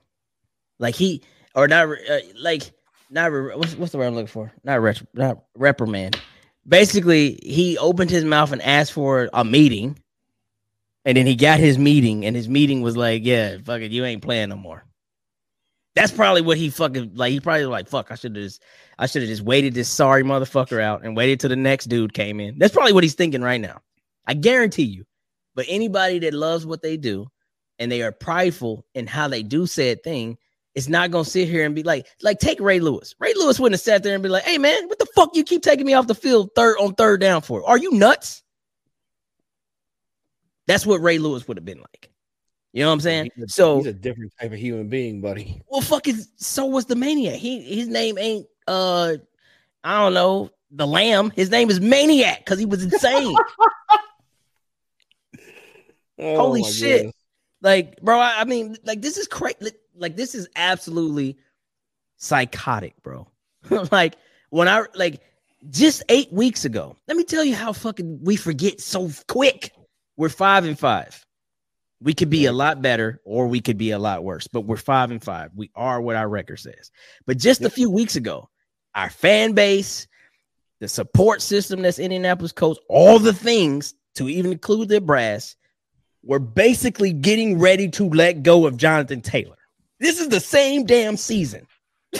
Like 0.79 0.95
he 0.95 1.21
or 1.55 1.67
not 1.67 1.87
uh, 1.87 2.19
like 2.39 2.71
not 3.09 3.31
what's, 3.31 3.75
what's 3.75 3.91
the 3.91 3.97
word 3.97 4.07
I'm 4.07 4.15
looking 4.15 4.27
for? 4.27 4.51
Not 4.63 4.81
retro, 4.81 5.07
not 5.13 5.43
reprimand. 5.55 6.19
Basically, 6.67 7.39
he 7.43 7.77
opened 7.77 8.09
his 8.09 8.25
mouth 8.25 8.51
and 8.51 8.61
asked 8.61 8.93
for 8.93 9.29
a 9.33 9.43
meeting, 9.43 9.99
and 11.05 11.15
then 11.17 11.25
he 11.25 11.35
got 11.35 11.59
his 11.59 11.77
meeting, 11.77 12.25
and 12.25 12.35
his 12.35 12.49
meeting 12.49 12.81
was 12.81 12.97
like, 12.97 13.21
"Yeah, 13.23 13.57
fuck 13.63 13.81
it, 13.81 13.91
you 13.91 14.03
ain't 14.03 14.21
playing 14.21 14.49
no 14.49 14.55
more." 14.55 14.83
That's 15.95 16.11
probably 16.11 16.41
what 16.41 16.57
he 16.57 16.69
fucking 16.69 17.11
like. 17.13 17.31
He 17.31 17.39
probably 17.39 17.65
like, 17.65 17.87
"Fuck, 17.87 18.11
I 18.11 18.15
should 18.15 18.35
have 18.35 18.43
just, 18.43 18.63
I 18.97 19.05
should 19.05 19.21
have 19.21 19.29
just 19.29 19.43
waited 19.43 19.73
this 19.73 19.89
sorry 19.89 20.23
motherfucker 20.23 20.81
out 20.81 21.05
and 21.05 21.15
waited 21.15 21.39
till 21.39 21.49
the 21.49 21.55
next 21.55 21.85
dude 21.85 22.13
came 22.13 22.39
in." 22.39 22.57
That's 22.57 22.73
probably 22.73 22.93
what 22.93 23.03
he's 23.03 23.15
thinking 23.15 23.41
right 23.41 23.61
now. 23.61 23.81
I 24.25 24.33
guarantee 24.33 24.83
you. 24.83 25.05
But 25.55 25.65
anybody 25.69 26.17
that 26.19 26.33
loves 26.33 26.65
what 26.65 26.81
they 26.81 26.97
do 26.97 27.27
and 27.83 27.91
they 27.91 28.01
are 28.01 28.11
prideful 28.11 28.85
in 28.95 29.05
how 29.05 29.27
they 29.27 29.43
do 29.43 29.67
said 29.67 30.01
thing 30.03 30.37
it's 30.75 30.87
not 30.87 31.11
gonna 31.11 31.23
sit 31.23 31.47
here 31.47 31.67
and 31.67 31.75
be 31.75 31.83
like, 31.83 32.07
like 32.23 32.39
take 32.39 32.59
Ray 32.59 32.79
Lewis. 32.79 33.13
Ray 33.19 33.31
Lewis 33.35 33.59
wouldn't 33.59 33.75
have 33.75 33.81
sat 33.81 34.01
there 34.01 34.15
and 34.15 34.23
be 34.23 34.29
like, 34.29 34.41
"Hey 34.41 34.57
man, 34.57 34.87
what 34.87 34.97
the 34.97 35.05
fuck 35.13 35.35
you 35.35 35.43
keep 35.43 35.61
taking 35.61 35.85
me 35.85 35.93
off 35.93 36.07
the 36.07 36.15
field 36.15 36.49
third 36.55 36.77
on 36.79 36.95
third 36.95 37.21
down 37.21 37.43
for? 37.43 37.63
Are 37.69 37.77
you 37.77 37.91
nuts?" 37.91 38.41
That's 40.65 40.83
what 40.83 40.99
Ray 40.99 41.19
Lewis 41.19 41.47
would 41.47 41.57
have 41.57 41.65
been 41.65 41.77
like. 41.77 42.09
You 42.71 42.81
know 42.81 42.87
what 42.89 42.93
I'm 42.93 42.99
saying? 43.01 43.29
He's 43.35 43.43
a- 43.43 43.49
So 43.49 43.77
he's 43.77 43.85
a 43.85 43.93
different 43.93 44.33
type 44.41 44.51
of 44.51 44.57
human 44.57 44.87
being, 44.89 45.21
buddy. 45.21 45.61
well, 45.67 45.81
fuck 45.81 46.07
is 46.07 46.29
so 46.37 46.65
was 46.65 46.85
the 46.85 46.95
maniac. 46.95 47.35
He 47.35 47.61
his 47.61 47.87
name 47.87 48.17
ain't 48.17 48.47
uh 48.67 49.17
I 49.83 49.99
don't 49.99 50.15
know 50.15 50.49
the 50.71 50.87
lamb. 50.87 51.29
His 51.35 51.51
name 51.51 51.69
is 51.69 51.79
Maniac 51.79 52.39
because 52.39 52.57
he 52.57 52.65
was 52.65 52.81
insane. 52.83 53.35
Oh, 56.19 56.37
Holy 56.37 56.63
shit. 56.63 56.97
goodness. 56.97 57.15
Like, 57.63 57.99
bro, 58.01 58.19
I, 58.19 58.41
I 58.41 58.43
mean, 58.43 58.77
like 58.83 59.01
this 59.01 59.17
is 59.17 59.27
crazy. 59.27 59.71
Like 59.95 60.15
this 60.15 60.35
is 60.35 60.47
absolutely 60.55 61.37
psychotic, 62.17 63.01
bro. 63.01 63.27
like 63.91 64.15
when 64.51 64.67
I 64.67 64.83
like 64.93 65.21
just 65.69 66.03
eight 66.09 66.31
weeks 66.31 66.65
ago. 66.65 66.95
Let 67.07 67.17
me 67.17 67.23
tell 67.23 67.43
you 67.43 67.55
how 67.55 67.73
fucking 67.73 68.19
we 68.21 68.35
forget 68.35 68.81
so 68.81 69.09
quick. 69.27 69.71
We're 70.17 70.29
five 70.29 70.65
and 70.65 70.77
five. 70.77 71.25
We 72.01 72.13
could 72.13 72.29
be 72.29 72.45
a 72.47 72.53
lot 72.53 72.81
better 72.81 73.21
or 73.23 73.47
we 73.47 73.61
could 73.61 73.77
be 73.77 73.91
a 73.91 73.99
lot 73.99 74.23
worse, 74.23 74.47
but 74.47 74.61
we're 74.61 74.75
five 74.75 75.09
and 75.09 75.23
five. 75.23 75.51
We 75.55 75.71
are 75.73 76.01
what 76.01 76.17
our 76.17 76.27
record 76.27 76.59
says. 76.59 76.91
But 77.25 77.37
just 77.37 77.61
a 77.61 77.69
few 77.69 77.89
weeks 77.89 78.17
ago, 78.17 78.49
our 78.93 79.09
fan 79.09 79.53
base, 79.53 80.07
the 80.81 80.89
support 80.89 81.41
system 81.41 81.81
that's 81.81 81.99
Indianapolis 81.99 82.51
Colts, 82.51 82.79
all 82.89 83.19
the 83.19 83.33
things 83.33 83.93
to 84.15 84.27
even 84.27 84.51
include 84.51 84.89
their 84.89 85.01
brass, 85.01 85.55
were 86.23 86.39
basically 86.39 87.13
getting 87.13 87.59
ready 87.59 87.89
to 87.89 88.09
let 88.09 88.43
go 88.43 88.65
of 88.65 88.77
Jonathan 88.77 89.21
Taylor. 89.21 89.57
This 89.99 90.19
is 90.19 90.29
the 90.29 90.39
same 90.39 90.85
damn 90.85 91.17
season. 91.17 91.67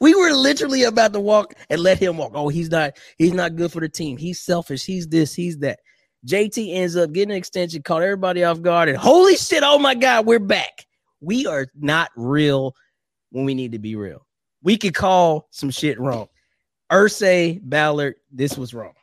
we 0.00 0.14
were 0.14 0.32
literally 0.32 0.82
about 0.84 1.12
to 1.12 1.20
walk 1.20 1.54
and 1.70 1.80
let 1.80 1.98
him 1.98 2.16
walk. 2.16 2.32
Oh, 2.34 2.48
he's 2.48 2.70
not 2.70 2.98
he's 3.18 3.32
not 3.32 3.56
good 3.56 3.72
for 3.72 3.80
the 3.80 3.88
team. 3.88 4.16
He's 4.16 4.40
selfish. 4.40 4.84
He's 4.84 5.08
this, 5.08 5.34
he's 5.34 5.58
that. 5.58 5.80
JT 6.26 6.74
ends 6.74 6.96
up 6.96 7.12
getting 7.12 7.32
an 7.32 7.36
extension, 7.36 7.82
caught 7.82 8.02
everybody 8.02 8.44
off 8.44 8.62
guard, 8.62 8.88
and 8.88 8.96
holy 8.96 9.36
shit, 9.36 9.62
oh 9.62 9.78
my 9.78 9.94
God, 9.94 10.24
we're 10.24 10.38
back. 10.38 10.86
We 11.20 11.46
are 11.46 11.66
not 11.74 12.10
real 12.16 12.74
when 13.30 13.44
we 13.44 13.54
need 13.54 13.72
to 13.72 13.78
be 13.78 13.94
real. 13.94 14.26
We 14.62 14.78
could 14.78 14.94
call 14.94 15.48
some 15.50 15.70
shit 15.70 16.00
wrong. 16.00 16.28
Irsay 16.90 17.60
Ballard, 17.62 18.14
this 18.32 18.56
was 18.56 18.72
wrong. 18.72 18.94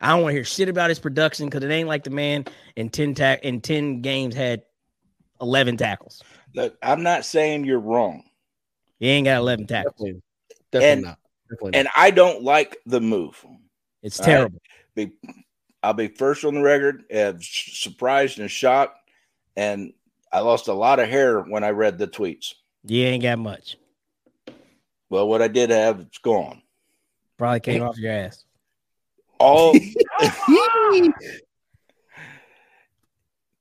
I 0.00 0.08
don't 0.10 0.22
want 0.22 0.32
to 0.32 0.36
hear 0.36 0.44
shit 0.44 0.68
about 0.68 0.90
his 0.90 0.98
production 0.98 1.46
because 1.46 1.62
it 1.64 1.70
ain't 1.70 1.88
like 1.88 2.04
the 2.04 2.10
man 2.10 2.44
in 2.76 2.88
10 2.90 3.14
ta- 3.14 3.36
in 3.42 3.60
10 3.60 4.02
games 4.02 4.34
had 4.34 4.62
11 5.40 5.76
tackles. 5.78 6.22
Look, 6.54 6.76
I'm 6.82 7.02
not 7.02 7.24
saying 7.24 7.64
you're 7.64 7.80
wrong. 7.80 8.24
He 8.98 9.08
ain't 9.08 9.24
got 9.26 9.38
11 9.38 9.66
tackles. 9.66 9.94
Definitely, 9.94 10.22
definitely 10.72 10.92
And- 10.92 11.02
not. 11.02 11.18
Definitely 11.48 11.70
not. 11.70 11.78
And 11.78 11.88
I 11.96 12.10
don't 12.10 12.42
like 12.42 12.76
the 12.86 13.00
move. 13.00 13.44
It's 14.02 14.18
All 14.20 14.26
right. 14.26 14.32
terrible. 14.32 14.58
Be, 14.96 15.12
I'll 15.82 15.92
be 15.94 16.08
first 16.08 16.44
on 16.44 16.54
the 16.54 16.60
record, 16.62 17.04
uh, 17.12 17.34
surprised 17.40 18.38
and 18.40 18.50
shocked. 18.50 18.98
And 19.56 19.92
I 20.32 20.40
lost 20.40 20.66
a 20.68 20.72
lot 20.72 20.98
of 20.98 21.08
hair 21.08 21.40
when 21.42 21.62
I 21.62 21.70
read 21.70 21.98
the 21.98 22.08
tweets. 22.08 22.54
You 22.84 23.04
ain't 23.04 23.22
got 23.22 23.38
much. 23.38 23.76
Well, 25.08 25.28
what 25.28 25.40
I 25.40 25.48
did 25.48 25.70
have, 25.70 26.00
it's 26.00 26.18
gone. 26.18 26.62
Probably 27.38 27.60
came 27.60 27.82
off 27.82 27.96
your 27.98 28.12
ass. 28.12 28.44
All 29.38 29.74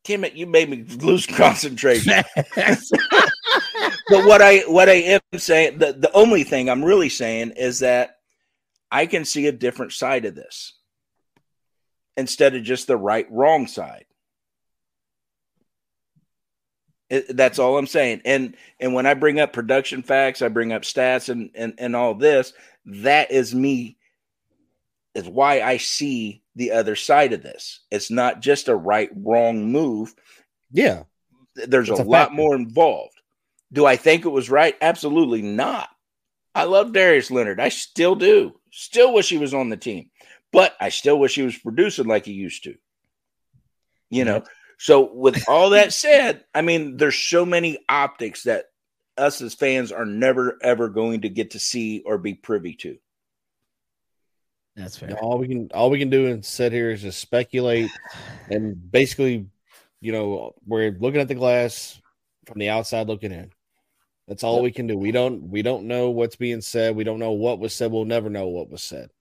Damn 0.06 0.24
it, 0.24 0.34
you 0.34 0.46
made 0.46 0.70
me 0.70 0.84
lose 0.84 1.26
concentration. 1.26 2.24
but 2.56 2.86
what 4.10 4.42
I 4.42 4.60
what 4.68 4.88
I 4.88 4.94
am 4.94 5.20
saying, 5.36 5.80
the, 5.80 5.94
the 5.94 6.12
only 6.14 6.44
thing 6.44 6.70
I'm 6.70 6.86
really 6.86 7.10
saying 7.10 7.52
is 7.58 7.80
that 7.80 8.18
I 8.92 9.08
can 9.08 9.26
see 9.26 9.48
a 9.48 9.52
different 9.52 9.94
side 9.94 10.26
of 10.26 10.36
this 10.36 10.74
instead 12.16 12.56
of 12.56 12.62
just 12.64 12.86
the 12.86 12.98
right 12.98 13.26
wrong 13.32 13.66
side. 13.66 14.06
It- 17.10 17.36
that's 17.36 17.58
all 17.58 17.78
I'm 17.80 17.88
saying. 17.88 18.22
And 18.26 18.56
and 18.80 18.94
when 18.94 19.08
I 19.08 19.16
bring 19.16 19.40
up 19.40 19.54
production 19.54 20.04
facts, 20.04 20.44
I 20.44 20.50
bring 20.50 20.72
up 20.72 20.84
stats 20.84 21.30
and 21.30 21.50
and, 21.56 21.74
and 21.80 21.96
all 21.96 22.14
this, 22.14 22.54
that 22.86 23.32
is 23.32 23.56
me 23.56 23.95
is 25.16 25.28
why 25.28 25.62
I 25.62 25.78
see 25.78 26.44
the 26.56 26.72
other 26.72 26.96
side 26.96 27.34
of 27.34 27.42
this. 27.42 27.82
It's 27.90 28.12
not 28.12 28.42
just 28.42 28.68
a 28.68 28.76
right 28.76 29.10
wrong 29.16 29.72
move 29.72 30.14
yeah, 30.76 31.04
there's 31.56 31.90
It's 31.90 32.00
a, 32.00 32.04
a 32.04 32.06
lot 32.06 32.34
more 32.34 32.54
involved. 32.54 33.16
Do 33.72 33.86
I 33.86 33.96
think 33.96 34.26
it 34.26 34.30
was 34.30 34.50
right? 34.50 34.76
Absolutely 34.82 35.42
not. 35.42 35.88
I 36.54 36.66
love 36.66 36.92
Darius 36.92 37.32
Leonard. 37.32 37.62
I 37.62 37.70
still 37.70 38.16
do. 38.16 38.60
Still 38.72 39.14
wish 39.14 39.30
he 39.30 39.38
was 39.38 39.54
on 39.54 39.70
the 39.70 39.78
team, 39.78 40.10
but 40.52 40.76
I 40.80 40.90
still 40.90 41.18
wish 41.18 41.36
he 41.36 41.44
was 41.44 41.58
producing 41.58 42.08
like 42.08 42.26
he 42.26 42.34
used 42.34 42.66
to. 42.66 42.76
You 44.10 44.26
know, 44.26 44.44
so 44.78 45.14
with 45.14 45.48
all 45.48 45.72
that 45.72 45.94
said, 45.94 46.44
I 46.54 46.62
mean, 46.62 46.98
there's 46.98 47.18
so 47.18 47.46
many 47.46 47.80
optics 47.88 48.44
that 48.44 48.66
us 49.18 49.42
as 49.42 49.54
fans 49.54 49.94
are 49.94 50.06
never 50.06 50.58
ever 50.62 50.90
going 50.90 51.22
to 51.22 51.30
get 51.30 51.52
to 51.52 51.60
see 51.60 52.04
or 52.06 52.18
be 52.18 52.34
privy 52.34 52.74
to. 52.76 52.98
That's 54.76 54.98
fair. 54.98 55.18
all 55.22 55.38
we 55.38 55.48
can 55.48 55.70
all 55.74 55.90
we 55.90 56.00
can 56.00 56.10
do 56.10 56.28
and 56.28 56.44
sit 56.44 56.74
here 56.74 56.92
is 56.92 57.02
just 57.02 57.20
speculate 57.20 57.90
and 58.50 58.92
basically, 58.92 59.48
you 60.02 60.12
know, 60.12 60.54
we're 60.66 60.92
looking 61.00 61.22
at 61.22 61.28
the 61.28 61.36
glass 61.36 62.00
from 62.46 62.60
the 62.60 62.70
outside 62.70 63.08
looking 63.08 63.32
in. 63.32 63.52
That's 64.28 64.44
all 64.44 64.62
we 64.62 64.72
can 64.72 64.88
do. 64.88 64.98
We 64.98 65.12
don't 65.12 65.50
we 65.50 65.62
don't 65.62 65.86
know 65.86 66.10
what's 66.10 66.36
being 66.36 66.62
said. 66.62 66.96
We 66.96 67.04
don't 67.04 67.20
know 67.20 67.34
what 67.34 67.60
was 67.60 67.74
said. 67.74 67.92
We'll 67.92 68.06
never 68.06 68.30
know 68.30 68.48
what 68.48 68.70
was 68.70 68.82
said. 68.82 69.12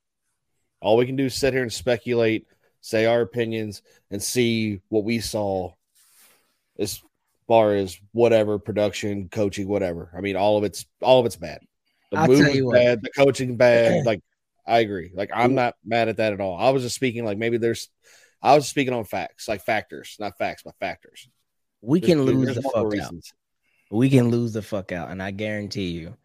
All 0.81 0.97
we 0.97 1.07
can 1.07 1.17
do 1.17 1.27
is 1.27 1.35
sit 1.35 1.53
here 1.53 1.63
and 1.63 1.73
speculate, 1.73 2.47
say 2.81 3.07
our 3.07 3.21
opinions, 3.21 3.83
and 4.11 4.23
see 4.23 4.81
what 4.89 5.05
we 5.05 5.21
saw 5.21 5.73
as 6.79 7.03
far 7.47 7.75
as 7.75 7.99
whatever 8.13 8.59
production, 8.59 9.29
coaching, 9.29 9.69
whatever. 9.69 10.11
I 10.17 10.21
mean, 10.21 10.37
all 10.37 10.57
of 10.57 10.65
it's 10.65 10.87
all 11.03 11.21
of 11.21 11.27
it's 11.27 11.37
bad. 11.37 11.61
The 12.11 12.19
I'll 12.19 12.29
move 12.29 12.45
tell 12.45 12.55
you 12.55 12.67
what. 12.67 12.75
bad, 12.75 13.03
the 13.03 13.11
coaching 13.11 13.57
bad. 13.57 14.05
Like 14.07 14.21
I 14.67 14.79
agree. 14.81 15.11
Like 15.15 15.31
I'm 15.35 15.55
not 15.55 15.75
mad 15.85 16.09
at 16.09 16.17
that 16.19 16.33
at 16.33 16.41
all. 16.41 16.59
I 16.59 16.71
was 16.71 16.83
just 16.83 16.95
speaking 16.95 17.25
like 17.25 17.39
maybe 17.39 17.59
there's 17.59 17.89
I 18.43 18.55
was 18.55 18.69
speaking 18.69 18.93
on 18.95 19.05
facts, 19.05 19.49
like 19.49 19.63
factors, 19.65 20.17
not 20.21 20.37
facts, 20.39 20.63
but 20.65 20.75
factors. 20.81 21.29
We 21.81 22.01
There's- 22.01 22.13
can 22.13 22.23
lose 22.25 22.55
the 22.55 22.63
fuck 22.63 22.95
out. 22.99 23.15
We 23.91 24.09
can 24.11 24.29
lose 24.29 24.53
the 24.55 24.63
fuck 24.63 24.91
out, 24.93 25.11
and 25.11 25.23
I 25.23 25.31
guarantee 25.31 25.91
you, 25.91 26.17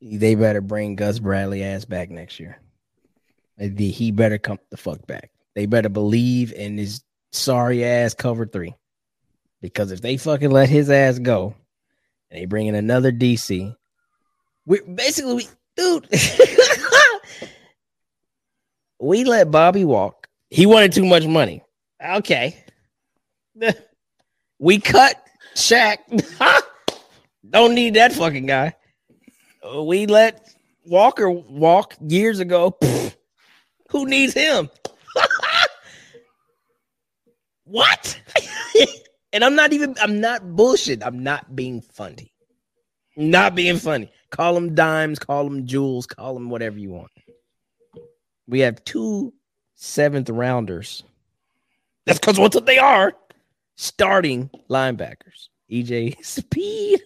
they 0.00 0.34
better 0.34 0.60
bring 0.60 0.96
Gus 0.96 1.18
Bradley 1.18 1.62
ass 1.64 1.84
back 1.84 2.10
next 2.10 2.40
year. 2.40 2.58
The- 3.58 3.90
He 3.90 4.12
better 4.12 4.38
come 4.38 4.58
the 4.70 4.76
fuck 4.76 5.06
back. 5.06 5.30
They 5.54 5.66
better 5.66 5.88
believe 5.88 6.52
in 6.52 6.78
his 6.78 7.02
sorry 7.32 7.84
ass 7.84 8.14
cover 8.14 8.46
three, 8.46 8.74
because 9.60 9.90
if 9.92 10.00
they 10.00 10.16
fucking 10.16 10.50
let 10.50 10.68
his 10.68 10.88
ass 10.90 11.18
go, 11.18 11.54
and 12.30 12.40
they 12.40 12.46
bring 12.46 12.66
in 12.68 12.74
another 12.74 13.12
DC, 13.12 13.74
we 14.64 14.80
basically, 14.80 15.34
we, 15.34 15.48
dude, 15.76 16.08
we 19.02 19.24
let 19.24 19.50
Bobby 19.50 19.84
walk. 19.84 20.28
He 20.48 20.64
wanted 20.64 20.92
too 20.92 21.04
much 21.04 21.26
money. 21.26 21.62
Okay, 22.02 22.56
we 24.58 24.78
cut 24.78 25.22
Shaq. 25.54 25.98
Don't 27.50 27.74
need 27.74 27.94
that 27.94 28.12
fucking 28.12 28.46
guy. 28.46 28.74
We 29.76 30.06
let 30.06 30.54
Walker 30.86 31.28
walk 31.28 31.94
years 32.00 32.38
ago. 32.38 32.78
Who 33.90 34.06
needs 34.06 34.32
him? 34.32 34.70
what? 37.64 38.20
and 39.32 39.44
I'm 39.44 39.54
not 39.54 39.72
even, 39.72 39.96
I'm 40.00 40.20
not 40.20 40.56
bullshit. 40.56 41.04
I'm 41.04 41.22
not 41.22 41.54
being 41.54 41.82
funny. 41.82 42.32
Not 43.16 43.54
being 43.54 43.76
funny. 43.76 44.10
Call 44.30 44.54
them 44.54 44.74
dimes, 44.74 45.18
call 45.18 45.44
them 45.44 45.66
jewels, 45.66 46.06
call 46.06 46.34
them 46.34 46.48
whatever 46.48 46.78
you 46.78 46.90
want. 46.90 47.11
We 48.52 48.60
have 48.60 48.84
two 48.84 49.32
seventh 49.76 50.28
rounders. 50.28 51.04
That's 52.04 52.18
because 52.18 52.38
what's 52.38 52.54
what 52.54 52.66
they 52.66 52.76
are 52.76 53.14
starting 53.76 54.50
linebackers. 54.68 55.48
EJ 55.70 56.22
Speed 56.22 57.00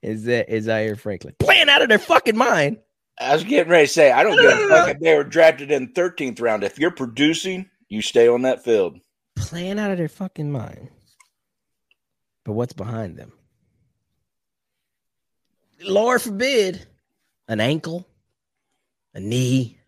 is 0.00 0.22
that 0.26 0.48
is 0.48 0.66
Zaire 0.66 0.94
Franklin 0.94 1.34
playing 1.40 1.68
out 1.68 1.82
of 1.82 1.88
their 1.88 1.98
fucking 1.98 2.36
mind. 2.36 2.76
I 3.18 3.34
was 3.34 3.42
getting 3.42 3.72
ready 3.72 3.88
to 3.88 3.92
say, 3.92 4.12
I 4.12 4.22
don't 4.22 4.40
give 4.40 4.52
a 4.52 4.68
fuck 4.68 4.88
if 4.90 4.98
they 5.00 5.16
were 5.16 5.24
drafted 5.24 5.72
in 5.72 5.92
13th 5.92 6.40
round. 6.40 6.62
If 6.62 6.78
you're 6.78 6.92
producing, 6.92 7.68
you 7.88 8.00
stay 8.00 8.28
on 8.28 8.42
that 8.42 8.62
field. 8.62 9.00
Playing 9.34 9.80
out 9.80 9.90
of 9.90 9.98
their 9.98 10.08
fucking 10.08 10.52
mind. 10.52 10.88
But 12.44 12.52
what's 12.52 12.74
behind 12.74 13.16
them? 13.16 13.32
Lord 15.82 16.22
forbid, 16.22 16.86
an 17.48 17.58
ankle, 17.58 18.06
a 19.14 19.20
knee. 19.20 19.80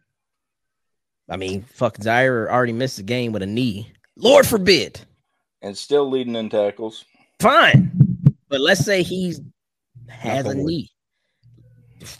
I 1.29 1.37
mean, 1.37 1.62
fuck 1.62 1.97
Zaire 2.03 2.51
already 2.53 2.72
missed 2.72 2.97
the 2.97 3.03
game 3.03 3.33
with 3.33 3.43
a 3.43 3.47
knee. 3.47 3.93
Lord 4.16 4.47
forbid. 4.47 5.01
And 5.62 5.77
still 5.77 6.09
leading 6.09 6.37
in 6.37 6.51
tackles. 6.51 7.05
Fine. 7.41 7.91
But 8.49 8.61
let's 8.61 8.85
say 8.85 9.03
he's 9.03 9.41
has 10.09 10.47
a 10.47 10.55
knee. 10.55 10.91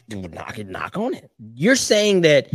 Dude, 0.09 0.34
knock 0.34 0.59
it, 0.59 0.68
knock 0.68 0.96
on 0.96 1.14
it. 1.14 1.30
You're 1.55 1.76
saying 1.76 2.22
that 2.22 2.50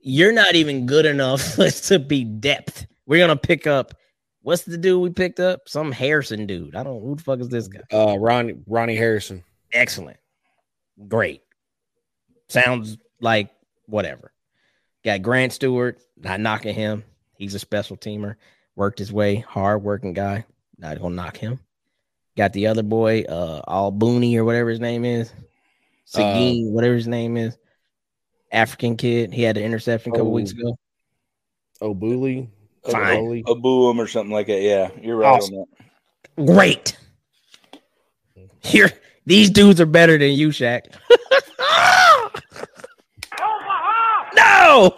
you're 0.00 0.32
not 0.32 0.54
even 0.54 0.86
good 0.86 1.06
enough 1.06 1.56
to 1.86 1.98
be 1.98 2.24
depth. 2.24 2.86
We're 3.06 3.18
gonna 3.18 3.36
pick 3.36 3.66
up 3.66 3.94
what's 4.42 4.62
the 4.62 4.78
dude 4.78 5.02
we 5.02 5.10
picked 5.10 5.40
up? 5.40 5.68
Some 5.68 5.90
Harrison 5.90 6.46
dude. 6.46 6.76
I 6.76 6.82
don't 6.84 7.02
who 7.02 7.16
the 7.16 7.22
fuck 7.22 7.40
is 7.40 7.48
this 7.48 7.68
guy? 7.68 7.80
Uh 7.92 8.16
Ronnie 8.16 8.54
Ronnie 8.66 8.96
Harrison. 8.96 9.42
Excellent. 9.72 10.18
Great. 11.08 11.42
Sounds 12.48 12.96
like 13.20 13.50
whatever. 13.86 14.32
Got 15.08 15.22
Grant 15.22 15.52
Stuard, 15.52 15.96
not 16.18 16.38
knocking 16.38 16.74
him. 16.74 17.02
He's 17.38 17.54
a 17.54 17.58
special 17.58 17.96
teamer. 17.96 18.34
Worked 18.76 18.98
his 18.98 19.10
way, 19.10 19.36
hard 19.36 19.82
working 19.82 20.12
guy. 20.12 20.44
Not 20.76 21.00
gonna 21.00 21.14
knock 21.14 21.38
him. 21.38 21.60
Got 22.36 22.52
the 22.52 22.66
other 22.66 22.82
boy, 22.82 23.22
uh, 23.22 23.62
All 23.66 23.90
Booney 23.90 24.36
or 24.36 24.44
whatever 24.44 24.68
his 24.68 24.80
name 24.80 25.06
is. 25.06 25.32
Segun, 26.06 26.72
whatever 26.72 26.94
his 26.94 27.08
name 27.08 27.38
is. 27.38 27.56
African 28.52 28.98
kid. 28.98 29.32
He 29.32 29.40
had 29.40 29.56
an 29.56 29.62
interception 29.64 30.12
a 30.12 30.16
couple 30.16 30.28
Oh. 30.30 30.34
weeks 30.34 30.50
ago. 30.50 30.76
O'Booley. 31.80 32.50
Fine. 32.90 33.16
O'Booley. 33.16 33.44
A 33.46 33.54
boom 33.54 33.98
or 33.98 34.08
something 34.08 34.30
like 34.34 34.48
that. 34.48 34.60
Yeah, 34.60 34.90
you're 35.00 35.16
right 35.16 35.36
Awesome. 35.36 35.54
on 35.54 35.64
that. 36.36 36.46
Great. 36.54 36.98
Here, 38.62 38.92
these 39.24 39.48
dudes 39.48 39.80
are 39.80 39.86
better 39.86 40.18
than 40.18 40.32
you, 40.32 40.48
Shaq. 40.50 40.92
No. 44.34 44.96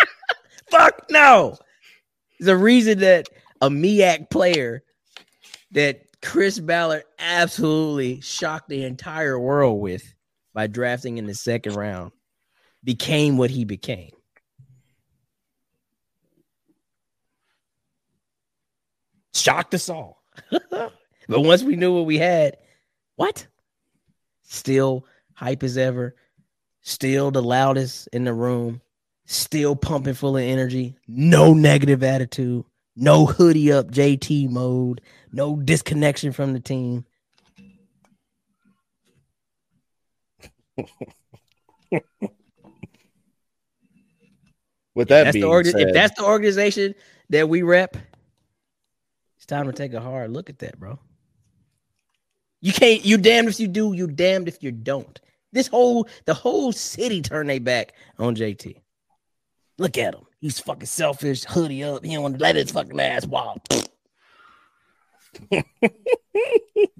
Fuck 0.70 1.06
no. 1.10 1.56
A 2.46 2.56
reason 2.56 2.98
that 2.98 3.28
a 3.60 3.70
MEAC 3.70 4.30
player 4.30 4.82
that 5.72 6.02
Chris 6.20 6.58
Ballard 6.58 7.04
absolutely 7.18 8.20
shocked 8.20 8.68
the 8.68 8.84
entire 8.84 9.38
world 9.38 9.80
with 9.80 10.14
by 10.52 10.66
drafting 10.66 11.18
in 11.18 11.26
the 11.26 11.34
second 11.34 11.74
round 11.74 12.12
became 12.82 13.36
what 13.36 13.50
he 13.50 13.64
became. 13.64 14.10
shocked 19.44 19.74
us 19.74 19.88
all. 19.88 20.22
but 20.70 20.92
once 21.28 21.62
we 21.62 21.76
knew 21.76 21.92
what 21.94 22.06
we 22.06 22.18
had, 22.18 22.56
what? 23.16 23.46
Still 24.42 25.04
hype 25.34 25.62
as 25.62 25.76
ever, 25.76 26.16
still 26.84 27.32
the 27.32 27.42
loudest 27.42 28.08
in 28.12 28.24
the 28.24 28.32
room, 28.32 28.80
still 29.26 29.74
pumping 29.74 30.14
full 30.14 30.36
of 30.36 30.42
energy, 30.42 30.94
no 31.08 31.52
negative 31.52 32.04
attitude, 32.04 32.64
no 32.94 33.26
hoodie 33.26 33.72
up 33.72 33.90
JT 33.90 34.48
mode, 34.50 35.00
no 35.32 35.56
disconnection 35.56 36.30
from 36.30 36.52
the 36.52 36.60
team. 36.60 37.04
With 44.94 45.06
If 45.06 45.08
that 45.08 45.24
that's, 45.24 45.32
being 45.34 45.44
the 45.46 45.50
orga- 45.50 45.72
said, 45.72 45.88
if 45.88 45.94
that's 45.94 46.16
the 46.16 46.24
organization 46.24 46.94
that 47.30 47.48
we 47.48 47.62
rep, 47.62 47.96
it's 49.36 49.46
time 49.46 49.66
to 49.66 49.72
take 49.72 49.92
a 49.92 50.00
hard 50.00 50.30
look 50.30 50.48
at 50.50 50.60
that, 50.60 50.78
bro. 50.78 51.00
You 52.60 52.72
can't. 52.72 53.04
You 53.04 53.18
damned 53.18 53.48
if 53.48 53.58
you 53.58 53.66
do. 53.66 53.92
You 53.92 54.06
damned 54.06 54.46
if 54.46 54.62
you 54.62 54.70
don't. 54.70 55.20
This 55.54 55.68
whole 55.68 56.06
the 56.26 56.34
whole 56.34 56.72
city 56.72 57.22
turned 57.22 57.48
their 57.48 57.60
back 57.60 57.94
on 58.18 58.34
JT. 58.34 58.76
Look 59.78 59.96
at 59.96 60.14
him. 60.14 60.24
He's 60.40 60.58
fucking 60.58 60.86
selfish. 60.86 61.44
Hoodie 61.44 61.84
up. 61.84 62.04
He 62.04 62.12
don't 62.12 62.24
want 62.24 62.38
to 62.38 62.42
let 62.42 62.56
his 62.56 62.72
fucking 62.72 62.98
ass 62.98 63.24
walk. 63.24 63.66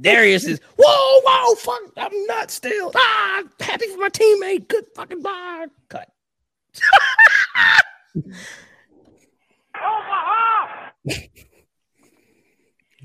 Darius 0.00 0.44
is 0.44 0.60
whoa, 0.78 1.20
whoa, 1.24 1.54
fuck. 1.56 1.80
I'm 1.96 2.26
not 2.26 2.52
still. 2.52 2.92
Ah, 2.94 3.42
happy 3.58 3.88
for 3.88 3.98
my 3.98 4.08
teammate. 4.08 4.68
Good 4.68 4.84
fucking 4.94 5.20
bar. 5.22 5.66
Cut. 5.88 6.08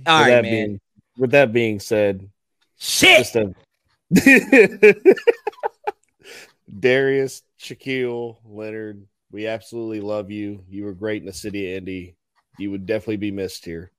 All 0.05 0.19
with 0.19 0.27
that 0.27 0.43
man. 0.43 0.43
being 0.43 0.79
with 1.17 1.31
that 1.31 1.51
being 1.51 1.79
said, 1.79 2.29
Shit. 2.77 3.17
just 3.17 3.35
a 3.35 3.53
Darius, 6.79 7.41
Shaquille, 7.59 8.37
Leonard, 8.45 9.05
we 9.31 9.47
absolutely 9.47 10.01
love 10.01 10.31
you. 10.31 10.63
You 10.69 10.85
were 10.85 10.93
great 10.93 11.21
in 11.21 11.25
the 11.27 11.33
city 11.33 11.71
of 11.71 11.77
Indy. 11.79 12.15
You 12.57 12.71
would 12.71 12.85
definitely 12.85 13.17
be 13.17 13.31
missed 13.31 13.65
here 13.65 13.91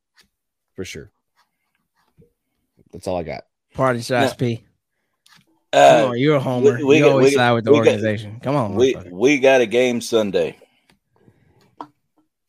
for 0.75 0.85
sure. 0.85 1.11
That's 2.93 3.07
all 3.07 3.17
I 3.19 3.23
got. 3.23 3.45
Party 3.75 4.01
shots, 4.03 4.33
No. 4.33 4.37
P. 4.37 4.65
Come 5.73 6.05
Uh, 6.07 6.09
on, 6.11 6.19
you're 6.19 6.37
a 6.37 6.41
homer. 6.41 6.77
we- 6.79 6.85
we 6.85 6.97
you 6.99 7.05
got- 7.05 7.11
always 7.13 7.31
we- 7.31 7.35
side 7.37 7.53
with 7.53 7.65
the 7.65 7.71
we 7.73 7.79
got- 7.79 7.87
organization. 7.87 8.41
Come 8.41 8.57
on, 8.57 8.75
we 8.75 8.97
we 9.11 9.39
got 9.39 9.61
a 9.61 9.67
game 9.67 10.01
Sunday. 10.01 10.57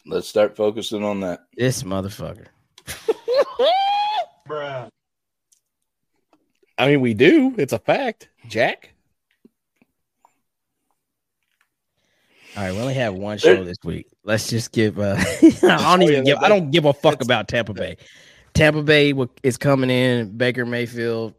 Let's 0.08 0.28
start 0.28 0.56
focusing 0.58 1.04
on 1.04 1.20
that. 1.22 1.42
this 1.56 1.84
motherfucker. 1.84 2.48
I 6.82 6.88
mean, 6.88 7.00
we 7.00 7.14
do. 7.14 7.54
It's 7.60 7.74
a 7.74 7.78
fact, 7.78 8.30
Jack. 8.48 8.92
All 12.58 12.64
right, 12.64 12.74
we 12.74 12.80
only 12.80 12.96
have 12.96 13.14
one 13.14 13.38
show 13.38 13.64
this 13.64 13.78
week. 13.84 14.08
Let's 14.24 14.50
just 14.50 14.72
give. 14.72 14.98
Uh, 14.98 15.16
I 15.64 15.96
don't 15.96 16.02
even 16.02 16.24
give. 16.24 16.40
I 16.40 16.50
don't 16.50 16.72
give 16.72 16.86
a 16.86 16.94
fuck 16.94 17.22
about 17.22 17.48
Tampa 17.48 17.76
Bay. 17.76 17.98
Tampa 18.56 18.82
Bay 18.82 19.14
is 19.44 19.58
coming 19.58 19.92
in. 19.92 20.36
Baker 20.36 20.66
Mayfield 20.66 21.36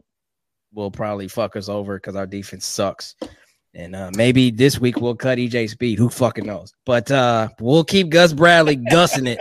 will 0.73 0.93
probably 0.93 1.27
fuck 1.27 1.57
us 1.57 1.69
over 1.69 1.97
because 1.97 2.15
our 2.15 2.27
defense 2.27 2.65
sucks. 2.65 3.17
And 3.75 3.97
uh, 3.97 4.13
maybe 4.15 4.53
this 4.53 4.79
week 4.79 5.01
we'll 5.01 5.17
cut 5.17 5.39
EJ 5.39 5.71
Speed. 5.71 5.99
Who 5.99 6.09
fucking 6.09 6.47
knows? 6.47 6.73
But 6.87 7.11
uh, 7.11 7.49
we'll 7.59 7.83
keep 7.83 8.11
Gus 8.11 8.33
Bradley 8.33 8.77
gussing 8.77 9.27
it. 9.27 9.41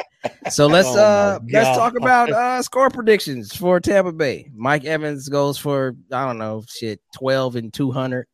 So 0.50 0.68
let's 0.68 0.88
Oh 0.88 1.00
uh 1.00 1.40
let's 1.52 1.78
talk 1.78 1.96
about 1.98 2.32
uh 2.32 2.62
score 2.62 2.90
predictions 2.90 3.56
for 3.56 3.80
Tampa 3.80 4.12
Bay. 4.12 4.50
Mike 4.54 4.86
Evans 4.86 5.30
goes 5.30 5.58
for 5.58 5.96
I 6.12 6.26
don't 6.26 6.38
know 6.38 6.64
shit 6.68 7.02
twelve 7.16 7.56
and 7.56 7.74
two 7.74 7.92
hundred. 7.92 8.28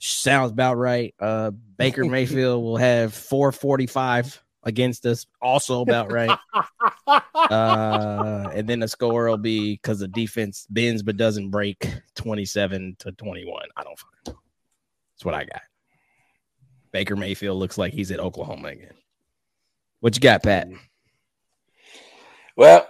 Sounds 0.00 0.50
about 0.50 0.76
right. 0.76 1.14
Uh 1.20 1.52
Baker 1.76 2.04
Mayfield 2.06 2.62
will 2.62 2.76
have 2.76 3.14
four 3.14 3.52
forty 3.52 3.86
five 3.86 4.42
against 4.64 5.06
us. 5.06 5.26
Also 5.40 5.82
about 5.82 6.12
right. 6.12 6.36
Uh 7.34 8.50
and 8.52 8.68
then 8.68 8.80
the 8.80 8.88
score 8.88 9.28
will 9.28 9.38
be 9.38 9.74
because 9.74 10.00
the 10.00 10.08
defense 10.08 10.66
bends 10.68 11.02
but 11.02 11.16
doesn't 11.16 11.50
break 11.50 11.88
twenty 12.14 12.44
seven 12.44 12.96
to 12.98 13.12
twenty 13.12 13.44
one. 13.44 13.66
I 13.76 13.84
don't 13.84 13.98
fucking 13.98 14.34
know. 14.34 14.40
That's 15.14 15.24
what 15.24 15.34
I 15.34 15.44
got. 15.44 15.62
Baker 16.92 17.16
Mayfield 17.16 17.58
looks 17.58 17.78
like 17.78 17.92
he's 17.92 18.10
at 18.10 18.20
Oklahoma 18.20 18.68
again. 18.68 18.94
What 20.00 20.14
you 20.14 20.20
got, 20.20 20.42
Pat? 20.42 20.68
Well, 22.58 22.88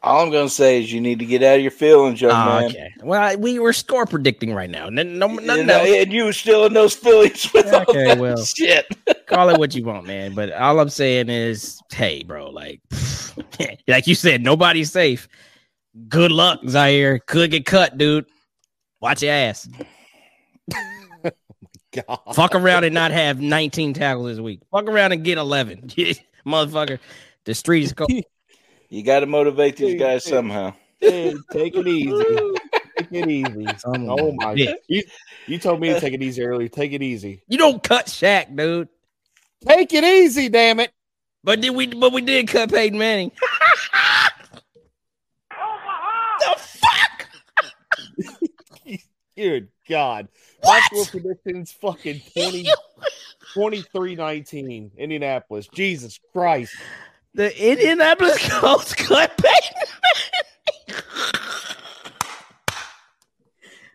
all 0.00 0.22
I'm 0.22 0.30
going 0.30 0.46
to 0.46 0.54
say 0.54 0.80
is 0.80 0.92
you 0.92 1.00
need 1.00 1.18
to 1.18 1.24
get 1.26 1.42
out 1.42 1.56
of 1.56 1.60
your 1.62 1.72
feelings, 1.72 2.20
young 2.20 2.30
Oh, 2.30 2.60
man. 2.60 2.70
okay. 2.70 2.88
Well, 3.02 3.20
I, 3.20 3.34
we 3.34 3.58
were 3.58 3.72
score 3.72 4.06
predicting 4.06 4.54
right 4.54 4.70
now. 4.70 4.88
No, 4.90 5.02
no, 5.02 5.28
You 5.28 5.40
nothing 5.40 5.66
know, 5.66 5.80
and 5.84 6.12
you 6.12 6.24
were 6.26 6.32
still 6.32 6.66
in 6.66 6.72
those 6.72 6.94
feelings 6.94 7.52
with 7.52 7.66
all 7.74 7.82
Okay, 7.88 8.04
that 8.06 8.18
well. 8.18 8.36
shit. 8.44 8.86
Call 9.26 9.48
it 9.50 9.58
what 9.58 9.74
you 9.74 9.82
want, 9.84 10.06
man. 10.06 10.34
But 10.36 10.52
all 10.52 10.78
I'm 10.78 10.88
saying 10.88 11.30
is, 11.30 11.80
hey, 11.92 12.22
bro, 12.22 12.50
like, 12.50 12.80
like 13.88 14.06
you 14.06 14.14
said, 14.14 14.40
nobody's 14.40 14.92
safe. 14.92 15.26
Good 16.08 16.30
luck, 16.30 16.60
Zaire. 16.68 17.18
Could 17.18 17.50
get 17.50 17.66
cut, 17.66 17.98
dude. 17.98 18.26
Watch 19.00 19.24
your 19.24 19.32
ass. 19.32 19.68
God. 21.92 22.20
Fuck 22.34 22.54
around 22.54 22.84
and 22.84 22.94
not 22.94 23.10
have 23.10 23.40
19 23.40 23.94
tackles 23.94 24.28
this 24.28 24.38
week. 24.38 24.60
Fuck 24.70 24.84
around 24.84 25.10
and 25.10 25.24
get 25.24 25.38
11. 25.38 25.88
Motherfucker. 26.46 27.00
The 27.44 27.54
street 27.54 27.82
is 27.82 27.92
cold. 27.92 28.10
You 28.92 29.02
got 29.02 29.20
to 29.20 29.26
motivate 29.26 29.76
these 29.76 29.98
guys 29.98 30.22
somehow. 30.22 30.74
Hey, 31.00 31.34
take 31.50 31.74
it 31.74 31.88
easy. 31.88 32.12
Take 32.98 33.08
it 33.10 33.30
easy. 33.30 33.66
Oh 33.86 34.32
my! 34.32 34.54
bitch. 34.54 34.74
You, 34.86 35.02
you 35.46 35.58
told 35.58 35.80
me 35.80 35.88
to 35.88 35.98
take 35.98 36.12
it 36.12 36.22
easy 36.22 36.42
earlier. 36.42 36.68
Take 36.68 36.92
it 36.92 37.02
easy. 37.02 37.42
You 37.48 37.56
don't 37.56 37.82
cut 37.82 38.04
Shaq, 38.04 38.54
dude. 38.54 38.90
Take 39.66 39.94
it 39.94 40.04
easy, 40.04 40.50
damn 40.50 40.78
it. 40.78 40.92
But 41.42 41.62
did 41.62 41.70
we? 41.70 41.86
But 41.86 42.12
we 42.12 42.20
did 42.20 42.48
cut 42.48 42.70
Peyton 42.70 42.98
Manning. 42.98 43.32
the 46.38 46.54
fuck? 46.58 47.28
Good 49.36 49.68
God. 49.88 50.28
My 50.62 50.80
score 50.84 51.06
predictions 51.06 51.72
fucking 51.72 52.20
20, 52.34 52.66
23-19, 53.54 54.98
Indianapolis. 54.98 55.66
Jesus 55.68 56.20
Christ. 56.30 56.74
The 57.34 57.70
Indianapolis 57.70 58.48
Colts 58.50 58.94
cut 58.94 59.36
Peyton. 59.38 59.82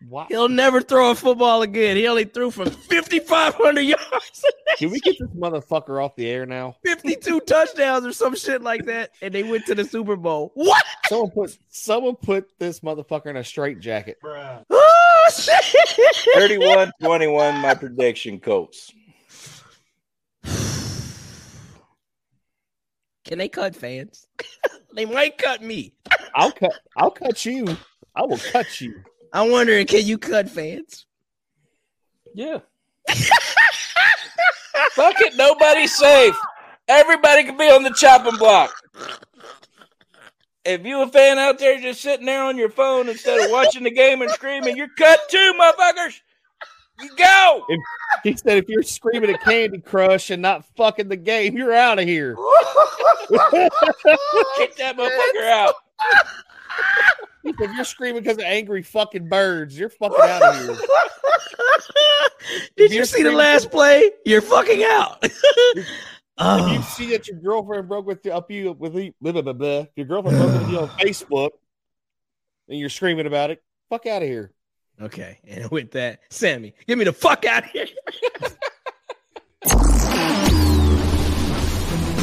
Wow. 0.08 0.26
He'll 0.28 0.48
never 0.48 0.80
throw 0.80 1.10
a 1.10 1.14
football 1.14 1.60
again. 1.60 1.96
He 1.96 2.08
only 2.08 2.24
threw 2.24 2.50
for 2.50 2.64
5,500 2.64 3.80
yards, 3.82 4.44
Can 4.78 4.90
we 4.90 5.00
get 5.00 5.16
this 5.18 5.28
motherfucker 5.30 6.02
off 6.02 6.16
the 6.16 6.28
air 6.30 6.46
now? 6.46 6.76
52 6.84 7.40
touchdowns, 7.46 8.06
or 8.06 8.12
some 8.12 8.34
shit 8.34 8.62
like 8.62 8.86
that, 8.86 9.10
and 9.20 9.34
they 9.34 9.42
went 9.42 9.66
to 9.66 9.74
the 9.74 9.84
Super 9.84 10.16
Bowl. 10.16 10.52
What? 10.54 10.82
Someone 11.08 11.30
put 11.30 11.58
someone 11.68 12.16
put 12.16 12.48
this 12.58 12.80
motherfucker 12.80 13.26
in 13.26 13.36
a 13.36 13.44
straight 13.44 13.80
jacket. 13.80 14.18
Oh 14.24 15.30
shit! 15.36 16.24
31 16.34 16.92
21, 17.02 17.60
my 17.60 17.74
prediction, 17.74 18.40
Colts. 18.40 18.92
Can 23.28 23.38
they 23.38 23.48
cut 23.50 23.76
fans? 23.76 24.26
they 24.94 25.04
might 25.04 25.36
cut 25.36 25.62
me. 25.62 25.92
I'll 26.34 26.50
cut 26.50 26.72
I'll 26.96 27.10
cut 27.10 27.44
you. 27.44 27.76
I 28.16 28.22
will 28.22 28.38
cut 28.38 28.80
you. 28.80 29.02
I'm 29.34 29.50
wondering, 29.50 29.86
can 29.86 30.06
you 30.06 30.16
cut 30.16 30.48
fans? 30.48 31.04
Yeah. 32.34 32.60
Fuck 34.92 35.20
it, 35.20 35.36
nobody's 35.36 35.94
safe. 35.94 36.34
Everybody 36.88 37.44
can 37.44 37.58
be 37.58 37.70
on 37.70 37.82
the 37.82 37.90
chopping 37.90 38.38
block. 38.38 38.72
If 40.64 40.86
you 40.86 41.02
a 41.02 41.08
fan 41.08 41.38
out 41.38 41.58
there 41.58 41.78
just 41.78 42.00
sitting 42.00 42.24
there 42.24 42.42
on 42.42 42.56
your 42.56 42.70
phone 42.70 43.10
instead 43.10 43.44
of 43.44 43.50
watching 43.50 43.84
the 43.84 43.90
game 43.90 44.22
and 44.22 44.30
screaming, 44.30 44.78
you're 44.78 44.88
cut 44.96 45.20
too, 45.28 45.52
motherfuckers. 45.60 46.20
You 47.00 47.10
go. 47.16 47.66
He 48.24 48.36
said 48.36 48.58
if 48.58 48.68
you're 48.68 48.82
screaming 48.82 49.30
at 49.30 49.42
Candy 49.42 49.78
Crush 49.78 50.30
and 50.30 50.42
not 50.42 50.64
fucking 50.76 51.08
the 51.08 51.16
game, 51.16 51.56
you're 51.56 51.72
out 51.72 51.98
of 51.98 52.06
here. 52.06 52.36
Get 53.30 54.76
that 54.78 54.96
motherfucker 54.96 55.50
out. 55.50 55.74
He 57.44 57.52
said, 57.52 57.70
if 57.70 57.76
you're 57.76 57.84
screaming 57.84 58.22
because 58.22 58.38
of 58.38 58.44
angry 58.44 58.82
fucking 58.82 59.28
birds, 59.28 59.78
you're 59.78 59.90
fucking 59.90 60.18
out 60.20 60.42
of 60.42 60.56
here. 60.56 60.76
Did 62.76 62.92
you 62.92 63.04
see 63.04 63.22
the 63.22 63.32
last 63.32 63.70
play? 63.70 64.10
You're 64.24 64.42
fucking 64.42 64.82
out. 64.82 65.24
If 66.40 66.72
you 66.72 66.78
oh, 66.78 66.82
see 66.82 67.10
that 67.10 67.26
your 67.26 67.40
girlfriend 67.40 67.88
broke 67.88 68.06
with 68.06 68.24
you 68.24 68.32
up 68.32 68.48
you 68.48 68.70
with 68.70 68.94
you, 68.94 69.12
blah, 69.20 69.32
blah, 69.32 69.42
blah, 69.42 69.54
blah. 69.54 69.80
If 69.80 69.88
your 69.96 70.06
girlfriend 70.06 70.38
broke 70.38 70.60
with 70.60 70.70
you 70.70 70.78
on 70.78 70.88
Facebook 70.90 71.50
and 72.68 72.78
you're 72.78 72.90
screaming 72.90 73.26
about 73.26 73.50
it, 73.50 73.60
fuck 73.90 74.06
out 74.06 74.22
of 74.22 74.28
here. 74.28 74.52
Okay. 75.00 75.38
And 75.48 75.70
with 75.70 75.92
that, 75.92 76.20
Sammy, 76.30 76.74
get 76.86 76.98
me 76.98 77.04
the 77.04 77.12
fuck 77.12 77.44
out 77.44 77.64
of 77.64 77.70
here. 77.70 77.86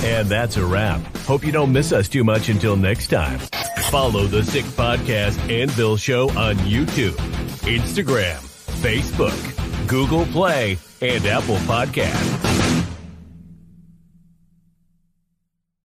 And 0.06 0.30
that's 0.30 0.56
a 0.56 0.64
wrap. 0.64 1.02
Hope 1.26 1.44
you 1.44 1.52
don't 1.52 1.74
miss 1.74 1.92
us 1.92 2.08
too 2.08 2.24
much 2.24 2.48
until 2.48 2.76
next 2.76 3.08
time. 3.08 3.40
Follow 3.90 4.28
the 4.28 4.44
Sick 4.44 4.64
Podcast 4.66 5.38
Anvil 5.50 5.98
Show 5.98 6.30
on 6.30 6.56
YouTube, 6.58 7.16
Instagram, 7.66 8.38
Facebook, 8.84 9.88
Google 9.88 10.26
Play, 10.28 10.78
and 11.02 11.26
Apple 11.26 11.58
Podcasts. 11.58 12.95